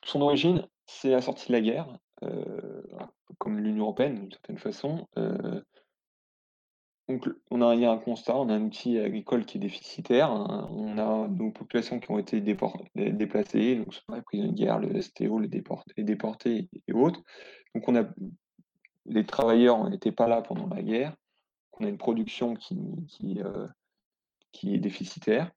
son 0.04 0.22
origine, 0.22 0.66
c'est 0.86 1.10
la 1.10 1.20
sortie 1.20 1.48
de 1.48 1.52
la 1.52 1.60
guerre, 1.60 1.98
comme 3.38 3.58
l'Union 3.58 3.84
européenne 3.84 4.16
d'une 4.16 4.32
certaine 4.32 4.58
façon. 4.58 5.06
Euh, 5.16 5.60
donc, 7.08 7.26
on 7.50 7.62
a, 7.62 7.74
il 7.74 7.80
y 7.80 7.86
a 7.86 7.90
un 7.90 7.98
constat, 7.98 8.36
on 8.36 8.50
a 8.50 8.54
un 8.54 8.64
outil 8.64 8.98
agricole 8.98 9.46
qui 9.46 9.56
est 9.56 9.60
déficitaire, 9.60 10.30
hein, 10.30 10.68
on 10.70 10.98
a 10.98 11.26
nos 11.28 11.50
populations 11.50 12.00
qui 12.00 12.10
ont 12.10 12.18
été 12.18 12.42
déplacées, 12.42 13.76
donc 13.76 13.94
c'est 13.94 14.02
la 14.14 14.20
prison 14.20 14.48
de 14.48 14.52
guerre, 14.52 14.78
le 14.78 15.00
STO, 15.00 15.38
les 15.38 15.48
déportés, 15.48 16.68
et 16.86 16.92
autres. 16.92 17.22
Donc, 17.74 17.88
on 17.88 17.96
a 17.96 18.04
les 19.08 19.24
travailleurs 19.24 19.88
n'étaient 19.88 20.12
pas 20.12 20.28
là 20.28 20.42
pendant 20.42 20.68
la 20.68 20.82
guerre, 20.82 21.14
on 21.72 21.84
a 21.84 21.88
une 21.88 21.98
production 21.98 22.54
qui, 22.54 22.76
euh, 23.40 23.66
est 24.64 24.78
déficitaire. 24.78 25.50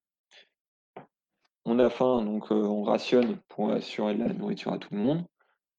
On 1.66 1.80
a 1.80 1.90
faim, 1.90 2.24
donc 2.24 2.52
euh, 2.52 2.56
on 2.56 2.84
rationne 2.84 3.38
pour 3.50 3.72
assurer 3.72 4.16
la 4.16 4.32
nourriture 4.34 4.74
à 4.74 4.78
tout 4.78 4.94
le 4.94 5.02
monde, 5.02 5.26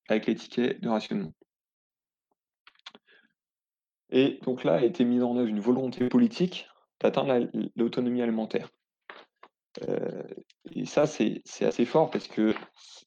avec 0.09 0.27
les 0.27 0.35
tickets 0.35 0.81
de 0.81 0.89
rationnement. 0.89 1.33
Et 4.11 4.39
donc 4.43 4.65
là 4.65 4.75
a 4.75 4.85
été 4.85 5.05
mise 5.05 5.23
en 5.23 5.37
œuvre 5.37 5.49
une 5.49 5.61
volonté 5.61 6.09
politique 6.09 6.69
d'atteindre 7.01 7.49
l'autonomie 7.77 8.23
alimentaire. 8.23 8.69
Euh, 9.89 10.23
et 10.73 10.85
ça, 10.85 11.07
c'est 11.07 11.43
assez 11.63 11.85
fort 11.85 12.11
parce 12.11 12.29
que 12.29 12.55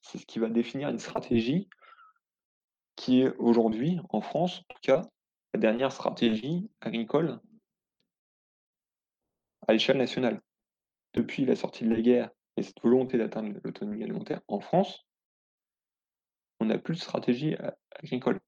c'est 0.01 0.17
ce 0.17 0.25
qui 0.25 0.39
va 0.39 0.49
définir 0.49 0.89
une 0.89 0.99
stratégie 0.99 1.69
qui 2.95 3.21
est 3.21 3.35
aujourd'hui, 3.37 3.99
en 4.09 4.21
France, 4.21 4.59
en 4.59 4.73
tout 4.73 4.81
cas, 4.81 5.01
la 5.53 5.59
dernière 5.59 5.91
stratégie 5.91 6.69
agricole 6.81 7.39
à 9.67 9.73
l'échelle 9.73 9.97
nationale. 9.97 10.41
Depuis 11.13 11.45
la 11.45 11.55
sortie 11.55 11.85
de 11.85 11.93
la 11.93 12.01
guerre 12.01 12.29
et 12.57 12.63
cette 12.63 12.81
volonté 12.81 13.17
d'atteindre 13.17 13.57
l'autonomie 13.63 14.03
alimentaire 14.03 14.41
en 14.47 14.59
France, 14.59 15.05
on 16.65 16.69
n'a 16.69 16.79
plus 16.79 16.95
de 16.95 17.01
stratégie 17.01 17.55
agricole. 18.03 18.39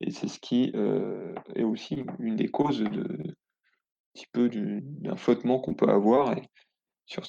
Et 0.00 0.10
c'est 0.10 0.28
ce 0.28 0.38
qui 0.38 0.70
euh, 0.74 1.34
est 1.54 1.64
aussi 1.64 2.04
une 2.20 2.36
des 2.36 2.48
causes 2.48 2.80
de 2.80 3.02
un 3.02 4.18
petit 4.18 4.26
peu 4.32 4.48
d'un 4.48 5.16
flottement 5.16 5.58
qu'on 5.58 5.74
peut 5.74 5.90
avoir 5.90 6.34
sur, 7.04 7.22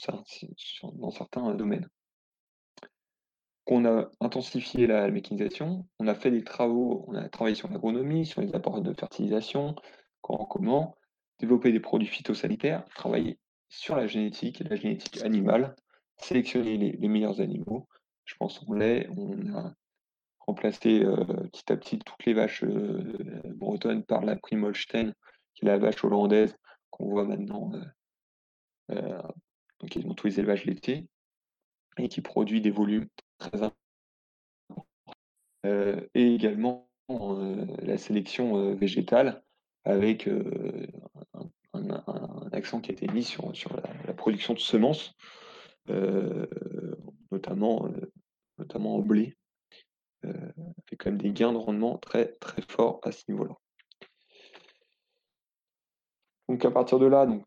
dans 0.94 1.12
certains 1.12 1.54
domaines. 1.54 1.90
On 3.66 3.84
a 3.84 4.10
intensifié 4.22 4.88
la 4.88 5.10
mécanisation, 5.12 5.86
on 6.00 6.08
a 6.08 6.16
fait 6.16 6.32
des 6.32 6.46
travaux, 6.46 7.04
on 7.10 7.16
a 7.16 7.28
travaillé 7.28 7.56
sur 7.56 7.70
l'agronomie, 7.70 8.26
sur 8.26 8.40
les 8.40 8.56
apports 8.56 8.82
de 8.82 8.94
fertilisation, 8.94 9.76
comment, 10.22 10.46
comment, 10.46 10.96
développer 11.40 11.74
des 11.74 11.82
produits 11.82 12.08
phytosanitaires, 12.08 12.86
travailler 12.96 13.38
sur 13.68 13.98
la 13.98 14.08
génétique, 14.08 14.62
la 14.62 14.78
génétique 14.78 15.22
animale, 15.24 15.76
sélectionner 16.16 16.78
les, 16.78 16.92
les 16.94 17.08
meilleurs 17.10 17.42
animaux. 17.42 17.90
Je 18.24 18.36
pense 18.36 18.64
au 18.66 18.74
lait, 18.74 19.10
on 19.18 19.54
a 19.54 19.74
remplacer 20.48 21.04
euh, 21.04 21.26
petit 21.52 21.72
à 21.72 21.78
petit 21.78 22.00
toutes 22.00 22.26
les 22.26 22.34
vaches 22.34 22.64
euh, 22.64 23.14
bretonnes 23.46 24.04
par 24.04 24.24
la 24.24 24.36
prime 24.38 24.64
Holstein, 24.64 25.14
qui 25.54 25.66
est 25.66 25.68
la 25.68 25.78
vache 25.78 26.04
hollandaise 26.04 26.56
qu'on 26.90 27.10
voit 27.10 27.26
maintenant 27.26 27.72
euh, 28.92 29.22
donc 29.80 29.96
ils 29.96 30.08
ont 30.08 30.14
tous 30.14 30.28
les 30.28 30.40
élevages 30.40 30.66
laitiers 30.66 31.06
et 31.98 32.08
qui 32.08 32.22
produit 32.22 32.62
des 32.62 32.72
volumes 32.72 33.08
très 33.38 33.62
importants. 33.62 33.76
et 36.16 36.34
également 36.34 36.90
la 37.10 37.98
sélection 37.98 38.74
végétale 38.76 39.44
avec 39.84 40.28
un, 40.28 41.44
accent 42.52 42.82
qui 42.82 42.92
a 42.92 42.94
été 42.94 43.08
mis 43.08 43.24
sur, 43.24 43.52
la, 43.76 43.84
la 44.06 44.14
production 44.14 44.54
de 44.54 44.60
semences, 44.60 45.14
notamment, 47.32 47.90
notamment 48.58 48.96
au 48.96 49.04
blé 49.04 49.37
euh, 49.37 49.37
fait 50.88 50.96
quand 50.96 51.12
même 51.12 51.22
des 51.22 51.32
gains 51.32 51.54
de 51.54 51.58
rendement 51.58 51.98
très 51.98 52.34
très 52.40 52.62
forts 52.62 53.00
à 53.04 53.12
ce 53.12 53.24
niveau-là. 53.30 53.56
Donc 56.50 56.64
à 56.66 56.72
partir 56.72 57.00
de 57.00 57.06
là, 57.06 57.26
donc, 57.26 57.44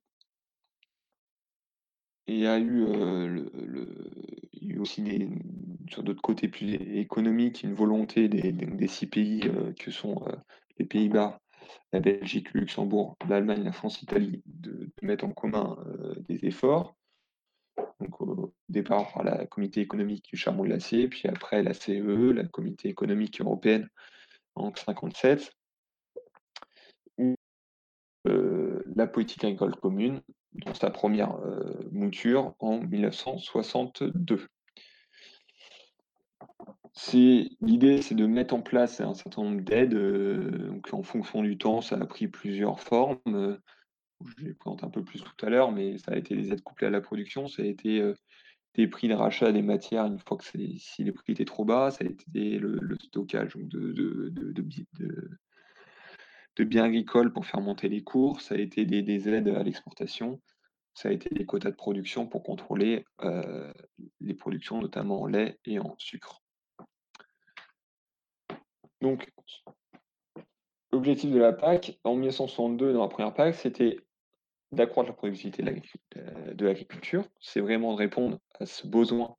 il 2.31 2.39
y 2.39 2.47
a 2.47 2.59
eu, 2.59 2.85
euh, 2.85 3.45
il 4.53 4.69
y 4.69 4.73
a 4.73 4.75
eu 4.77 4.79
aussi 4.79 5.03
des, 5.03 5.29
sur 5.89 6.03
d'autres 6.03 6.23
côtés 6.23 6.49
plus 6.49 6.75
économiques 6.75 7.63
une 7.65 7.75
volonté 7.75 8.29
des, 8.29 8.87
six 8.87 9.07
pays 9.07 9.43
euh, 9.47 9.73
que 9.73 9.91
sont 9.91 10.23
euh, 10.29 10.37
les 10.79 10.85
Pays-Bas, 10.85 11.41
la 11.93 12.01
Belgique, 12.01 12.53
le 12.55 12.61
Luxembourg, 12.61 13.17
l'Allemagne, 13.29 13.65
la 13.65 13.73
France, 13.73 14.01
l'Italie 14.01 14.43
de, 14.47 14.91
mettre 15.03 15.25
en 15.25 15.33
commun 15.33 15.77
des 16.29 16.45
efforts. 16.47 16.97
Donc, 18.01 18.21
au 18.21 18.55
départ 18.69 19.13
par 19.13 19.25
la 19.25 19.47
Comité 19.47 19.81
économique 19.81 20.25
du 20.31 20.37
charbon 20.37 20.65
de 20.65 20.71
l'acier, 20.71 21.09
puis 21.09 21.29
après 21.29 21.63
la 21.63 21.75
CE, 21.75 22.33
la 22.33 22.45
Comité 22.45 22.89
économique 22.89 23.41
européenne 23.41 23.89
en 24.55 24.67
1957, 24.67 25.53
ou 27.19 27.37
la 28.25 29.07
politique 29.07 29.45
agricole 29.45 29.77
commune 29.77 30.21
dans 30.53 30.75
sa 30.75 30.91
première 30.91 31.39
mouture 31.93 32.55
en 32.59 32.81
1962. 32.81 34.47
L'idée, 37.61 38.03
c'est 38.03 38.15
de 38.15 38.27
mettre 38.27 38.55
en 38.55 38.61
place 38.61 39.01
un 39.01 39.15
certain 39.15 39.43
nombre 39.43 39.63
d'aides. 39.63 39.95
en 40.93 41.03
fonction 41.03 41.43
du 41.43 41.57
temps, 41.57 41.81
ça 41.81 41.97
a 41.97 42.07
pris 42.07 42.29
plusieurs 42.29 42.81
formes. 42.81 43.59
Je 44.27 44.45
les 44.45 44.55
présente 44.55 44.85
un 44.85 44.91
peu 44.91 45.03
plus 45.03 45.23
tout 45.23 45.47
à 45.47 45.51
l'heure, 45.51 45.73
mais 45.73 45.99
ça 45.99 46.13
a 46.13 46.17
été 46.17 46.37
des 46.37 46.53
aides 46.53 46.63
couplées 46.63 46.89
à 46.89 46.91
la 46.91 47.01
production, 47.01 47.49
ça 47.49 47.63
a 47.63 47.65
été 47.67 48.13
des 48.75 48.87
prix 48.87 49.09
de 49.09 49.15
rachat 49.15 49.53
des 49.53 49.63
matières 49.63 50.07
une 50.07 50.19
fois 50.19 50.37
que 50.37 50.45
si 50.45 51.05
les 51.05 51.13
prix 51.13 51.33
étaient 51.33 51.45
trop 51.45 51.65
bas, 51.65 51.91
ça 51.91 52.05
a 52.05 52.09
été 52.09 52.59
le, 52.59 52.97
stockage 53.01 53.55
de, 53.57 53.93
de, 56.57 56.65
biens 56.65 56.85
agricoles 56.85 57.33
pour 57.33 57.47
faire 57.47 57.61
monter 57.61 57.89
les 57.89 58.03
cours, 58.03 58.41
ça 58.41 58.55
a 58.55 58.59
été 58.59 58.85
des, 58.85 59.29
aides 59.29 59.49
à 59.49 59.63
l'exportation, 59.63 60.41
ça 60.95 61.09
a 61.09 61.13
été 61.13 61.35
des 61.35 61.47
quotas 61.47 61.71
de 61.71 61.77
production 61.77 62.27
pour 62.27 62.43
contrôler 62.43 63.05
les 64.21 64.35
productions, 64.35 64.81
notamment 64.81 65.23
en 65.23 65.27
lait 65.27 65.59
et 65.65 65.79
en 65.79 65.95
sucre. 65.99 66.43
Donc, 69.01 69.33
l'objectif 70.93 71.31
de 71.31 71.39
la 71.39 71.53
PAC, 71.53 71.99
en 72.05 72.13
1962, 72.13 72.93
dans 72.93 73.03
la 73.03 73.09
première 73.09 73.33
PAC, 73.33 73.55
c'était 73.55 73.97
d'accroître 74.73 75.11
la 75.11 75.17
productivité 75.17 75.63
de 75.63 76.65
l'agriculture. 76.65 77.25
C'est 77.41 77.61
vraiment 77.61 77.93
de 77.93 77.99
répondre 77.99 78.39
à 78.59 78.67
ce 78.67 78.87
besoin 78.87 79.37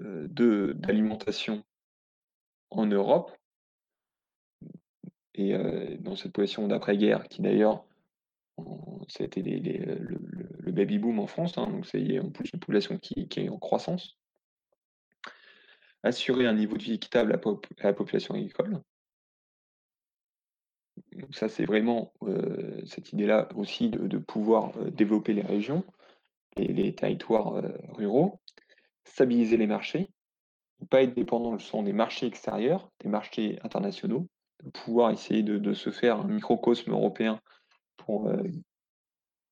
euh, 0.00 0.26
d'alimentation 0.28 1.62
en 2.70 2.86
Europe. 2.86 3.32
Et 5.34 5.54
euh, 5.54 5.96
dans 5.98 6.16
cette 6.16 6.32
position 6.32 6.66
d'après-guerre, 6.68 7.28
qui 7.28 7.42
d'ailleurs, 7.42 7.84
c'était 9.08 9.42
le, 9.42 10.18
le, 10.58 10.72
baby-boom 10.72 11.18
en 11.18 11.26
France, 11.26 11.56
hein, 11.56 11.66
donc 11.66 11.86
c'est 11.86 12.00
une 12.00 12.32
population 12.32 12.98
qui, 12.98 13.28
est 13.36 13.48
en 13.48 13.58
croissance. 13.58 14.18
Assurer 16.02 16.46
un 16.46 16.54
niveau 16.54 16.76
de 16.76 16.82
vie 16.82 16.94
équitable 16.94 17.32
à 17.32 17.40
la 17.82 17.92
population 17.92 18.34
agricole, 18.34 18.80
ça, 21.32 21.48
c'est 21.48 21.64
vraiment 21.64 22.12
cette 22.86 23.12
idée-là 23.12 23.48
aussi 23.54 23.90
de, 23.90 24.18
pouvoir 24.18 24.72
développer 24.90 25.32
les 25.32 25.42
régions 25.42 25.84
les 26.56 26.94
territoires 26.94 27.62
ruraux, 27.90 28.40
stabiliser 29.04 29.56
les 29.56 29.66
marchés, 29.66 30.10
ne 30.80 30.86
pas 30.86 31.02
être 31.02 31.14
dépendant 31.14 31.58
sont 31.58 31.82
des 31.82 31.92
marchés 31.92 32.26
extérieurs, 32.26 32.90
des 33.00 33.08
marchés 33.08 33.58
internationaux, 33.62 34.26
de 34.62 34.70
pouvoir 34.70 35.10
essayer 35.10 35.42
de, 35.42 35.72
se 35.72 35.90
faire 35.90 36.20
un 36.20 36.28
microcosme 36.28 36.90
européen 36.90 37.40
pour, 37.96 38.30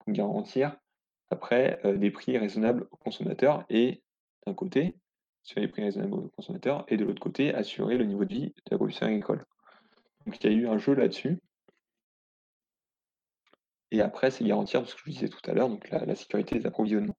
garantir 0.08 0.76
après 1.30 1.80
des 1.98 2.10
prix 2.10 2.38
raisonnables 2.38 2.88
aux 2.90 2.96
consommateurs 2.96 3.64
et 3.68 4.02
d'un 4.46 4.54
côté, 4.54 4.96
sur 5.42 5.60
les 5.60 5.68
prix 5.68 5.82
raisonnables 5.82 6.14
aux 6.14 6.28
consommateurs 6.36 6.84
et 6.88 6.96
de 6.96 7.04
l'autre 7.04 7.20
côté, 7.20 7.54
assurer 7.54 7.96
le 7.96 8.04
niveau 8.04 8.24
de 8.24 8.32
vie 8.32 8.46
de 8.48 8.70
la 8.70 8.76
production 8.78 9.06
agricole. 9.06 9.44
Donc 10.28 10.44
il 10.44 10.52
y 10.52 10.54
a 10.54 10.56
eu 10.58 10.68
un 10.68 10.76
jeu 10.76 10.92
là-dessus. 10.92 11.38
Et 13.90 14.02
après, 14.02 14.30
c'est 14.30 14.44
garantir 14.44 14.86
ce 14.86 14.94
que 14.94 15.00
je 15.06 15.10
disais 15.10 15.28
tout 15.30 15.40
à 15.50 15.54
l'heure, 15.54 15.70
donc 15.70 15.88
la, 15.88 16.14
sécurité 16.14 16.58
des 16.58 16.66
approvisionnements. 16.66 17.16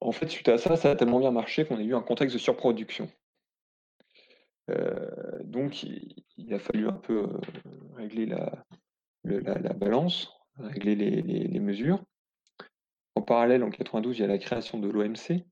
En 0.00 0.10
fait, 0.10 0.28
suite 0.28 0.48
à 0.48 0.56
ça, 0.56 0.76
ça 0.76 0.92
a 0.92 0.96
tellement 0.96 1.20
bien 1.20 1.32
marché 1.32 1.66
qu'on 1.66 1.76
a 1.76 1.82
eu 1.82 1.94
un 1.94 2.00
contexte 2.00 2.34
de 2.34 2.40
surproduction. 2.40 3.10
Euh, 4.70 5.42
donc, 5.44 5.82
il, 5.82 6.54
a 6.54 6.58
fallu 6.58 6.88
un 6.88 6.94
peu 6.94 7.24
euh, 7.24 7.40
régler 7.96 8.24
la, 8.24 8.64
balance, 9.74 10.32
régler 10.56 10.94
les, 10.94 11.60
mesures. 11.60 12.02
En 13.16 13.20
parallèle, 13.20 13.62
en 13.62 13.68
92, 13.68 14.16
il 14.16 14.22
y 14.22 14.24
a 14.24 14.28
la 14.28 14.38
création 14.38 14.78
de 14.78 14.88
l'OMC, 14.88 15.44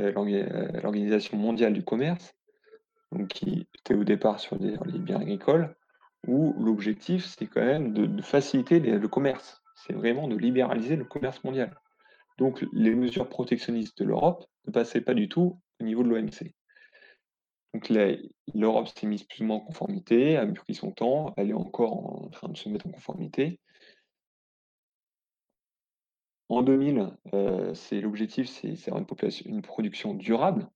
euh, 0.00 0.80
l'Organisation 0.80 1.36
mondiale 1.36 1.74
du 1.74 1.84
commerce, 1.84 2.34
qui 3.28 3.66
était 3.78 3.94
au 3.94 4.04
départ 4.04 4.40
sur 4.40 4.56
les, 4.56 4.76
biens 4.98 5.20
agricoles, 5.20 5.74
où 6.26 6.54
l'objectif, 6.58 7.26
c'est 7.26 7.46
quand 7.46 7.64
même 7.64 7.92
de, 7.92 8.22
faciliter 8.22 8.80
le 8.80 9.08
commerce. 9.08 9.62
C'est 9.74 9.92
vraiment 9.92 10.28
de 10.28 10.36
libéraliser 10.36 10.96
le 10.96 11.04
commerce 11.04 11.42
mondial. 11.44 11.76
Donc 12.38 12.64
les 12.72 12.94
mesures 12.94 13.28
protectionnistes 13.28 13.98
de 13.98 14.04
l'Europe 14.04 14.46
ne 14.66 14.72
passaient 14.72 15.00
pas 15.00 15.14
du 15.14 15.28
tout 15.28 15.60
au 15.80 15.84
niveau 15.84 16.02
de 16.02 16.08
l'OMC. 16.08 16.54
Donc 17.74 17.90
l'Europe 18.54 18.88
s'est 18.88 19.06
mise 19.06 19.24
plus 19.24 19.42
ou 19.42 19.46
moins 19.46 19.56
en 19.56 19.60
conformité, 19.60 20.36
a 20.36 20.46
pris 20.46 20.74
son 20.74 20.92
temps, 20.92 21.32
elle 21.36 21.50
est 21.50 21.54
encore 21.54 22.24
en 22.24 22.28
train 22.28 22.48
de 22.48 22.56
se 22.56 22.68
mettre 22.68 22.86
en 22.86 22.90
conformité. 22.90 23.60
En 26.48 26.62
2000, 26.62 27.16
euh, 27.32 27.72
l'objectif, 27.92 28.46
c'est 28.46 28.88
une, 28.88 29.06
une 29.46 29.62
production 29.62 30.12
durable, 30.12 30.68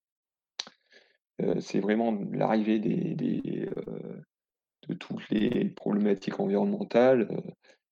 c'est 1.61 1.81
vraiment 1.81 2.19
l'arrivée 2.33 2.79
de 2.79 4.95
toutes 4.95 5.29
les 5.31 5.71
problématiques 5.71 6.41
environnementales, 6.41 7.29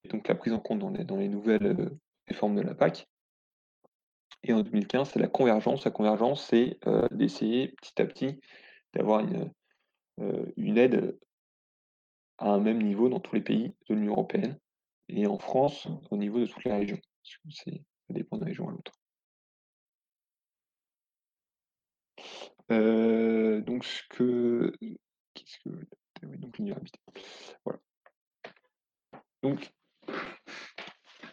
et 0.05 0.09
donc 0.09 0.29
la 0.29 0.35
prise 0.35 0.53
en 0.53 0.61
compte 0.61 0.79
dans 0.79 1.17
les, 1.17 1.29
nouvelles 1.29 1.91
réformes 2.29 2.57
de 2.57 2.63
la 2.63 2.75
PAC. 2.75 3.09
Et 4.43 4.53
en 4.53 4.61
2015, 4.61 5.11
c'est 5.11 5.19
la 5.19 5.29
convergence. 5.29 5.85
La 5.85 5.91
convergence, 5.91 6.47
c'est 6.47 6.79
d'essayer 7.11 7.69
petit 7.69 8.03
à 8.03 8.07
petit 8.07 8.41
d'avoir 8.93 9.21
une, 9.21 9.51
une 10.57 10.79
aide 10.79 11.19
à 12.39 12.51
un 12.51 12.61
même 12.61 12.83
niveau 12.83 13.09
dans 13.09 13.21
tous 13.21 13.35
les 13.35 13.43
pays 13.43 13.75
de 13.89 13.95
l'Union 13.95 14.13
européenne 14.13 14.59
et 15.09 15.27
en 15.27 15.39
France 15.39 15.89
au 16.11 16.17
niveau 16.17 16.41
de 16.41 16.47
toutes 16.47 16.65
les 16.65 16.73
régions. 16.73 16.99
Ça 17.23 17.71
dépend 18.11 18.37
d'une 18.37 18.47
région 18.47 18.69
à 18.69 18.73
l'autre. 18.73 18.93
Donc 22.71 23.85
ce 23.85 24.03
que 24.11 24.73
qu'est-ce 25.35 25.59
que 25.65 25.71
Voilà. 27.65 27.81
Donc 29.43 29.73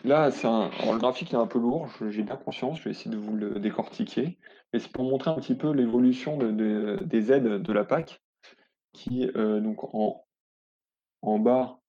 là, 0.03 0.31
c'est 0.31 0.47
un 0.47 0.69
le 0.69 0.97
graphique 0.97 1.33
est 1.33 1.37
un 1.37 1.47
peu 1.47 1.59
lourd, 1.59 1.87
j'ai 2.09 2.23
bien 2.23 2.35
conscience, 2.35 2.79
je 2.79 2.85
vais 2.85 2.91
essayer 2.91 3.11
de 3.11 3.17
vous 3.17 3.35
le 3.35 3.59
décortiquer, 3.59 4.37
mais 4.73 4.79
c'est 4.79 4.91
pour 4.91 5.05
montrer 5.05 5.31
un 5.31 5.35
petit 5.35 5.55
peu 5.55 5.71
l'évolution 5.71 6.37
de 6.37 6.97
des 7.01 7.31
aides 7.31 7.61
de 7.61 7.73
la 7.73 7.85
PAC 7.85 8.21
qui, 8.93 9.27
donc 9.33 9.83
en 9.93 10.25
en 11.21 11.37
bas, 11.39 11.79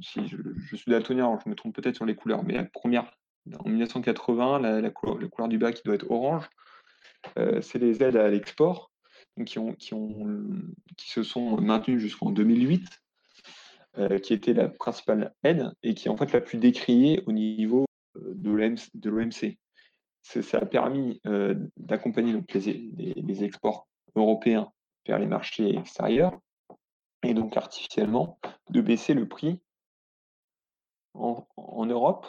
si 0.00 0.26
je 0.26 0.76
suis 0.76 0.90
daltonien, 0.90 1.38
je 1.44 1.48
me 1.50 1.54
trompe 1.54 1.74
peut-être 1.74 1.96
sur 1.96 2.06
les 2.06 2.16
couleurs, 2.16 2.42
mais 2.44 2.54
la 2.54 2.64
première 2.64 3.10
en 3.58 3.68
1980, 3.68 4.58
la 4.58 4.80
la 4.80 4.90
couleur 4.90 5.48
du 5.48 5.58
bas 5.58 5.72
qui 5.72 5.82
doit 5.84 5.94
être 5.94 6.10
orange, 6.10 6.48
c'est 7.36 7.78
les 7.78 8.02
aides 8.02 8.16
à 8.16 8.28
l'export 8.28 8.90
qui, 9.44 9.58
se 10.98 11.22
sont 11.22 11.60
maintenues 11.60 11.98
jusqu'en 11.98 12.30
2008, 12.30 13.02
euh, 13.98 14.18
qui 14.18 14.32
était 14.32 14.52
la 14.52 14.68
principale 14.68 15.34
aide 15.42 15.72
et 15.82 15.94
qui 15.94 16.08
est 16.08 16.10
en 16.10 16.16
fait 16.16 16.32
la 16.32 16.40
plus 16.40 16.58
décriée 16.58 17.22
au 17.26 17.32
niveau 17.32 17.86
de 18.14 18.50
l'OMC. 18.50 19.58
Ça 20.22 20.58
a 20.58 20.66
permis 20.66 21.20
d'accompagner 21.76 22.32
les, 22.54 23.14
les, 23.14 23.44
exports 23.44 23.88
européens 24.14 24.72
vers 25.06 25.18
les 25.18 25.26
marchés 25.26 25.76
extérieurs 25.76 26.38
et 27.22 27.34
donc 27.34 27.56
artificiellement 27.56 28.38
de 28.70 28.80
baisser 28.80 29.12
le 29.12 29.28
prix 29.28 29.60
en 31.14 31.86
Europe 31.86 32.26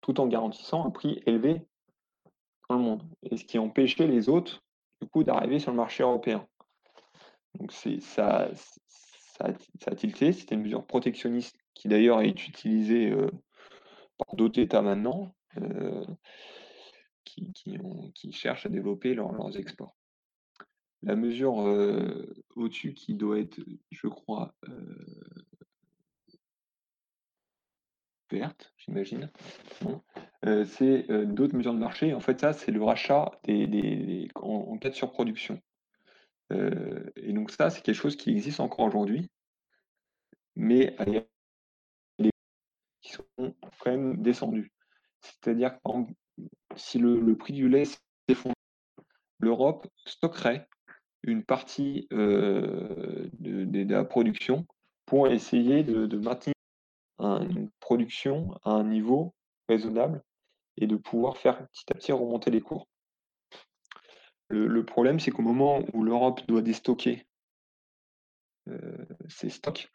tout 0.00 0.20
en 0.20 0.26
garantissant 0.26 0.86
un 0.86 0.90
prix 0.90 1.22
élevé 1.26 1.66
le 2.76 2.82
monde, 2.82 3.02
et 3.22 3.36
ce 3.36 3.44
qui 3.44 3.58
empêchait 3.58 4.06
les 4.06 4.28
autres, 4.28 4.62
du 5.00 5.08
coup, 5.08 5.24
d'arriver 5.24 5.58
sur 5.58 5.70
le 5.70 5.76
marché 5.76 6.02
européen. 6.02 6.46
Donc 7.54 7.72
c'est 7.72 8.00
ça, 8.00 8.50
ça, 8.54 9.46
a 9.86 9.94
tilté, 9.94 10.32
c'était 10.32 10.54
une 10.54 10.62
mesure 10.62 10.86
protectionniste 10.86 11.56
qui 11.74 11.88
d'ailleurs 11.88 12.20
est 12.20 12.48
utilisée 12.48 13.10
euh, 13.10 13.30
par 14.18 14.34
d'autres 14.36 14.60
États 14.60 14.82
maintenant, 14.82 15.34
euh, 15.56 16.04
qui, 17.24 17.52
qui, 18.14 18.32
cherchent 18.32 18.66
à 18.66 18.68
développer 18.68 19.14
leurs 19.14 19.56
exports. 19.56 19.96
La 21.02 21.14
mesure 21.14 21.60
euh, 21.60 22.34
au-dessus 22.56 22.94
qui 22.94 23.14
doit 23.14 23.38
être, 23.38 23.60
je 23.90 24.08
crois, 24.08 24.52
verte, 28.30 28.72
j'imagine. 28.76 29.30
Euh, 30.46 30.64
c'est 30.64 31.10
euh, 31.10 31.24
d'autres 31.24 31.56
mesures 31.56 31.74
de 31.74 31.78
marché. 31.78 32.14
En 32.14 32.20
fait, 32.20 32.40
ça, 32.40 32.52
c'est 32.52 32.70
le 32.70 32.82
rachat 32.82 33.30
des, 33.44 34.28
en, 34.34 34.78
cas 34.78 34.90
de 34.90 34.94
surproduction. 34.94 35.60
Euh, 36.52 37.04
et 37.16 37.32
donc 37.32 37.50
ça, 37.50 37.70
c'est 37.70 37.82
quelque 37.82 37.94
chose 37.94 38.16
qui 38.16 38.30
existe 38.30 38.60
encore 38.60 38.86
aujourd'hui. 38.86 39.30
mais 40.56 40.96
qui 43.00 43.12
sont 43.12 43.24
quand 43.38 43.90
même 43.90 44.22
descendus. 44.22 44.72
C'est-à-dire 45.20 45.78
que, 45.84 45.90
si 46.76 46.98
le, 46.98 47.36
prix 47.36 47.52
du 47.52 47.68
lait 47.68 47.84
s'effondre, 48.28 48.54
l'Europe 49.40 49.86
stockerait 50.04 50.68
une 51.22 51.44
partie 51.44 52.06
de, 52.10 53.30
la 53.40 54.04
production 54.04 54.66
pour 55.06 55.28
essayer 55.28 55.84
de, 55.84 56.06
de 56.06 56.18
maintenir 56.18 56.54
un, 57.18 57.48
une 57.48 57.70
production 57.80 58.58
à 58.64 58.70
un 58.70 58.84
niveau 58.84 59.34
raisonnable 59.68 60.22
et 60.76 60.86
de 60.86 60.96
pouvoir 60.96 61.36
faire 61.36 61.66
petit 61.68 61.84
à 61.90 61.94
petit 61.94 62.12
remonter 62.12 62.50
les 62.50 62.60
cours. 62.60 62.88
Le, 64.50 64.82
problème, 64.84 65.20
c'est 65.20 65.30
qu'au 65.30 65.42
moment 65.42 65.80
où 65.92 66.02
l'Europe 66.02 66.40
doit 66.48 66.62
déstocker 66.62 67.26
euh, 68.68 69.04
ses 69.28 69.50
stocks, 69.50 69.90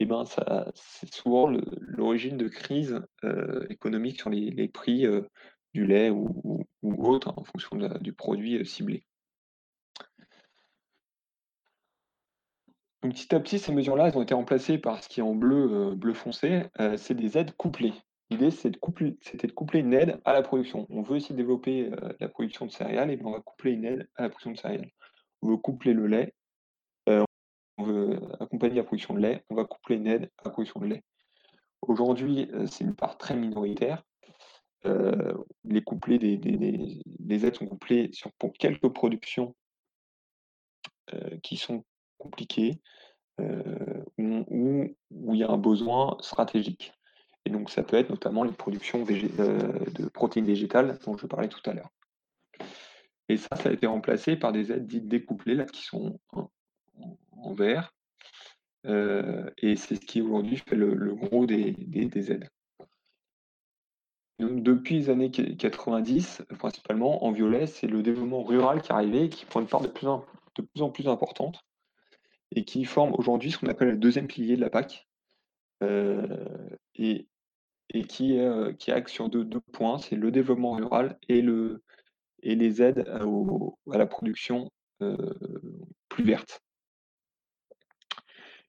eh 0.00 0.06
ben 0.06 0.24
c'est 0.74 1.14
souvent 1.14 1.50
l'origine 1.80 2.36
de 2.36 2.48
crises 2.48 3.00
euh, 3.24 3.66
économiques 3.70 4.20
sur 4.20 4.28
les, 4.28 4.68
prix 4.68 5.06
euh, 5.06 5.22
du 5.72 5.86
lait 5.86 6.10
ou, 6.10 6.28
ou, 6.44 6.66
ou 6.82 7.06
autre, 7.06 7.28
hein, 7.28 7.34
en 7.36 7.44
fonction 7.44 7.78
du 8.00 8.12
produit 8.12 8.66
ciblé. 8.66 9.06
Donc 13.02 13.14
petit 13.14 13.34
à 13.34 13.40
petit, 13.40 13.58
ces 13.58 13.72
mesures-là, 13.72 14.08
elles 14.08 14.18
ont 14.18 14.22
été 14.22 14.34
remplacées 14.34 14.76
par 14.76 15.02
ce 15.02 15.08
qui 15.08 15.20
est 15.20 15.22
en 15.22 15.34
bleu, 15.34 15.68
euh, 15.72 15.94
bleu 15.94 16.12
foncé, 16.12 16.64
euh, 16.80 16.96
c'est 16.98 17.14
des 17.14 17.38
aides 17.38 17.56
couplées. 17.56 17.94
L'idée, 18.28 18.46
de 18.46 18.50
c'était 18.50 19.46
de 19.48 19.52
coupler 19.52 19.80
une 19.80 19.94
aide 19.94 20.20
à 20.24 20.32
la 20.34 20.42
production. 20.42 20.86
On 20.90 21.02
veut 21.02 21.16
aussi 21.16 21.32
développer 21.32 21.90
euh, 21.90 22.12
la 22.20 22.28
production 22.28 22.66
de 22.66 22.70
céréales, 22.70 23.10
et 23.10 23.16
bien 23.16 23.26
on 23.26 23.32
va 23.32 23.40
coupler 23.40 23.72
une 23.72 23.84
aide 23.84 24.08
à 24.16 24.22
la 24.22 24.28
production 24.28 24.52
de 24.52 24.58
céréales. 24.58 24.90
On 25.42 25.48
veut 25.48 25.56
coupler 25.56 25.94
le 25.94 26.06
lait, 26.06 26.34
on 27.78 27.84
veut 27.84 28.20
accompagner 28.38 28.76
la 28.76 28.84
production 28.84 29.14
de 29.14 29.20
lait, 29.20 29.42
on 29.48 29.54
va 29.54 29.64
coupler 29.64 29.96
une 29.96 30.06
aide 30.06 30.30
à 30.38 30.44
la 30.44 30.50
production 30.50 30.80
de 30.80 30.86
lait. 30.86 31.02
Aujourd'hui, 31.80 32.50
c'est 32.66 32.84
une 32.84 32.94
part 32.94 33.16
très 33.16 33.34
minoritaire. 33.34 34.04
Les 34.84 35.82
couplés 35.82 36.18
des, 36.18 36.36
des, 36.36 37.46
aides 37.46 37.54
sont 37.54 37.66
couplées 37.66 38.10
sur, 38.12 38.30
pour 38.32 38.52
quelques 38.52 38.90
productions 38.90 39.56
qui 41.42 41.56
sont 41.56 41.84
compliquées, 42.20 42.80
euh, 43.40 44.04
où, 44.18 45.34
il 45.34 45.38
y 45.38 45.42
a 45.42 45.50
un 45.50 45.58
besoin 45.58 46.16
stratégique. 46.20 46.92
Et 47.46 47.50
donc, 47.50 47.70
ça 47.70 47.82
peut 47.82 47.96
être 47.96 48.10
notamment 48.10 48.44
les 48.44 48.52
productions 48.52 49.04
de 49.04 50.08
protéines 50.08 50.44
végétales 50.44 50.98
dont 51.04 51.16
je 51.16 51.26
parlais 51.26 51.48
tout 51.48 51.68
à 51.68 51.72
l'heure. 51.72 51.90
Et 53.28 53.36
ça, 53.36 53.56
ça 53.56 53.70
a 53.70 53.72
été 53.72 53.86
remplacé 53.86 54.36
par 54.36 54.52
des 54.52 54.72
aides 54.72 54.86
dites 54.86 55.08
découplées, 55.08 55.54
là, 55.54 55.64
qui 55.64 55.82
sont 55.82 56.20
en, 56.32 57.54
vert. 57.54 57.94
Et 58.84 59.76
c'est 59.76 59.94
ce 59.94 60.06
qui 60.06 60.20
aujourd'hui 60.20 60.58
fait 60.58 60.76
le, 60.76 61.14
gros 61.14 61.46
des, 61.46 61.74
aides. 62.30 62.48
Donc, 64.38 64.62
depuis 64.62 64.96
les 64.96 65.10
années 65.10 65.30
90, 65.30 66.42
principalement, 66.58 67.24
en 67.24 67.32
violet, 67.32 67.66
c'est 67.66 67.86
le 67.86 68.02
développement 68.02 68.42
rural 68.42 68.82
qui 68.82 68.90
est 68.90 68.94
arrivé 68.94 69.24
et 69.24 69.28
qui 69.30 69.46
prend 69.46 69.60
une 69.60 69.66
part 69.66 69.80
de 69.80 69.88
plus 69.88 70.08
en, 70.08 70.24
de 70.56 70.62
plus, 70.62 70.82
en 70.82 70.90
plus 70.90 71.08
importante 71.08 71.64
et 72.52 72.64
qui 72.64 72.84
forme 72.84 73.14
aujourd'hui 73.14 73.50
ce 73.50 73.58
qu'on 73.58 73.68
appelle 73.68 73.90
le 73.90 73.96
deuxième 73.96 74.26
pilier 74.26 74.56
de 74.56 74.60
la 74.60 74.70
PAC, 74.70 75.08
euh, 75.82 76.68
et, 76.94 77.26
qui, 78.08 78.38
euh, 78.38 78.72
qui 78.74 78.92
sur 79.06 79.28
deux, 79.28 79.60
points, 79.72 79.98
c'est 79.98 80.16
le 80.16 80.30
développement 80.30 80.72
rural 80.72 81.18
et, 81.28 81.42
le, 81.42 81.82
et 82.42 82.54
les 82.54 82.82
aides 82.82 83.08
à, 83.08 83.98
la 83.98 84.06
production 84.06 84.70
euh, 85.02 85.16
plus 86.08 86.24
verte. 86.24 86.60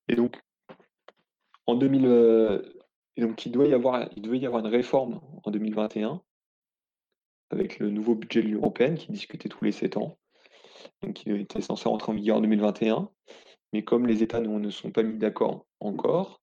Et 0.08 0.16
donc, 0.16 0.42
en 1.68 1.76
2000, 1.76 2.06
euh, 2.06 2.62
et 3.16 3.22
donc 3.22 3.46
il 3.46 3.52
doit 3.52 3.68
y 3.68 3.74
avoir, 3.74 4.10
devait 4.18 4.40
y 4.40 4.46
avoir 4.46 4.66
une 4.66 4.72
réforme 4.72 5.22
en 5.44 5.52
2021 5.52 6.22
avec 7.50 7.80
le 7.80 7.90
nouveau 7.90 8.16
budget 8.16 8.42
de 8.42 8.48
l'Union 8.48 8.60
européenne 8.60 8.96
qui 8.96 9.12
discutait 9.12 9.50
tous 9.50 9.64
les 9.66 9.72
sept 9.72 9.98
ans. 9.98 10.18
Donc 11.02 11.26
il 11.26 11.36
était 11.42 11.62
censé 11.62 11.88
rentrer 11.90 12.12
en 12.12 12.16
vigueur 12.16 12.38
en 12.38 12.42
2021. 12.42 13.10
Mais 13.74 13.84
comme 13.84 14.08
les 14.08 14.24
États 14.24 14.42
ne 14.42 14.70
sont 14.70 14.92
pas 14.92 15.04
mis 15.04 15.18
d'accord 15.18 15.66
encore, 15.80 16.42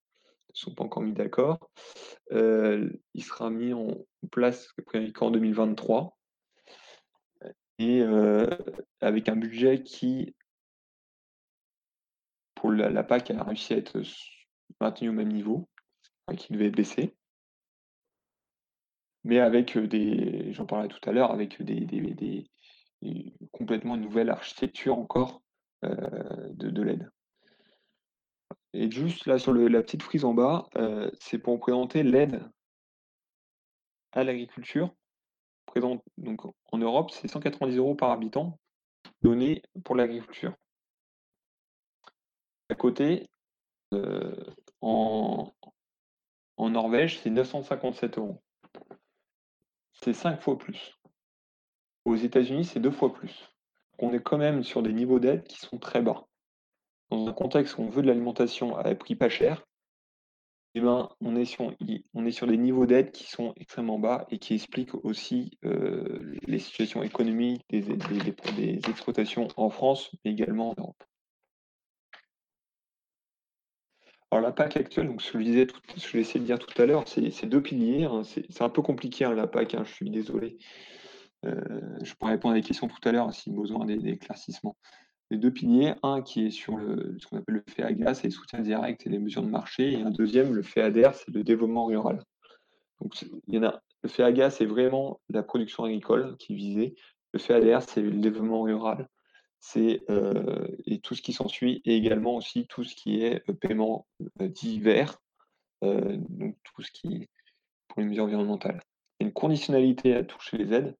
ne 0.49 0.55
sont 0.55 0.75
pas 0.75 0.85
encore 0.85 1.03
mis 1.03 1.13
d'accord, 1.13 1.71
il 2.31 3.25
sera 3.25 3.51
mis 3.51 3.73
en 3.73 3.89
place 4.31 4.73
qu'en 5.15 5.31
2023 5.31 6.19
et 7.79 8.03
avec 9.01 9.29
un 9.29 9.37
budget 9.37 9.83
qui, 9.83 10.35
pour 12.55 12.73
la, 12.73 13.05
PAC, 13.05 13.31
a 13.31 13.45
réussi 13.45 13.75
à 13.75 13.77
être 13.77 14.01
maintenu 14.81 15.11
au 15.11 15.13
même 15.13 15.33
niveau, 15.33 15.69
qui 16.37 16.53
devait 16.53 16.71
baisser, 16.71 17.15
mais 19.25 19.39
avec 19.39 19.79
des, 19.79 20.53
j'en 20.53 20.67
parlais 20.67 20.89
tout 20.89 21.09
à 21.09 21.13
l'heure, 21.13 21.31
avec 21.31 21.63
des, 21.63 22.51
complètement 23.53 23.97
nouvelle 23.97 24.31
architecture 24.31 24.99
encore 24.99 25.43
de 25.83 26.83
l'aide. 26.83 27.11
Et 28.75 28.91
juste 28.91 29.27
là 29.27 29.39
sur 29.39 29.55
la 29.55 29.83
petite 29.83 30.03
frise 30.03 30.25
en 30.25 30.35
bas, 30.35 30.69
euh, 30.77 31.11
c'est 31.21 31.39
pour 31.39 31.59
présenter 31.59 32.03
l'aide 32.03 32.43
à 34.13 34.25
l'agriculture. 34.25 34.95
Donc 36.17 36.43
en 36.73 36.79
Europe, 36.79 37.11
c'est 37.11 37.29
190 37.29 37.77
euros 37.77 37.95
par 37.95 38.11
habitant 38.11 38.59
donné 39.23 39.63
pour 39.85 39.95
l'agriculture. 39.95 40.55
À 42.69 42.75
côté, 42.75 43.29
euh, 43.95 44.35
en, 44.81 45.53
en 46.57 46.71
Norvège, 46.71 47.21
c'est 47.21 47.31
957 47.31 48.19
euros. 48.19 48.43
C'est 49.93 50.13
cinq 50.13 50.41
fois 50.41 50.59
plus. 50.59 50.99
Aux 52.05 52.17
États-Unis, 52.17 52.65
c'est 52.65 52.81
deux 52.81 52.91
fois 52.91 53.13
plus. 53.13 53.51
On 53.99 54.13
est 54.13 54.23
quand 54.23 54.39
même 54.39 54.63
sur 54.63 54.83
des 54.83 54.93
niveaux 54.93 55.19
d'aide 55.19 55.45
qui 55.45 55.59
sont 55.59 55.79
très 55.79 56.03
bas 56.03 56.28
dans 57.11 57.27
un 57.27 57.33
contexte 57.33 57.79
où 57.79 57.83
on 57.83 57.89
veut 57.89 58.03
de 58.03 58.07
l'alimentation 58.07 58.77
à 58.77 58.95
prix 58.95 59.17
pas 59.17 59.29
cher, 59.29 59.65
eh 60.75 60.81
ben, 60.81 61.09
on, 61.21 61.35
est 61.35 61.45
sur, 61.45 62.47
des 62.47 62.57
niveaux 62.57 62.87
d'aide 62.87 63.11
qui 63.11 63.25
sont 63.25 63.53
extrêmement 63.57 63.99
bas 63.99 64.27
et 64.31 64.39
qui 64.39 64.55
expliquent 64.55 64.95
aussi 65.05 65.59
euh, 65.65 66.37
les 66.47 66.59
situations 66.59 67.03
économiques 67.03 67.65
des, 67.71 68.79
exploitations 68.89 69.49
en 69.57 69.71
France, 69.71 70.15
mais 70.25 70.33
également 70.33 70.71
en 70.71 70.75
Europe. 70.79 71.03
Alors 74.31 74.43
la 74.45 74.53
PAC 74.53 74.77
actuelle, 74.77 75.09
donc 75.09 75.23
ce 75.23 75.33
que 75.33 75.41
je 75.41 75.45
disais, 75.45 75.67
de 75.67 76.45
dire 76.45 76.59
tout 76.59 76.81
à 76.81 76.85
l'heure, 76.85 77.09
c'est 77.09 77.47
deux 77.47 77.63
piliers. 77.63 78.05
Hein, 78.05 78.23
c'est 78.25 78.63
un 78.63 78.69
peu 78.69 78.83
compliqué 78.83 79.25
hein, 79.25 79.33
la 79.33 79.47
PAC, 79.47 79.75
hein, 79.75 79.85
je 79.85 79.93
suis 79.93 80.11
désolé. 80.11 80.59
Euh, 81.47 81.99
je 82.03 82.15
pourrais 82.15 82.33
répondre 82.33 82.53
à 82.53 82.59
des 82.59 82.63
questions 82.63 82.89
tout 82.89 83.09
à 83.09 83.13
l'heure 83.13 83.33
si 83.33 83.51
besoin 83.51 83.87
d'éclaircissement 83.87 84.77
les 85.31 85.39
deux 85.39 85.53
piliers, 85.53 85.95
un 86.03 86.23
qui 86.23 86.47
est 86.47 86.51
sur 86.51 86.77
le, 86.77 87.17
ce 87.19 87.27
qu'on 87.27 87.39
appelle 87.39 87.57
le 87.57 87.65
FEAGA, 87.67 88.15
c'est 88.15 88.29
le 88.29 88.33
soutien 88.33 88.61
direct 88.61 89.07
et 89.07 89.11
les 89.11 89.19
mesures 89.19 89.43
de 89.43 89.51
marché, 89.51 89.93
et 89.93 90.03
un 90.03 90.11
deuxième, 90.11 90.55
le 90.55 90.63
FEADER, 90.63 91.11
c'est 91.13 91.31
le 91.31 91.45
développement 91.45 91.87
rural. 91.87 92.23
Donc, 93.01 93.15
il 93.47 93.55
y 93.55 93.59
en 93.59 93.65
a, 93.65 93.83
le 94.03 94.09
FEAGA, 94.09 94.51
c'est 94.51 94.65
vraiment 94.65 95.21
la 95.29 95.43
production 95.43 95.85
agricole 95.85 96.37
qui 96.39 96.55
est 96.55 96.57
visée. 96.57 96.95
Le 97.33 97.39
FEADER, 97.39 97.81
c'est 97.87 98.01
le 98.01 98.11
développement 98.13 98.63
rural. 98.63 99.09
C'est 99.61 100.01
euh, 100.09 100.69
et 100.87 101.01
tout 101.01 101.15
ce 101.15 101.23
qui 101.23 101.33
s'ensuit, 101.33 101.83
et 101.85 101.97
également 101.97 102.37
aussi 102.37 102.67
tout 102.69 102.85
ce 102.85 102.95
qui 102.95 103.23
est 103.23 103.43
euh, 103.51 103.55
paiement 103.55 104.07
euh, 104.41 104.49
divers, 104.49 105.19
donc 105.83 106.57
tout 106.65 106.83
ce 106.83 106.91
qui 106.91 107.15
est 107.15 107.29
pour 107.87 108.01
les 108.01 108.07
mesures 108.07 108.25
environnementales. 108.25 108.81
Il 109.19 109.25
y 109.25 109.27
a 109.27 109.29
une 109.29 109.33
conditionnalité 109.33 110.15
à 110.15 110.25
toucher 110.25 110.59
les 110.59 110.73
aides. 110.73 110.97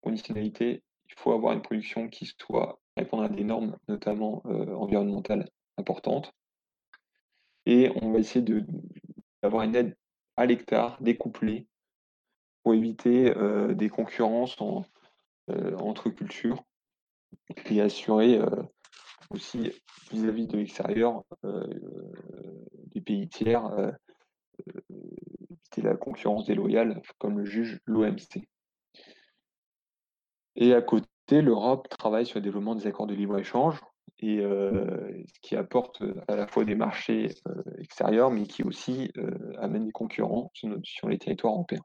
Conditionnalité, 0.00 0.82
il 1.08 1.14
faut 1.16 1.32
avoir 1.32 1.52
une 1.52 1.60
production 1.60 2.08
qui 2.08 2.26
soit 2.38 2.81
répondre 2.96 3.24
à 3.24 3.28
des 3.28 3.44
normes, 3.44 3.76
notamment 3.88 4.42
euh, 4.46 4.74
environnementales 4.74 5.48
importantes. 5.78 6.32
Et 7.66 7.90
on 8.02 8.12
va 8.12 8.18
essayer 8.18 8.44
d'avoir 9.42 9.62
une 9.62 9.76
aide 9.76 9.96
à 10.36 10.46
l'hectare 10.46 11.00
découplée 11.00 11.66
pour 12.62 12.74
éviter 12.74 13.36
euh, 13.36 13.74
des 13.74 13.88
concurrences 13.88 14.60
en, 14.60 14.84
euh, 15.50 15.76
entre 15.78 16.10
cultures 16.10 16.62
et 17.66 17.80
assurer 17.80 18.40
aussi 19.30 19.72
vis-à-vis 20.10 20.44
-vis 20.44 20.46
de 20.46 20.58
l'extérieur 20.58 21.24
des 21.42 23.00
pays 23.00 23.28
tiers 23.28 23.64
la 25.82 25.96
concurrence 25.96 26.46
déloyale 26.46 27.02
comme 27.18 27.38
le 27.38 27.44
juge 27.44 27.80
l'OMC. 27.86 28.46
Et 30.56 30.74
à 30.74 30.82
côté 30.82 31.06
l'Europe 31.40 31.88
travaille 31.88 32.26
sur 32.26 32.38
le 32.38 32.42
développement 32.42 32.74
des 32.74 32.86
accords 32.86 33.06
de 33.06 33.14
libre-échange 33.14 33.80
et 34.18 34.40
euh, 34.40 35.22
ce 35.26 35.40
qui 35.40 35.56
apporte 35.56 36.02
à 36.28 36.36
la 36.36 36.46
fois 36.46 36.64
des 36.64 36.74
marchés 36.74 37.34
euh, 37.48 37.62
extérieurs, 37.78 38.30
mais 38.30 38.44
qui 38.46 38.62
aussi 38.62 39.10
euh, 39.16 39.52
amène 39.58 39.86
des 39.86 39.92
concurrents 39.92 40.50
sur, 40.54 40.76
sur, 40.84 41.08
les 41.08 41.18
territoires 41.18 41.54
européens. 41.54 41.82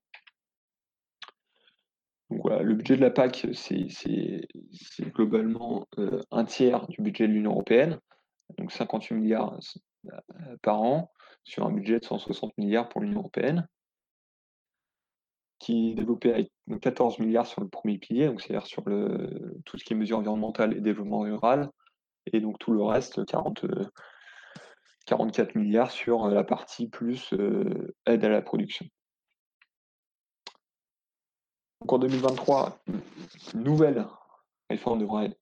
Donc 2.30 2.42
voilà, 2.42 2.62
le 2.62 2.76
budget 2.76 2.98
de 2.98 3.02
la 3.02 3.10
PAC, 3.10 3.48
c'est 3.54 4.48
globalement 5.14 5.88
euh, 5.98 6.22
un 6.32 6.44
tiers 6.44 6.86
du 6.88 7.02
budget 7.02 7.28
de 7.28 7.34
l'Union 7.34 7.52
européenne, 7.52 8.00
donc 8.58 8.72
58 8.72 9.16
milliards 9.16 9.58
euh, 10.08 10.58
par 10.62 10.82
an, 10.82 11.12
sur 11.44 11.66
un 11.66 11.72
budget 11.72 12.00
de 12.00 12.06
160 12.06 12.58
milliards 12.58 12.90
pour 12.90 13.02
l'Union 13.02 13.20
européenne, 13.20 13.68
qui 15.60 15.92
est 15.92 15.96
développé 15.96 16.34
avec 16.34 16.52
14 16.82 17.20
milliards 17.20 17.48
sur 17.48 17.62
le 17.62 17.68
premier 17.68 17.98
pilier, 17.98 18.28
donc 18.28 18.42
c'est-à-dire 18.42 18.68
sur 18.68 18.84
tout 18.84 19.78
ce 19.78 19.84
qui 19.84 19.94
est 19.94 19.96
mesures 19.96 20.20
environnementales 20.20 20.76
et 20.76 20.82
développement 20.82 21.20
rural, 21.20 21.70
et 22.32 22.40
donc 22.40 22.60
tout 22.60 22.72
le 22.72 22.84
reste, 22.84 23.26
40, 23.26 23.66
44 25.06 25.56
milliards 25.56 25.92
sur 25.92 26.28
la 26.28 26.44
partie 26.44 26.88
plus 26.88 27.34
aide 28.06 28.26
à 28.26 28.30
la 28.30 28.42
production. 28.42 28.86
Donc 31.82 31.94
en 31.94 32.00
2023, 32.00 32.80
une 33.54 33.64
nouvelle 33.64 34.06
réforme 34.70 35.00
devrait 35.00 35.36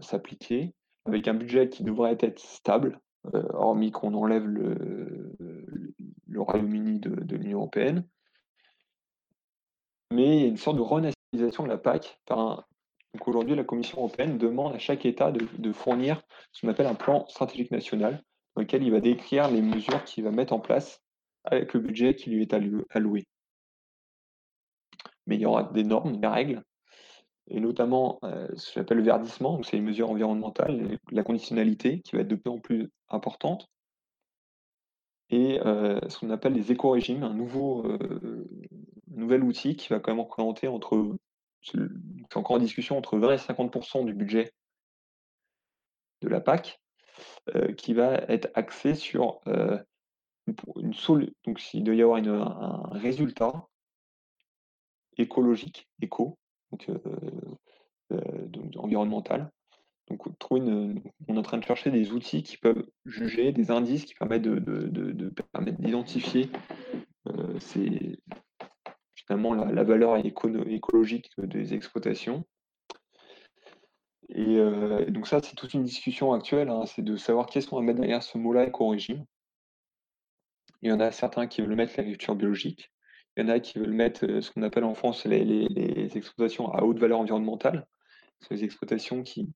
s'appliquer, 0.00 0.74
avec 1.06 1.28
un 1.28 1.34
budget 1.34 1.68
qui 1.68 1.84
devrait 1.84 2.18
être 2.20 2.40
stable, 2.40 3.00
hormis 3.32 3.90
qu'on 3.90 4.14
enlève 4.14 4.46
le, 4.46 5.32
Royaume-Uni 6.36 7.00
de 7.00 7.36
l'Union 7.36 7.60
européenne. 7.60 8.06
Mais 10.12 10.36
il 10.36 10.42
y 10.42 10.44
a 10.44 10.48
une 10.48 10.56
sorte 10.56 10.76
de 10.76 10.82
renationalisation 10.82 11.64
de 11.64 11.68
la 11.68 11.78
PAC 11.78 12.18
donc 13.16 13.28
aujourd'hui, 13.28 13.54
la 13.54 13.64
Commission 13.64 13.96
européenne 13.96 14.36
demande 14.36 14.74
à 14.74 14.78
chaque 14.78 15.06
État 15.06 15.32
de, 15.32 15.46
de 15.56 15.72
fournir 15.72 16.22
ce 16.52 16.60
qu'on 16.60 16.68
appelle 16.68 16.86
un 16.86 16.94
plan 16.94 17.26
stratégique 17.28 17.70
national, 17.70 18.22
dans 18.54 18.60
lequel 18.60 18.82
il 18.82 18.90
va 18.90 19.00
décrire 19.00 19.50
les 19.50 19.62
mesures 19.62 20.04
qu'il 20.04 20.22
va 20.22 20.30
mettre 20.30 20.52
en 20.52 20.60
place 20.60 21.02
avec 21.44 21.72
le 21.72 21.80
budget 21.80 22.14
qui 22.14 22.28
lui 22.28 22.42
est 22.42 22.54
alloué. 22.90 23.26
Mais 25.26 25.36
il 25.36 25.40
y 25.40 25.46
aura 25.46 25.62
des 25.62 25.82
normes, 25.82 26.20
des 26.20 26.26
règles, 26.26 26.62
et 27.48 27.58
notamment 27.58 28.18
euh, 28.22 28.48
ce 28.54 28.66
que 28.66 28.80
j'appelle 28.80 28.98
le 28.98 29.04
verdissement, 29.04 29.54
donc 29.54 29.64
c'est 29.64 29.76
les 29.76 29.82
mesures 29.82 30.10
environnementales, 30.10 30.98
la 31.10 31.22
conditionnalité 31.22 32.00
qui 32.00 32.16
va 32.16 32.22
être 32.22 32.28
de 32.28 32.36
plus 32.36 32.50
en 32.50 32.58
plus 32.58 32.90
importante, 33.08 33.66
et 35.30 35.58
euh, 35.64 35.98
ce 36.08 36.18
qu'on 36.18 36.30
appelle 36.30 36.52
les 36.52 36.70
éco-régimes, 36.70 37.24
un 37.24 37.34
nouveau, 37.34 37.84
euh, 37.86 38.46
nouvel 39.08 39.42
outil 39.44 39.76
qui 39.76 39.88
va 39.88 40.00
quand 40.00 40.12
même 40.12 40.20
représenter 40.20 40.68
entre, 40.68 41.16
c'est 41.62 42.36
encore 42.36 42.56
en 42.56 42.60
discussion, 42.60 42.98
entre 42.98 43.18
20 43.18 43.32
et 43.32 43.36
50% 43.36 44.04
du 44.04 44.14
budget 44.14 44.52
de 46.22 46.28
la 46.28 46.40
PAC, 46.40 46.80
euh, 47.54 47.72
qui 47.72 47.94
va 47.94 48.14
être 48.28 48.50
axé 48.54 48.94
sur 48.94 49.40
euh, 49.46 49.78
une, 50.76 50.94
solution. 50.94 51.32
Donc, 51.44 51.60
s'il 51.60 51.84
doit 51.84 51.94
y 51.94 52.02
avoir 52.02 52.18
un 52.18 52.98
résultat 52.98 53.66
écologique, 55.16 55.88
éco, 56.00 56.38
euh, 56.88 56.98
donc 58.10 58.72
environnemental, 58.76 59.50
donc, 60.08 60.38
trouver 60.38 60.60
une, 60.60 61.02
on 61.26 61.34
est 61.34 61.38
en 61.38 61.42
train 61.42 61.58
de 61.58 61.64
chercher 61.64 61.90
des 61.90 62.12
outils 62.12 62.44
qui 62.44 62.56
peuvent 62.58 62.86
juger, 63.06 63.50
des 63.50 63.72
indices 63.72 64.04
qui 64.04 64.14
permettent 64.14 64.42
de, 64.42 65.32
d'identifier 65.80 66.48
ces, 67.58 68.20
finalement 69.26 69.54
la, 69.54 69.84
valeur 69.84 70.16
éco 70.18 70.48
écologique 70.66 71.30
des 71.38 71.74
exploitations. 71.74 72.44
Et, 74.28 74.56
euh, 74.56 75.04
et, 75.06 75.10
donc 75.10 75.26
ça, 75.26 75.40
c'est 75.42 75.54
toute 75.54 75.74
une 75.74 75.84
discussion 75.84 76.32
actuelle, 76.32 76.68
hein, 76.68 76.84
c'est 76.86 77.02
de 77.02 77.16
savoir 77.16 77.46
qu'est-ce 77.46 77.68
qu'on 77.68 77.76
va 77.76 77.82
mettre 77.82 78.00
derrière 78.00 78.22
ce 78.22 78.38
mot-là 78.38 78.66
éco-régime. 78.66 79.24
Il 80.82 80.90
y 80.90 80.92
en 80.92 81.00
a 81.00 81.10
certains 81.10 81.46
qui 81.46 81.62
veulent 81.62 81.74
mettre 81.74 81.94
l'agriculture 81.96 82.34
biologique, 82.34 82.90
il 83.36 83.44
y 83.44 83.46
en 83.46 83.48
a 83.50 83.60
qui 83.60 83.78
veulent 83.78 83.92
mettre 83.92 84.24
euh, 84.26 84.40
ce 84.40 84.50
qu'on 84.50 84.62
appelle 84.62 84.84
en 84.84 84.94
France 84.94 85.24
les, 85.24 86.16
exploitations 86.16 86.72
à 86.72 86.82
haute 86.82 86.98
valeur 86.98 87.20
environnementale, 87.20 87.86
les 88.50 88.64
exploitations 88.64 89.22
qui, 89.22 89.52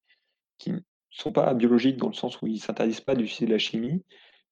ne 0.67 0.79
sont 1.11 1.33
pas 1.33 1.53
biologiques 1.55 1.97
dans 1.97 2.09
le 2.09 2.15
sens 2.15 2.41
où 2.43 2.47
ils 2.47 2.55
ne 2.55 2.59
s'interdisent 2.59 3.01
pas 3.01 3.15
d'utiliser 3.15 3.47
de 3.47 3.53
la 3.53 3.59
chimie, 3.59 4.05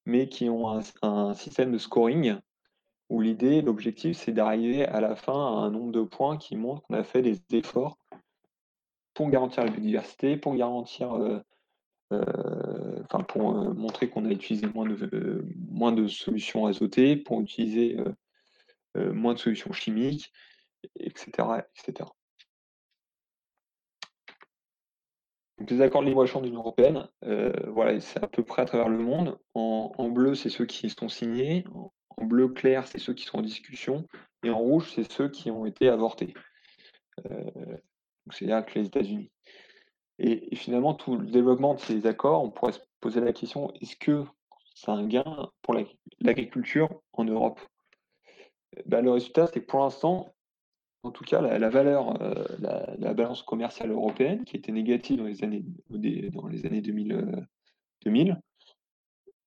mais 0.05 0.27
qui 0.27 0.49
ont 0.49 0.81
un, 1.01 1.33
système 1.33 1.71
de 1.71 1.77
scoring 1.77 2.37
où 3.09 3.21
l'idée, 3.21 3.61
l'objectif, 3.61 4.17
c'est 4.17 4.31
d'arriver 4.31 4.85
à 4.85 5.01
la 5.01 5.15
fin 5.15 5.33
à 5.33 5.59
un 5.59 5.71
nombre 5.71 5.91
de 5.91 6.03
points 6.03 6.37
qui 6.37 6.55
montre 6.55 6.83
qu'on 6.83 6.93
a 6.93 7.03
fait 7.03 7.21
des 7.21 7.39
efforts 7.51 7.97
pour 9.19 9.29
garantir 9.29 9.65
la 9.65 9.71
biodiversité, 9.71 10.37
pour 10.37 10.55
garantir, 10.55 11.13
euh, 11.13 11.43
euh, 12.13 13.03
enfin 13.03 13.21
pour 13.23 13.57
euh, 13.57 13.73
montrer 13.73 14.09
qu'on 14.09 14.23
a 14.23 14.29
utilisé 14.29 14.65
moins 14.73 15.91
de, 15.91 16.07
solutions 16.07 16.67
azotées, 16.67 17.17
pour 17.17 17.41
utiliser 17.41 17.97
moins 18.95 19.33
de 19.33 19.39
solutions 19.39 19.73
chimiques, 19.73 20.31
etc., 20.99 21.65
etc. 21.75 22.09
Les 25.67 25.81
accords 25.81 26.01
de 26.01 26.07
libre-échange 26.07 26.43
de 26.43 26.47
l'Union 26.47 26.61
européenne, 26.61 27.09
voilà, 27.67 27.99
c'est 27.99 28.23
à 28.23 28.27
peu 28.27 28.43
près 28.43 28.61
à 28.61 28.65
travers 28.65 28.87
le 28.87 28.99
monde. 28.99 29.37
En, 29.53 30.09
bleu, 30.09 30.33
c'est 30.33 30.49
ceux 30.49 30.65
qui 30.65 30.89
sont 30.89 31.09
signés. 31.09 31.65
En 32.17 32.25
bleu 32.25 32.49
clair, 32.49 32.87
c'est 32.87 32.99
ceux 32.99 33.13
qui 33.13 33.25
sont 33.25 33.39
en 33.39 33.41
discussion. 33.41 34.05
Et 34.43 34.49
en 34.49 34.57
rouge, 34.57 34.91
c'est 34.93 35.09
ceux 35.11 35.29
qui 35.29 35.51
ont 35.51 35.65
été 35.65 35.89
avortés. 35.89 36.33
Euh, 37.29 37.77
C'est-à-dire 38.31 38.65
que 38.65 38.79
les 38.79 38.85
États-Unis. 38.85 39.31
Et, 40.19 40.55
finalement, 40.55 40.93
tout 40.93 41.17
le 41.17 41.27
développement 41.27 41.75
de 41.75 41.79
ces 41.79 42.05
accords, 42.05 42.43
on 42.43 42.51
pourrait 42.51 42.73
se 42.73 42.79
poser 42.99 43.21
la 43.21 43.33
question 43.33 43.73
est-ce 43.81 43.95
que 43.95 44.25
c'est 44.75 44.91
un 44.91 45.05
gain 45.07 45.49
pour 45.61 45.75
l'agriculture 46.19 47.01
en 47.13 47.25
Europe? 47.25 47.59
Ben, 48.85 49.01
Le 49.01 49.11
résultat, 49.11 49.47
c'est 49.47 49.61
que 49.61 49.65
pour 49.65 49.79
l'instant, 49.79 50.33
en 51.03 51.11
tout 51.11 51.23
cas, 51.23 51.41
la, 51.41 51.69
valeur, 51.69 52.21
euh, 52.21 52.45
la, 52.59 52.93
la, 52.97 53.13
balance 53.13 53.43
commerciale 53.43 53.91
européenne, 53.91 54.43
qui 54.43 54.57
était 54.57 54.73
négative 54.73 55.17
dans 55.17 55.25
les 55.25 55.43
années, 55.43 55.63
dans 55.89 56.47
les 56.47 56.65
années 56.65 56.81
2000, 56.81 57.13
euh, 57.13 57.41
2000 58.03 58.39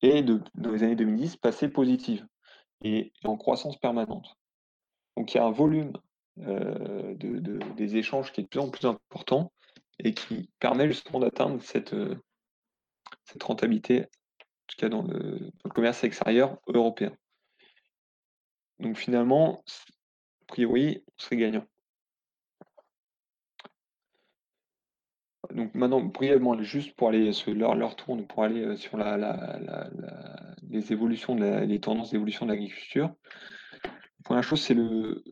et 0.00 0.22
dans 0.22 0.70
les 0.72 0.82
années 0.82 0.96
2010, 0.96 1.36
passée 1.36 1.68
positive 1.68 2.26
et, 2.82 3.12
en 3.24 3.36
croissance 3.36 3.78
permanente. 3.78 4.36
Donc 5.16 5.32
il 5.34 5.36
y 5.36 5.40
a 5.40 5.44
un 5.44 5.50
volume 5.50 5.92
de, 6.36 7.14
de, 7.14 7.58
des 7.76 7.96
échanges 7.96 8.32
qui 8.32 8.40
est 8.40 8.44
de 8.44 8.48
plus 8.48 8.60
en 8.60 8.70
plus 8.70 8.86
important 8.86 9.52
et 9.98 10.14
qui 10.14 10.50
permet 10.58 10.88
justement 10.88 11.20
d'atteindre 11.20 11.62
cette, 11.62 11.94
rentabilité, 13.42 14.02
en 14.02 14.66
tout 14.66 14.76
cas 14.78 14.88
dans 14.88 15.02
le, 15.02 15.38
dans 15.38 15.64
le 15.64 15.70
commerce 15.70 16.02
extérieur 16.04 16.58
européen. 16.66 17.14
Donc 18.78 18.96
finalement, 18.96 19.62
priori, 20.48 21.04
on 21.06 21.22
serait 21.22 21.36
gagnant. 21.36 21.66
Donc 25.54 25.74
maintenant, 25.74 26.00
brièvement, 26.00 26.60
juste 26.62 26.94
pour 26.96 27.08
aller 27.08 27.32
sur 27.32 27.54
leur, 27.54 27.74
leur 27.74 27.96
tourne, 27.96 28.26
pour 28.26 28.44
aller 28.44 28.64
euh, 28.64 28.76
sur 28.76 28.96
la, 28.96 29.90
les 30.68 30.92
évolutions, 30.92 31.34
de 31.34 31.64
les 31.64 31.80
tendances 31.80 32.10
d'évolution 32.10 32.46
de 32.46 32.52
l'agriculture. 32.52 33.12
La 33.84 34.24
première 34.24 34.44
chose, 34.44 34.60
c'est 34.60 34.74
le, 34.74 35.22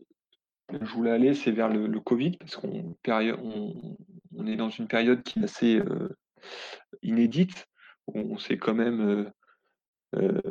je 0.71 0.93
voulais 0.93 1.11
aller, 1.11 1.33
c'est 1.33 1.51
vers 1.51 1.69
le, 1.69 1.99
Covid, 1.99 2.37
parce 2.37 2.55
qu'on 2.55 2.95
on, 3.07 3.95
on, 4.35 4.45
est 4.45 4.55
dans 4.55 4.69
une 4.69 4.87
période 4.87 5.23
qui 5.23 5.39
est 5.39 5.43
assez 5.43 5.75
euh, 5.77 6.15
inédite. 7.01 7.67
On 8.13 8.35
quand 8.59 8.73
même 8.73 9.31
euh, 10.15 10.41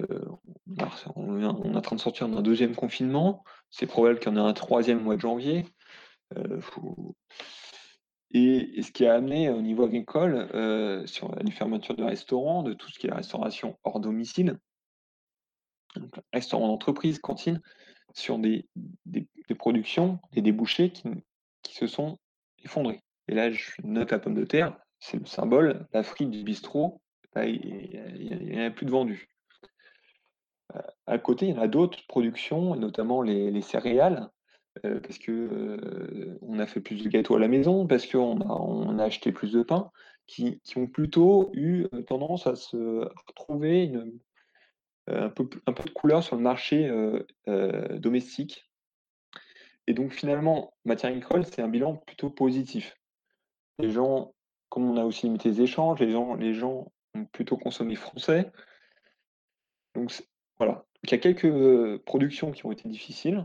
on, 1.15 1.41
est 1.41 1.45
en 1.45 1.81
train 1.81 1.97
de 1.97 2.01
sortir 2.01 2.29
d'un 2.29 2.43
deuxième 2.43 2.75
confinement. 2.75 3.45
C'est 3.71 3.87
probable 3.87 4.19
qu'il 4.19 4.33
y 4.33 4.39
en 4.39 4.45
ait 4.45 4.49
un 4.49 4.55
troisième 4.55 5.03
mois 5.03 5.17
de 5.17 5.21
janvier. 5.21 5.67
Faut... 6.61 7.17
et, 8.33 8.83
ce 8.83 8.93
qui 8.93 9.07
a 9.07 9.15
amené 9.15 9.51
au 9.51 9.61
niveau 9.61 9.85
agricole, 9.85 10.49
euh, 10.55 11.07
sur 11.07 11.35
les 11.37 11.51
fermetures 11.51 11.97
de 11.97 12.05
restaurants, 12.05 12.63
de 12.63 12.73
tout 12.73 12.89
ce 12.91 12.99
qui 12.99 13.09
est 13.09 13.13
restauration 13.13 13.79
hors 13.83 14.01
domicile, 14.01 14.59
donc, 15.97 16.15
restaurants 16.33 16.69
d'entreprise, 16.69 17.19
cantines, 17.19 17.61
sur 18.15 18.39
des, 18.39 18.69
des, 19.07 19.27
des, 19.49 19.55
productions 19.55 20.19
et 20.33 20.43
des 20.43 20.53
bouchées 20.53 20.91
qui, 20.91 21.75
se 21.75 21.87
sont 21.87 22.19
effondrées. 22.65 23.01
Et 23.29 23.35
là, 23.35 23.51
je 23.53 23.71
note 23.85 24.11
la 24.11 24.19
pomme 24.19 24.35
de 24.35 24.45
terre, 24.45 24.77
c'est 24.99 25.19
le 25.19 25.27
symbole, 25.27 25.87
la 25.93 26.03
frite 26.03 26.31
du 26.31 26.43
bistrot, 26.43 27.01
là, 27.35 27.47
il 27.47 28.51
n'y 28.51 28.61
a 28.61 28.71
plus 28.71 28.87
de 28.87 28.91
vendu 28.91 29.29
à 31.07 31.19
côté, 31.19 31.49
il 31.49 31.55
y 31.55 31.59
en 31.59 31.63
a 31.63 31.69
d'autres 31.69 32.07
productions, 32.07 32.77
notamment 32.77 33.23
les 33.23 33.61
céréales, 33.61 34.31
euh, 34.85 35.01
parce 35.01 35.19
que 35.19 35.33
euh, 35.33 36.39
on 36.43 36.59
a 36.59 36.67
fait 36.67 36.81
plus 36.81 37.03
de 37.03 37.09
gâteaux 37.09 37.37
à 37.37 37.39
la 37.39 37.49
maison, 37.49 37.87
parce 37.87 38.07
qu'on 38.07 38.41
a, 38.41 38.47
on 38.47 38.99
a 38.99 39.05
acheté 39.05 39.33
plus 39.33 39.53
de 39.53 39.63
pain, 39.63 39.91
qui, 40.27 40.61
ont 40.77 40.87
plutôt 40.87 41.51
eu 41.55 41.87
euh, 41.93 42.03
tendance 42.03 42.47
à 42.47 42.57
se 42.57 43.09
retrouver 43.27 43.93
un, 45.09 45.29
peu, 45.29 45.45
de 45.45 45.91
couleur 45.91 46.23
sur 46.23 46.37
le 46.37 46.43
marché 46.43 46.91
domestique. 47.47 48.71
Et 49.87 49.93
donc 49.93 50.13
finalement, 50.13 50.73
matière 50.85 51.11
agricole, 51.11 51.45
c'est 51.45 51.63
un 51.63 51.69
bilan 51.69 51.97
plutôt 51.97 52.31
positif. 52.31 52.97
Les 53.79 53.91
gens, 53.91 54.35
comme 54.69 54.89
on 54.89 54.97
a 54.97 55.05
aussi 55.05 55.27
limité 55.27 55.49
les 55.51 55.63
échanges, 55.63 55.99
les 56.01 56.13
gens, 56.13 56.35
les 56.35 56.55
gens 56.55 56.93
ont 57.15 57.25
plutôt 57.25 57.57
consommé 57.57 57.97
français. 57.97 58.53
Donc 59.95 60.13
voilà. 60.59 60.85
il 61.03 61.11
y 61.11 61.15
a 61.15 61.19
quelques 61.19 61.99
productions 62.05 62.53
qui 62.53 62.65
ont 62.67 62.73
été 62.73 62.89
difficiles, 62.89 63.45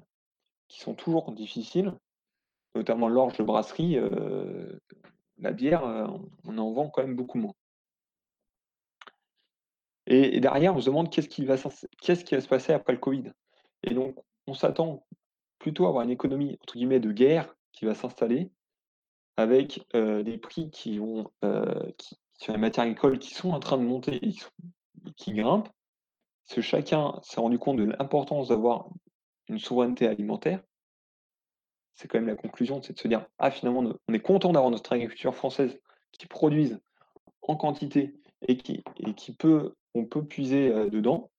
qui 0.68 0.80
sont 0.80 0.93
toujours 0.93 1.32
difficiles, 1.32 1.93
notamment 2.76 3.07
l'orge 3.07 3.38
de 3.38 3.43
brasserie. 3.43 3.97
Euh, 3.97 4.80
la 5.38 5.51
bière, 5.51 5.86
euh, 5.86 6.07
on 6.43 6.57
en 6.57 6.72
vend 6.72 6.89
quand 6.89 7.03
même 7.03 7.16
beaucoup 7.16 7.38
moins. 7.38 7.53
Et, 10.07 10.39
derrière, 10.39 10.76
on 10.76 10.80
se 10.80 10.86
demande 10.86 11.09
qu'est-ce 11.09 11.30
qui, 11.30 11.45
va, 11.45 11.57
qui 11.57 12.16
se 12.16 12.47
passer 12.47 12.74
après 12.74 12.93
le 12.93 12.99
Covid. 12.99 13.32
Et 13.84 13.93
donc, 13.93 14.16
on 14.45 14.53
s'attend 14.53 15.05
plutôt 15.57 15.86
à 15.86 15.89
avoir 15.89 16.03
une 16.03 16.11
économie, 16.11 16.57
entre 16.61 16.76
guillemets, 16.76 16.99
de 16.99 17.11
guerre 17.11 17.55
qui 17.72 17.86
va 17.86 17.95
s'installer, 17.95 18.51
avec 19.36 19.82
des 19.93 20.38
prix 20.38 20.70
qui 20.70 20.99
vont, 20.99 21.32
qui, 21.97 22.20
sur 22.38 22.53
les 22.53 22.59
matières 22.59 22.86
agricoles 22.86 23.20
qui 23.20 23.34
sont 23.34 23.51
en 23.51 23.59
train 23.59 23.78
de 23.78 23.84
monter 23.84 24.20
et 24.26 24.34
qui, 25.16 25.34
grimpent. 25.34 25.70
Parce 26.43 26.55
que 26.55 26.61
chacun 26.61 27.20
s'est 27.24 27.41
rendu 27.41 27.57
compte 27.57 27.78
de 27.78 27.86
l'importance 27.86 28.49
d'avoir 28.49 28.89
une 29.48 29.60
souveraineté 29.60 30.08
alimentaire. 30.08 30.64
C'est 31.96 32.08
quand 32.08 32.18
même 32.18 32.28
la 32.28 32.36
conclusion, 32.36 32.82
c'est 32.82 32.93
de 32.93 33.00
se 33.00 33.08
dire, 33.08 33.26
ah 33.39 33.52
finalement, 33.52 33.98
on 34.08 34.14
est 34.14 34.20
content 34.20 34.52
d'avoir 34.52 34.72
notre 34.72 34.93
agriculture 34.93 35.34
française 35.34 35.80
qui 36.12 36.28
produise 36.28 36.80
en 37.41 37.56
quantité 37.56 38.14
et 38.48 38.58
qui, 38.58 38.84
peut, 39.38 39.74
on 39.93 40.06
peut 40.06 40.26
puiser 40.26 40.70
dedans. 40.89 41.32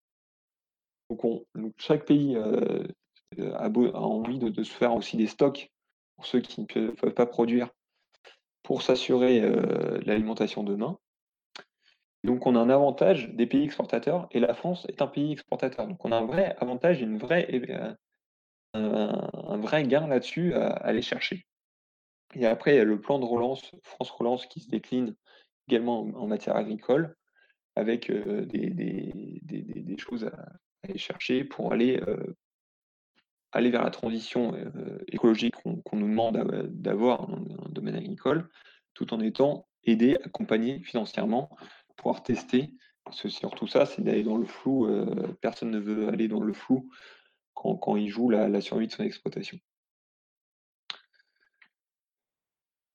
Donc, 1.10 1.46
chaque 1.76 2.06
pays 2.06 2.36
a, 2.36 3.68
envie 3.94 4.38
de, 4.38 4.62
se 4.62 4.72
faire 4.72 4.94
aussi 4.94 5.16
des 5.16 5.26
stocks 5.26 5.70
pour 6.16 6.26
ceux 6.26 6.40
qui 6.40 6.62
ne 6.62 6.90
peuvent 6.90 7.12
pas 7.12 7.26
produire 7.26 7.68
pour 8.62 8.82
s'assurer 8.82 9.40
l'alimentation 10.06 10.62
demain. 10.62 10.98
Donc 12.26 12.44
on 12.44 12.56
a 12.56 12.58
un 12.58 12.70
avantage 12.70 13.30
des 13.30 13.46
pays 13.46 13.62
exportateurs 13.62 14.26
et 14.32 14.40
la 14.40 14.52
France 14.52 14.84
est 14.88 15.00
un 15.00 15.06
pays 15.06 15.32
exportateur. 15.32 15.86
Donc 15.86 16.04
on 16.04 16.10
a 16.10 16.16
un 16.16 16.26
vrai 16.26 16.56
avantage, 16.58 17.00
une 17.00 17.18
vraie, 17.18 17.48
un, 18.74 19.56
vrai 19.58 19.84
gain 19.84 20.08
là-dessus 20.08 20.52
à, 20.54 20.66
aller 20.66 21.02
chercher. 21.02 21.46
Et 22.34 22.44
après, 22.44 22.74
il 22.74 22.78
y 22.78 22.80
a 22.80 22.84
le 22.84 23.00
plan 23.00 23.20
de 23.20 23.24
relance, 23.24 23.70
France 23.84 24.10
Relance, 24.10 24.46
qui 24.46 24.58
se 24.58 24.68
décline 24.68 25.14
également 25.68 26.00
en, 26.00 26.26
matière 26.26 26.56
agricole, 26.56 27.14
avec 27.76 28.10
des, 28.10 29.96
choses 29.96 30.24
à, 30.24 30.48
aller 30.82 30.98
chercher 30.98 31.44
pour 31.44 31.72
aller 31.72 32.02
aller 33.52 33.70
vers 33.70 33.84
la 33.84 33.90
transition 33.90 34.54
euh, 34.54 34.98
écologique 35.08 35.54
qu'on 35.62 35.96
nous 35.96 36.08
demande 36.08 36.36
d'avoir 36.72 37.28
dans 37.28 37.64
le 37.66 37.72
domaine 37.72 37.94
agricole, 37.94 38.48
tout 38.94 39.14
en 39.14 39.20
étant 39.20 39.66
aidé, 39.84 40.18
accompagné 40.24 40.80
financièrement, 40.80 41.48
pouvoir 41.96 42.22
tester. 42.22 42.72
Sur 43.12 43.54
tout 43.54 43.66
ça, 43.66 43.86
c'est 43.86 44.02
d'aller 44.02 44.24
dans 44.24 44.36
le 44.36 44.46
flou. 44.46 44.86
Euh, 44.86 45.36
personne 45.40 45.70
ne 45.70 45.78
veut 45.78 46.08
aller 46.08 46.28
dans 46.28 46.40
le 46.40 46.52
flou 46.52 46.90
quand, 47.54 47.96
il 47.96 48.08
joue 48.08 48.28
la, 48.28 48.60
survie 48.60 48.86
de 48.86 48.92
son 48.92 49.02
exploitation. 49.02 49.58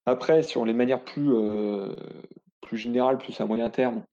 Après, 0.06 0.44
sur 0.44 0.66
les 0.66 0.74
manières 0.74 1.04
plus, 1.04 1.34
euh, 1.34 1.96
générales, 2.72 3.18
plus 3.18 3.40
à 3.42 3.46
moyen 3.46 3.70
terme, 3.70 4.06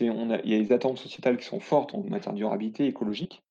on 0.00 0.38
il 0.44 0.50
y 0.50 0.54
a 0.54 0.58
les 0.58 0.72
attentes 0.72 0.98
sociétales 0.98 1.36
qui 1.36 1.44
sont 1.44 1.60
fortes 1.60 1.94
en 1.94 2.02
matière 2.02 2.32
de 2.32 2.38
durabilité 2.38 2.86
écologique. 2.86 3.42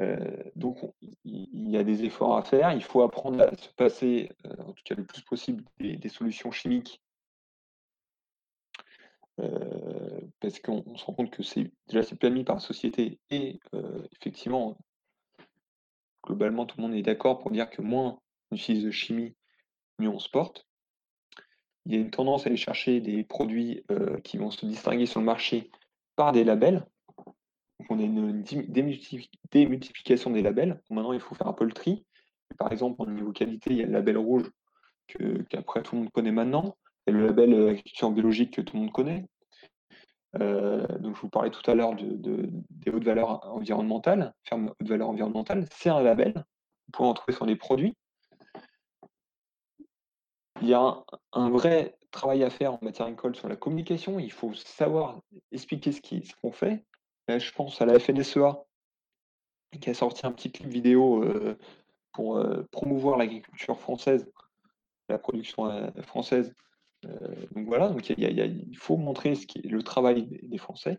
Euh, 0.00 0.42
donc, 0.56 0.78
il 1.24 1.70
y 1.70 1.76
a 1.76 1.84
des 1.84 2.04
efforts 2.04 2.36
à 2.36 2.42
faire. 2.42 2.72
Il 2.72 2.82
faut 2.82 3.02
apprendre 3.02 3.42
à 3.42 3.54
se 3.56 3.68
passer, 3.70 4.30
en 4.58 4.72
tout 4.72 4.82
cas 4.84 4.94
le 4.94 5.04
plus 5.04 5.22
possible, 5.22 5.64
des, 5.78 6.08
solutions 6.08 6.50
chimiques. 6.50 7.02
Euh, 9.40 10.20
parce 10.40 10.60
qu'on 10.60 10.96
se 10.96 11.04
rend 11.04 11.14
compte 11.14 11.30
que 11.30 11.42
c'est 11.42 11.72
déjà 11.88 12.02
c'est 12.02 12.18
permis 12.18 12.44
par 12.44 12.56
la 12.56 12.60
société 12.60 13.18
et 13.30 13.58
effectivement, 14.20 14.76
globalement, 16.24 16.66
tout 16.66 16.76
le 16.76 16.82
monde 16.82 16.94
est 16.94 17.02
d'accord 17.02 17.38
pour 17.38 17.50
dire 17.50 17.70
que 17.70 17.80
moins 17.80 18.18
on 18.50 18.56
utilise 18.56 18.84
de 18.84 18.90
chimie, 18.90 19.34
mieux 19.98 20.08
on 20.08 20.18
se 20.18 20.28
porte. 20.28 20.66
Il 21.86 21.92
y 21.94 21.96
a 21.96 22.00
une 22.00 22.10
tendance 22.10 22.44
à 22.44 22.48
aller 22.48 22.56
chercher 22.56 23.00
des 23.00 23.24
produits 23.24 23.84
qui 24.22 24.36
vont 24.36 24.50
se 24.50 24.66
distinguer 24.66 25.06
sur 25.06 25.20
le 25.20 25.26
marché 25.26 25.70
par 26.14 26.32
des 26.32 26.44
labels 26.44 26.86
on 27.90 27.98
a 27.98 28.02
une 28.02 28.44
démultiplication 29.50 30.30
des 30.30 30.42
labels. 30.42 30.80
Maintenant, 30.90 31.12
il 31.12 31.20
faut 31.20 31.34
faire 31.34 31.48
un 31.48 31.52
peu 31.52 31.64
le 31.64 31.72
tri. 31.72 32.04
Par 32.58 32.70
exemple, 32.72 33.00
au 33.02 33.06
niveau 33.06 33.32
qualité, 33.32 33.70
il 33.70 33.76
y 33.78 33.82
a 33.82 33.86
le 33.86 33.92
label 33.92 34.18
rouge 34.18 34.50
qu'après 35.48 35.82
tout 35.82 35.96
le 35.96 36.02
monde 36.02 36.10
connaît 36.10 36.32
maintenant, 36.32 36.76
et 37.06 37.12
le 37.12 37.26
label 37.26 37.52
euh, 37.54 37.70
agriculture 37.70 38.10
biologique 38.10 38.54
que 38.54 38.60
tout 38.60 38.76
le 38.76 38.82
monde 38.82 38.92
connaît. 38.92 39.26
Euh, 40.40 40.86
donc, 40.98 41.16
je 41.16 41.20
vous 41.20 41.28
parlais 41.28 41.50
tout 41.50 41.68
à 41.70 41.74
l'heure 41.74 41.94
de, 41.94 42.48
des 42.70 42.90
hautes 42.90 43.04
valeurs 43.04 43.46
environnementales, 43.52 44.32
ferme 44.44 44.72
haute 44.80 44.88
valeur 44.88 45.08
environnementale, 45.08 45.66
c'est 45.72 45.90
un 45.90 46.02
label. 46.02 46.32
Vous 46.34 46.92
pouvez 46.92 47.08
en 47.08 47.14
trouver 47.14 47.34
sur 47.34 47.46
les 47.46 47.56
produits. 47.56 47.94
Il 50.60 50.68
y 50.68 50.74
a 50.74 51.04
un, 51.32 51.50
vrai 51.50 51.96
travail 52.12 52.44
à 52.44 52.50
faire 52.50 52.74
en 52.74 52.78
matière 52.82 53.06
agricole 53.06 53.34
sur 53.34 53.48
la 53.48 53.56
communication. 53.56 54.20
Il 54.20 54.30
faut 54.30 54.54
savoir 54.54 55.20
expliquer 55.50 55.92
ce 55.92 56.00
qu'on 56.40 56.52
fait, 56.52 56.84
je 57.28 57.52
pense 57.52 57.82
à 57.82 57.86
la 57.86 57.98
FNSEA, 57.98 58.62
qui 59.80 59.90
a 59.90 59.94
sorti 59.94 60.26
un 60.26 60.32
petit 60.32 60.52
clip 60.52 60.68
vidéo 60.68 61.24
euh, 61.24 61.58
pour 62.12 62.36
euh, 62.36 62.62
promouvoir 62.70 63.16
l'agriculture 63.16 63.78
française, 63.80 64.30
la 65.08 65.18
production 65.18 65.66
euh, 65.66 65.90
française. 66.02 66.54
Donc 67.02 67.66
voilà, 67.66 67.94
il, 68.18 68.76
faut 68.76 68.96
montrer 68.96 69.32
est 69.32 69.64
le 69.64 69.82
travail 69.82 70.28
des, 70.42 70.58
Français, 70.58 70.98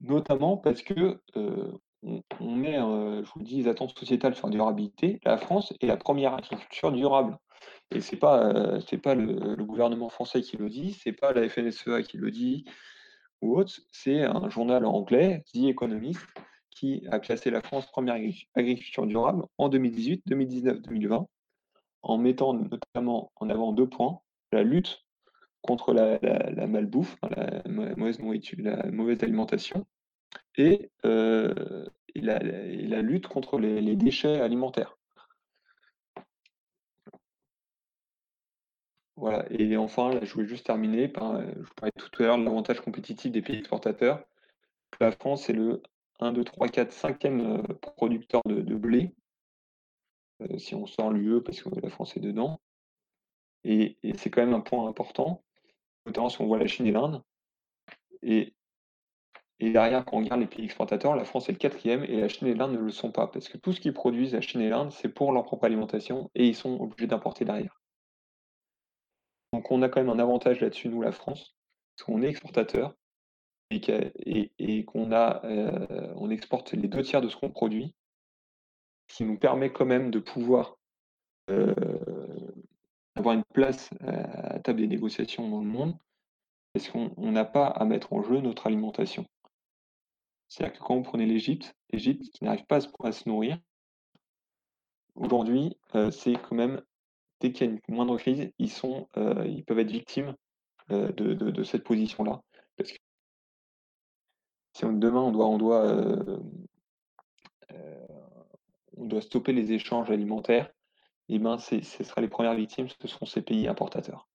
notamment 0.00 0.56
parce 0.56 0.82
que 0.82 1.20
on, 1.34 2.54
met, 2.54 2.74
je 2.74 3.30
vous 3.32 3.40
le 3.40 3.44
dis, 3.44 3.62
les 3.62 3.68
attentes 3.68 3.98
sociétales 3.98 4.34
sur 4.34 4.48
la 4.48 4.52
durabilité. 4.52 5.20
La 5.24 5.38
France 5.38 5.72
est 5.80 5.86
la 5.86 5.96
première 5.96 6.34
agriculture 6.34 6.92
durable. 6.92 7.38
Et 7.90 8.00
c'est 8.00 8.16
pas, 8.16 8.52
pas 9.02 9.14
le, 9.14 9.54
le, 9.54 9.64
gouvernement 9.64 10.10
français 10.10 10.42
qui 10.42 10.56
le 10.56 10.68
dit, 10.68 10.92
c'est 10.92 11.12
pas 11.12 11.32
la 11.32 11.48
FNSEA 11.48 12.02
qui 12.02 12.18
le 12.18 12.30
dit, 12.30 12.64
autre, 13.52 13.80
c'est 13.92 14.22
un 14.22 14.48
journal 14.48 14.84
anglais, 14.84 15.44
The 15.52 15.64
Economist, 15.64 16.20
qui 16.70 17.06
a 17.10 17.18
classé 17.18 17.50
la 17.50 17.60
France 17.60 17.86
première 17.86 18.16
agriculture 18.54 19.06
durable 19.06 19.44
en 19.58 19.68
2018, 19.68 20.22
2019, 20.26 20.82
2020, 20.82 21.28
en 22.04 22.18
mettant 22.18 22.54
notamment 22.54 23.32
en 23.36 23.50
avant 23.50 23.72
deux 23.72 23.88
points, 23.88 24.20
la 24.52 24.62
lutte 24.62 25.04
contre 25.62 25.94
la, 25.94 26.18
malbouffe, 26.66 27.16
la 27.22 27.62
mauvaise 27.66 28.20
nourriture, 28.20 28.58
la 28.60 28.90
mauvaise 28.90 29.22
alimentation, 29.22 29.86
et, 30.56 30.90
euh, 31.04 31.86
la, 32.14 32.38
lutte 33.02 33.26
contre 33.26 33.58
les 33.58 33.96
déchets 33.96 34.40
alimentaires. 34.40 34.96
Voilà, 39.16 39.44
et 39.50 39.76
enfin, 39.76 40.18
je 40.22 40.32
voulais 40.34 40.46
juste 40.46 40.66
terminer 40.66 41.08
par, 41.08 41.36
euh, 41.36 41.44
je 41.56 41.60
vous 41.60 41.74
parlais 41.76 41.92
tout 41.96 42.22
à 42.22 42.26
l'heure 42.26 42.38
de 42.38 42.44
l'avantage 42.44 42.80
compétitif 42.80 43.30
des 43.30 43.42
pays 43.42 43.58
exportateurs. 43.58 44.24
La 45.00 45.12
France 45.12 45.48
est 45.48 45.52
le 45.52 45.82
1, 46.20 46.32
2, 46.32 46.44
3, 46.44 46.68
4, 46.68 46.92
5e 46.92 47.62
producteur 47.96 48.42
de, 48.44 48.74
blé, 48.74 49.14
si 50.58 50.74
on 50.74 50.86
sort 50.86 51.10
l'UE, 51.10 51.42
parce 51.42 51.62
que 51.62 51.68
la 51.80 51.90
France 51.90 52.16
est 52.16 52.20
dedans. 52.20 52.60
Et, 53.64 53.96
c'est 54.16 54.30
quand 54.30 54.44
même 54.44 54.54
un 54.54 54.60
point 54.60 54.86
important, 54.88 55.42
notamment 56.06 56.28
si 56.28 56.40
on 56.40 56.46
voit 56.46 56.58
la 56.58 56.66
Chine 56.66 56.86
et 56.86 56.92
l'Inde. 56.92 57.22
Et, 58.22 58.54
derrière, 59.60 60.04
quand 60.04 60.18
on 60.18 60.20
regarde 60.20 60.40
les 60.40 60.46
pays 60.46 60.64
exportateurs, 60.64 61.16
la 61.16 61.24
France 61.24 61.48
est 61.48 61.52
le 61.52 61.58
quatrième 61.58 62.04
et 62.04 62.20
la 62.20 62.28
Chine 62.28 62.48
et 62.48 62.54
l'Inde 62.54 62.72
ne 62.72 62.78
le 62.78 62.90
sont 62.90 63.10
pas, 63.10 63.26
parce 63.26 63.48
que 63.48 63.56
tout 63.56 63.72
ce 63.72 63.80
qu'ils 63.80 63.94
produisent, 63.94 64.34
la 64.34 64.42
Chine 64.42 64.60
et 64.60 64.68
l'Inde, 64.68 64.92
c'est 64.92 65.08
pour 65.08 65.32
leur 65.32 65.44
propre 65.44 65.64
alimentation 65.64 66.30
et 66.34 66.46
ils 66.46 66.54
sont 66.54 66.78
obligés 66.80 67.06
d'importer 67.06 67.44
derrière. 67.44 67.80
Donc 69.54 69.70
on 69.70 69.82
a 69.82 69.88
quand 69.88 70.00
même 70.00 70.10
un 70.10 70.18
avantage 70.18 70.60
là-dessus, 70.60 70.88
nous, 70.88 71.00
la 71.00 71.12
France, 71.12 71.54
parce 71.96 72.06
qu'on 72.06 72.22
est 72.22 72.28
exportateur 72.28 72.94
et 73.70 73.80
qu'on 74.84 75.12
euh, 75.12 76.28
exporte 76.30 76.72
les 76.72 76.88
deux 76.88 77.02
tiers 77.02 77.22
de 77.22 77.28
ce 77.28 77.36
qu'on 77.36 77.50
produit, 77.50 77.94
qui 79.08 79.24
nous 79.24 79.38
permet 79.38 79.72
quand 79.72 79.86
même 79.86 80.10
de 80.10 80.18
pouvoir 80.18 80.76
avoir 83.16 83.34
une 83.34 83.44
place 83.44 83.90
à, 84.00 84.58
table 84.60 84.80
des 84.80 84.86
négociations 84.86 85.48
dans 85.48 85.60
le 85.60 85.66
monde, 85.66 85.96
parce 86.72 86.88
qu'on 86.88 87.30
n'a 87.30 87.44
pas 87.44 87.66
à 87.66 87.84
mettre 87.84 88.12
en 88.12 88.22
jeu 88.22 88.40
notre 88.40 88.66
alimentation. 88.66 89.26
C'est-à-dire 90.48 90.78
que 90.78 90.84
quand 90.84 90.96
vous 90.96 91.02
prenez 91.02 91.26
l'Égypte, 91.26 91.74
l'Égypte 91.90 92.24
qui 92.32 92.44
n'arrive 92.44 92.64
pas 92.66 92.78
à 93.02 93.12
se, 93.12 93.28
nourrir, 93.28 93.58
aujourd'hui, 95.14 95.76
c'est 96.10 96.34
quand 96.34 96.54
même 96.54 96.82
dès 97.40 97.52
qu'il 97.52 97.66
y 97.66 97.70
a 97.70 97.72
une 97.72 97.80
moindre 97.94 98.16
crise, 98.18 98.50
ils, 98.58 98.70
sont, 98.70 99.08
ils 99.16 99.64
peuvent 99.64 99.78
être 99.78 99.90
victimes 99.90 100.34
de, 100.88 101.62
cette 101.62 101.84
position-là. 101.84 102.40
Parce 102.76 102.92
que 102.92 102.98
si 104.72 104.84
demain 104.84 105.20
on 105.20 105.30
doit, 105.30 105.46
on 105.46 105.58
doit, 105.58 105.84
euh, 105.86 106.38
on 108.96 109.06
doit 109.06 109.22
stopper 109.22 109.52
les 109.52 109.72
échanges 109.72 110.10
alimentaires, 110.10 110.70
et 111.28 111.36
eh 111.36 111.38
ben 111.38 111.58
ce 111.58 111.80
sera 111.82 112.20
les 112.20 112.28
premières 112.28 112.54
victimes, 112.54 112.88
ce 112.88 113.08
seront 113.08 113.26
ces 113.26 113.42
pays 113.42 113.66
importateurs. 113.66 114.28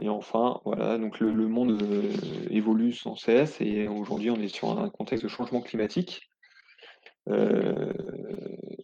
Et 0.00 0.08
enfin, 0.10 0.60
voilà, 0.64 0.98
donc 0.98 1.20
le, 1.20 1.32
monde 1.48 1.78
évolue 2.50 2.92
sans 2.92 3.16
cesse 3.16 3.60
et 3.60 3.88
aujourd'hui 3.88 4.30
on 4.30 4.36
est 4.36 4.48
sur 4.48 4.78
un 4.78 4.90
contexte 4.90 5.24
de 5.24 5.28
changement 5.28 5.62
climatique. 5.62 6.30
Euh, 7.28 7.92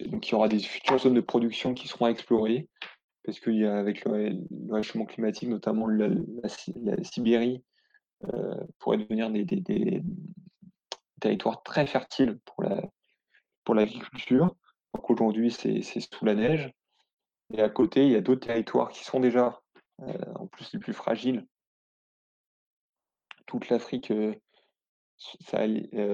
donc 0.06 0.26
il 0.28 0.32
y 0.32 0.34
aura 0.34 0.48
des 0.48 0.58
futures 0.58 0.98
zones 0.98 1.14
de 1.14 1.20
production 1.20 1.74
qui 1.74 1.86
seront 1.86 2.06
explorées 2.06 2.68
parce 3.24 3.38
qu'il 3.40 3.56
y 3.56 3.64
a 3.66 3.76
avec 3.76 4.04
le, 4.04 4.32
réchauffement 4.70 5.04
climatique, 5.04 5.48
notamment 5.48 5.86
la, 5.86 6.08
Sibérie, 7.02 7.62
euh, 8.24 8.54
pourrait 8.78 8.98
devenir 8.98 9.30
des, 9.30 10.02
territoires 11.20 11.62
très 11.62 11.86
fertiles 11.86 12.38
pour 12.44 12.64
la 12.64 12.82
pour 13.64 13.74
l'agriculture. 13.74 14.54
Donc 14.94 15.08
aujourd'hui, 15.10 15.50
c'est 15.50 15.82
sous 15.82 16.24
la 16.24 16.34
neige. 16.34 16.72
Et 17.54 17.62
à 17.62 17.68
côté, 17.68 18.04
il 18.06 18.12
y 18.12 18.16
a 18.16 18.20
d'autres 18.20 18.46
territoires 18.46 18.90
qui 18.90 19.04
sont 19.04 19.20
déjà, 19.20 19.60
euh, 20.00 20.34
en 20.34 20.46
plus, 20.46 20.72
les 20.72 20.80
plus 20.80 20.92
fragiles. 20.92 21.46
Toute 23.46 23.68
l'Afrique 23.68 24.10
euh, 24.10 24.34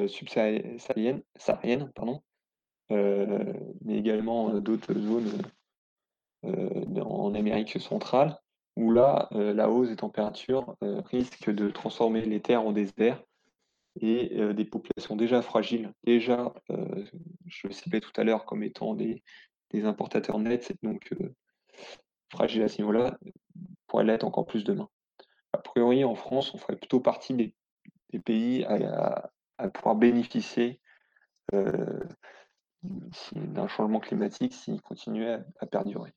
subsaharienne, 0.09 1.23
saharienne, 1.37 1.91
pardon, 1.95 2.23
mais 2.91 3.97
également 3.97 4.61
d'autres 4.61 4.95
zones 4.95 5.43
en 6.43 7.35
Amérique 7.35 7.81
centrale, 7.81 8.39
où 8.79 8.93
là, 8.93 9.29
la 9.33 9.69
hausse 9.69 9.89
des 9.89 9.97
températures 9.97 10.77
risque 10.81 11.51
de 11.51 11.69
transformer 11.69 12.21
les 12.21 12.41
terres 12.41 12.63
en 12.63 12.71
déserts 12.71 13.21
et 14.01 14.55
des 14.55 14.65
populations 14.65 15.17
déjà 15.17 15.43
fragiles, 15.43 15.93
déjà, 16.05 16.55
je 16.69 17.67
le 17.67 17.73
citais 17.73 18.01
tout 18.01 18.13
à 18.17 18.23
l'heure 18.23 18.45
comme 18.45 18.63
étant 18.63 18.95
des, 18.95 19.25
importateurs 19.85 20.39
nets, 20.39 20.73
donc 20.85 21.13
fragiles 22.33 22.63
à 22.63 22.69
ce 22.69 22.81
niveau-là, 22.81 23.19
pourraient 23.89 24.05
l'être 24.05 24.25
encore 24.25 24.47
plus 24.47 24.63
demain. 24.63 24.89
A 25.53 25.59
priori, 25.59 26.05
en 26.05 26.15
France, 26.15 26.55
on 26.55 26.59
ferait 26.59 26.77
plutôt 26.77 27.01
partie 27.01 27.35
des, 27.35 27.55
pays 28.21 28.65
à, 28.65 29.31
pouvoir 29.75 29.97
bénéficier 29.97 30.81
euh, 31.53 32.01
d'un 33.33 33.67
changement 33.67 33.99
climatique 33.99 34.55
s'il 34.55 34.81
continuait 34.81 35.41
à 35.59 35.67
perdurer. 35.67 36.13